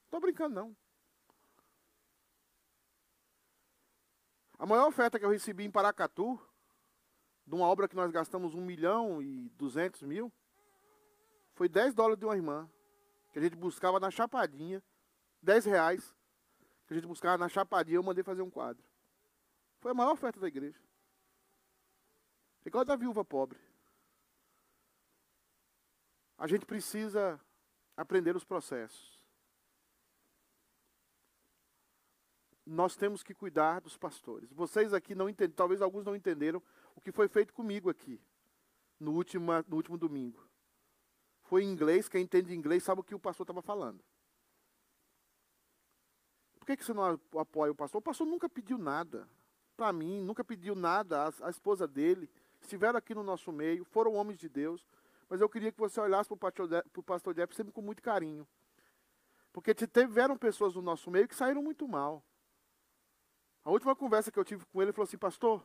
[0.04, 0.76] Estou brincando, não.
[4.58, 6.40] A maior oferta que eu recebi em Paracatu,
[7.51, 10.32] de uma obra que nós gastamos um milhão e duzentos mil,
[11.55, 12.70] foi 10 dólares de uma irmã,
[13.32, 14.81] que a gente buscava na Chapadinha,
[15.43, 16.16] 10 reais,
[16.86, 18.85] que a gente buscava na Chapadinha, eu mandei fazer um quadro.
[19.81, 20.81] Foi a maior oferta da igreja.
[22.64, 23.59] Igual da viúva pobre.
[26.39, 27.40] A gente precisa
[27.97, 29.19] aprender os processos.
[32.70, 34.52] Nós temos que cuidar dos pastores.
[34.52, 36.62] Vocês aqui não entendem, talvez alguns não entenderam
[36.94, 38.20] o que foi feito comigo aqui,
[38.98, 40.48] no último, no último domingo.
[41.42, 44.05] Foi em inglês, quem entende inglês sabe o que o pastor estava falando.
[46.60, 47.98] Por que, que você não apoia o pastor?
[47.98, 49.28] O pastor nunca pediu nada
[49.76, 52.30] para mim, nunca pediu nada à, à esposa dele.
[52.60, 54.86] Estiveram aqui no nosso meio, foram homens de Deus.
[55.28, 58.47] Mas eu queria que você olhasse para o pastor Jeff sempre com muito carinho.
[59.52, 62.22] Porque tiveram pessoas no nosso meio que saíram muito mal.
[63.65, 65.65] A última conversa que eu tive com ele, ele falou assim, pastor,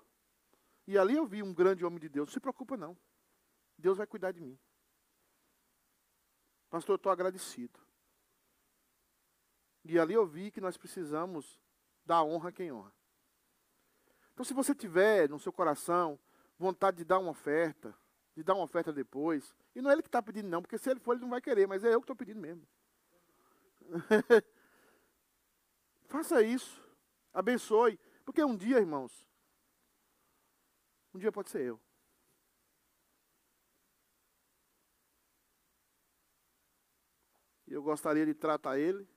[0.87, 2.97] e ali eu vi um grande homem de Deus, não se preocupa não.
[3.77, 4.57] Deus vai cuidar de mim.
[6.69, 7.79] Pastor, eu estou agradecido.
[9.83, 11.59] E ali eu vi que nós precisamos
[12.05, 12.93] dar honra a quem honra.
[14.33, 16.19] Então, se você tiver no seu coração
[16.57, 17.95] vontade de dar uma oferta,
[18.35, 20.89] de dar uma oferta depois, e não é ele que está pedindo, não, porque se
[20.89, 22.67] ele for, ele não vai querer, mas é eu que estou pedindo mesmo.
[26.07, 26.84] Faça isso.
[27.35, 27.99] Abençoe.
[28.23, 29.27] Porque um dia, irmãos,
[31.13, 31.79] um dia pode ser eu.
[37.67, 39.07] E eu gostaria de tratar ele,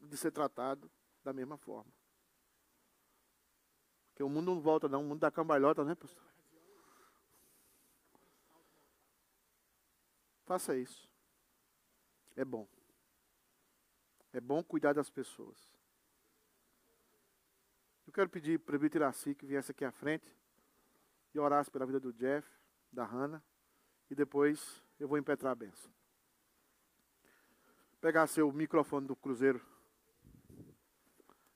[0.00, 0.90] de ser tratado
[1.24, 1.90] da mesma forma.
[4.10, 5.00] Porque o mundo não volta, não.
[5.00, 6.22] O mundo da cambalhota, né, pastor?
[10.44, 11.08] Faça isso.
[12.36, 12.68] É bom.
[14.32, 15.72] É bom cuidar das pessoas.
[18.12, 20.36] Eu quero pedir para o presbítero que viesse aqui à frente
[21.32, 22.46] e orasse pela vida do Jeff,
[22.92, 23.42] da Hannah,
[24.10, 25.90] e depois eu vou impetrar a benção.
[28.02, 29.66] Pegar seu microfone do Cruzeiro.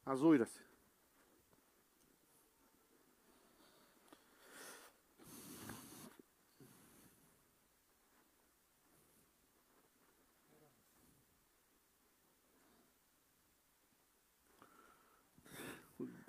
[0.07, 0.66] Azul, Iraci.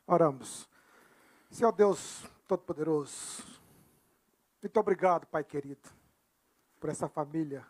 [0.07, 0.69] Oramos.
[1.51, 3.43] Senhor Deus Todo-Poderoso,
[4.63, 5.89] muito obrigado, Pai querido,
[6.79, 7.67] por essa família.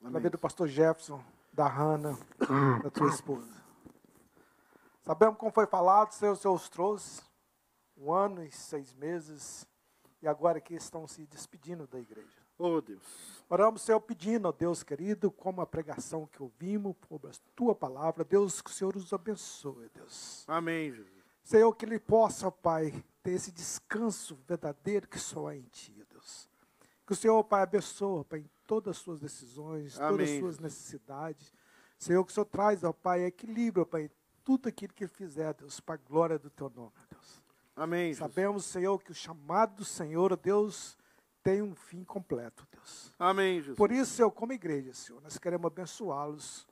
[0.00, 2.18] Na vida do pastor Jefferson, da Hanna,
[2.82, 3.52] da tua esposa.
[5.02, 7.22] Sabemos como foi falado, Senhor, o Senhor os trouxe
[7.96, 9.64] um ano e seis meses,
[10.20, 12.42] e agora que estão se despedindo da igreja.
[12.58, 13.44] Oh, Deus.
[13.48, 18.24] Oramos, Senhor, pedindo, ó Deus querido, como a pregação que ouvimos, por a tua palavra,
[18.24, 20.44] Deus, que o Senhor os abençoe, Deus.
[20.48, 21.17] Amém, Jesus.
[21.48, 22.92] Senhor, que ele possa, Pai,
[23.22, 26.46] ter esse descanso verdadeiro que só há em Ti, Deus.
[27.06, 30.10] Que o Senhor, Pai, abençoe, Pai, em todas as suas decisões, Amém.
[30.10, 31.54] todas as suas necessidades.
[31.98, 34.10] Senhor, que o Senhor traz, ó Pai, equilíbrio, Pai, em
[34.44, 37.42] tudo aquilo que ele fizer, Deus, para a glória do Teu nome, Deus.
[37.74, 38.18] Amém, Jesus.
[38.18, 40.98] Sabemos, Senhor, que o chamado do Senhor, Deus,
[41.42, 43.14] tem um fim completo, Deus.
[43.18, 43.78] Amém, Jesus.
[43.78, 46.68] Por isso, Senhor, como igreja, Senhor, nós queremos abençoá-los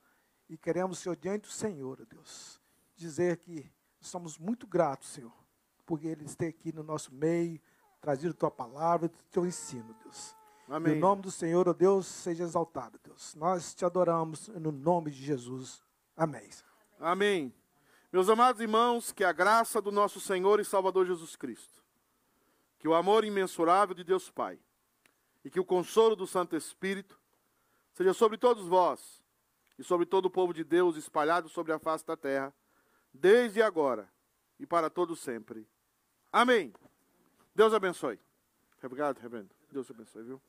[0.51, 2.61] e queremos, Senhor, diante do Senhor, Deus,
[2.95, 3.75] dizer que
[4.07, 5.33] somos muito gratos, Senhor,
[5.85, 7.61] por eles ter aqui no nosso meio,
[8.01, 10.35] trazido tua palavra, teu ensino, Deus.
[10.69, 10.95] Amém.
[10.95, 13.35] E o nome do Senhor, ó Deus, seja exaltado, Deus.
[13.35, 15.83] Nós te adoramos no nome de Jesus.
[16.17, 16.49] Amém.
[16.99, 17.55] Amém.
[18.13, 21.85] Meus amados irmãos, que a graça do nosso Senhor e Salvador Jesus Cristo,
[22.79, 24.59] que o amor imensurável de Deus Pai
[25.45, 27.21] e que o consolo do Santo Espírito
[27.93, 29.23] seja sobre todos vós
[29.79, 32.53] e sobre todo o povo de Deus espalhado sobre a face da terra,
[33.17, 34.09] desde agora
[34.59, 35.69] e para todo sempre.
[36.33, 36.73] Amém.
[37.55, 38.21] Deus abençoe.
[38.83, 39.51] Obrigado, reverendo.
[39.73, 40.41] Deus abençoe, viu?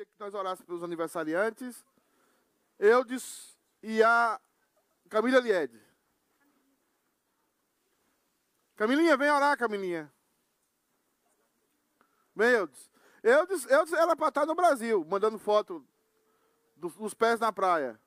[0.00, 1.84] Queria que nós orássemos pelos aniversariantes.
[2.78, 4.40] Eudes e a
[5.10, 5.78] Camila Liede.
[8.76, 10.10] Camilinha, vem orar, Camilinha.
[12.34, 12.90] Vem, Eudes.
[13.22, 15.86] Eudes, Eudes era para estar no Brasil, mandando foto
[16.76, 18.00] dos, dos pés na praia.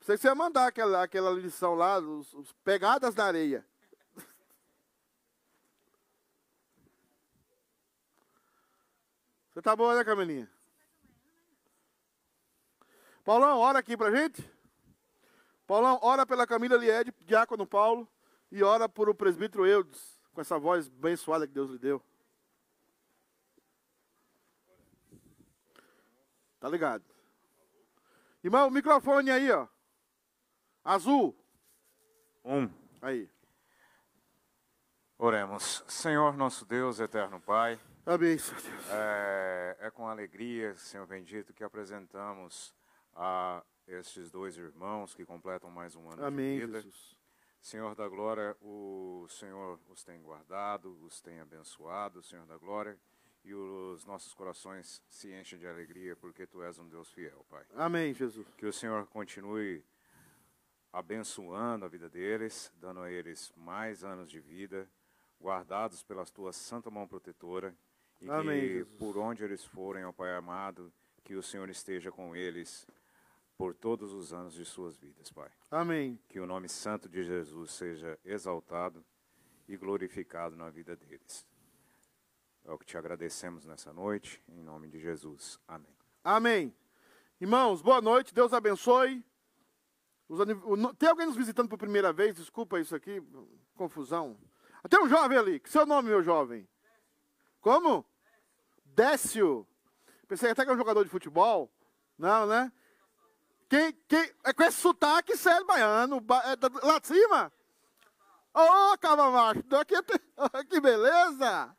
[0.00, 3.64] Pensei que você ia mandar aquela, aquela lição lá, os, os pegadas na areia.
[9.54, 10.50] Você tá boa, né, Camilinha?
[13.22, 14.50] Paulão, ora aqui pra gente.
[15.64, 18.08] Paulão, ora pela Camila Liede, diácono Paulo,
[18.50, 22.02] e ora por o presbítero Eudes, com essa voz abençoada que Deus lhe deu.
[26.58, 27.04] Tá ligado?
[28.42, 29.68] Irmão, o microfone aí, ó.
[30.82, 31.32] Azul.
[32.44, 32.68] Um.
[33.00, 33.30] Aí.
[35.16, 35.84] Oremos.
[35.86, 38.90] Senhor nosso Deus, eterno Pai, Amém, Senhor Deus.
[38.90, 42.74] É, é com alegria, Senhor bendito, que apresentamos
[43.14, 46.80] a estes dois irmãos que completam mais um ano Amém, de vida.
[46.82, 47.16] Jesus.
[47.62, 52.98] Senhor da glória, o Senhor os tem guardado, os tem abençoado, Senhor da glória,
[53.42, 57.64] e os nossos corações se enchem de alegria porque tu és um Deus fiel, Pai.
[57.74, 58.46] Amém, Jesus.
[58.58, 59.82] Que o Senhor continue
[60.92, 64.86] abençoando a vida deles, dando a eles mais anos de vida,
[65.40, 67.74] guardados pela tua santa mão protetora,
[68.20, 68.98] e Amém, que Jesus.
[68.98, 70.92] por onde eles forem, ó Pai amado,
[71.22, 72.86] que o Senhor esteja com eles
[73.56, 75.50] por todos os anos de suas vidas, Pai.
[75.70, 76.18] Amém.
[76.28, 79.04] Que o nome santo de Jesus seja exaltado
[79.68, 81.46] e glorificado na vida deles.
[82.64, 85.58] É o que te agradecemos nessa noite, em nome de Jesus.
[85.68, 85.94] Amém.
[86.22, 86.74] Amém.
[87.40, 89.24] Irmãos, boa noite, Deus abençoe.
[90.98, 92.36] Tem alguém nos visitando por primeira vez?
[92.36, 93.22] Desculpa isso aqui,
[93.74, 94.36] confusão.
[94.88, 95.60] Tem um jovem ali.
[95.60, 96.66] Que seu nome, meu jovem?
[97.64, 98.04] Como?
[98.84, 99.66] Décio.
[100.28, 101.72] Pensei até que é um jogador de futebol.
[102.18, 102.70] Não, né?
[103.70, 107.50] Quem, quem, é com esse sotaque sério baiano, ba- é da- lá de cima?
[108.52, 110.20] Ô, cava macho, daqui tem-
[110.68, 111.74] que beleza!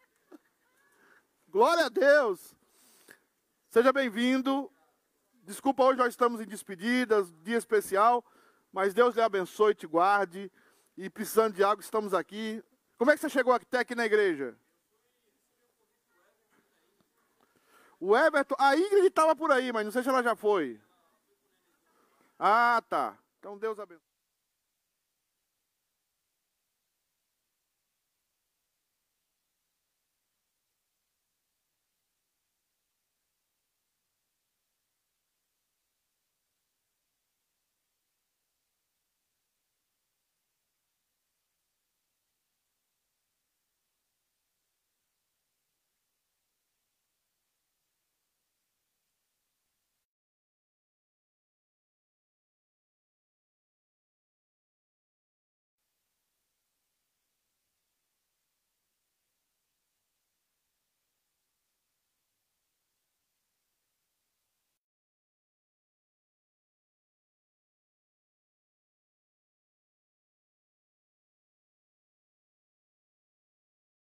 [1.47, 2.55] Glória a Deus!
[3.69, 4.71] Seja bem-vindo.
[5.43, 8.25] Desculpa, hoje nós estamos em despedidas, dia especial,
[8.73, 10.51] mas Deus lhe abençoe te guarde.
[10.97, 12.63] E precisando de algo, estamos aqui.
[12.97, 14.57] Como é que você chegou até aqui na igreja?
[18.05, 20.79] O Everton, a Ingrid estava por aí, mas não sei se ela já foi.
[22.37, 23.17] Ah, tá.
[23.39, 24.14] Então Deus abençoe.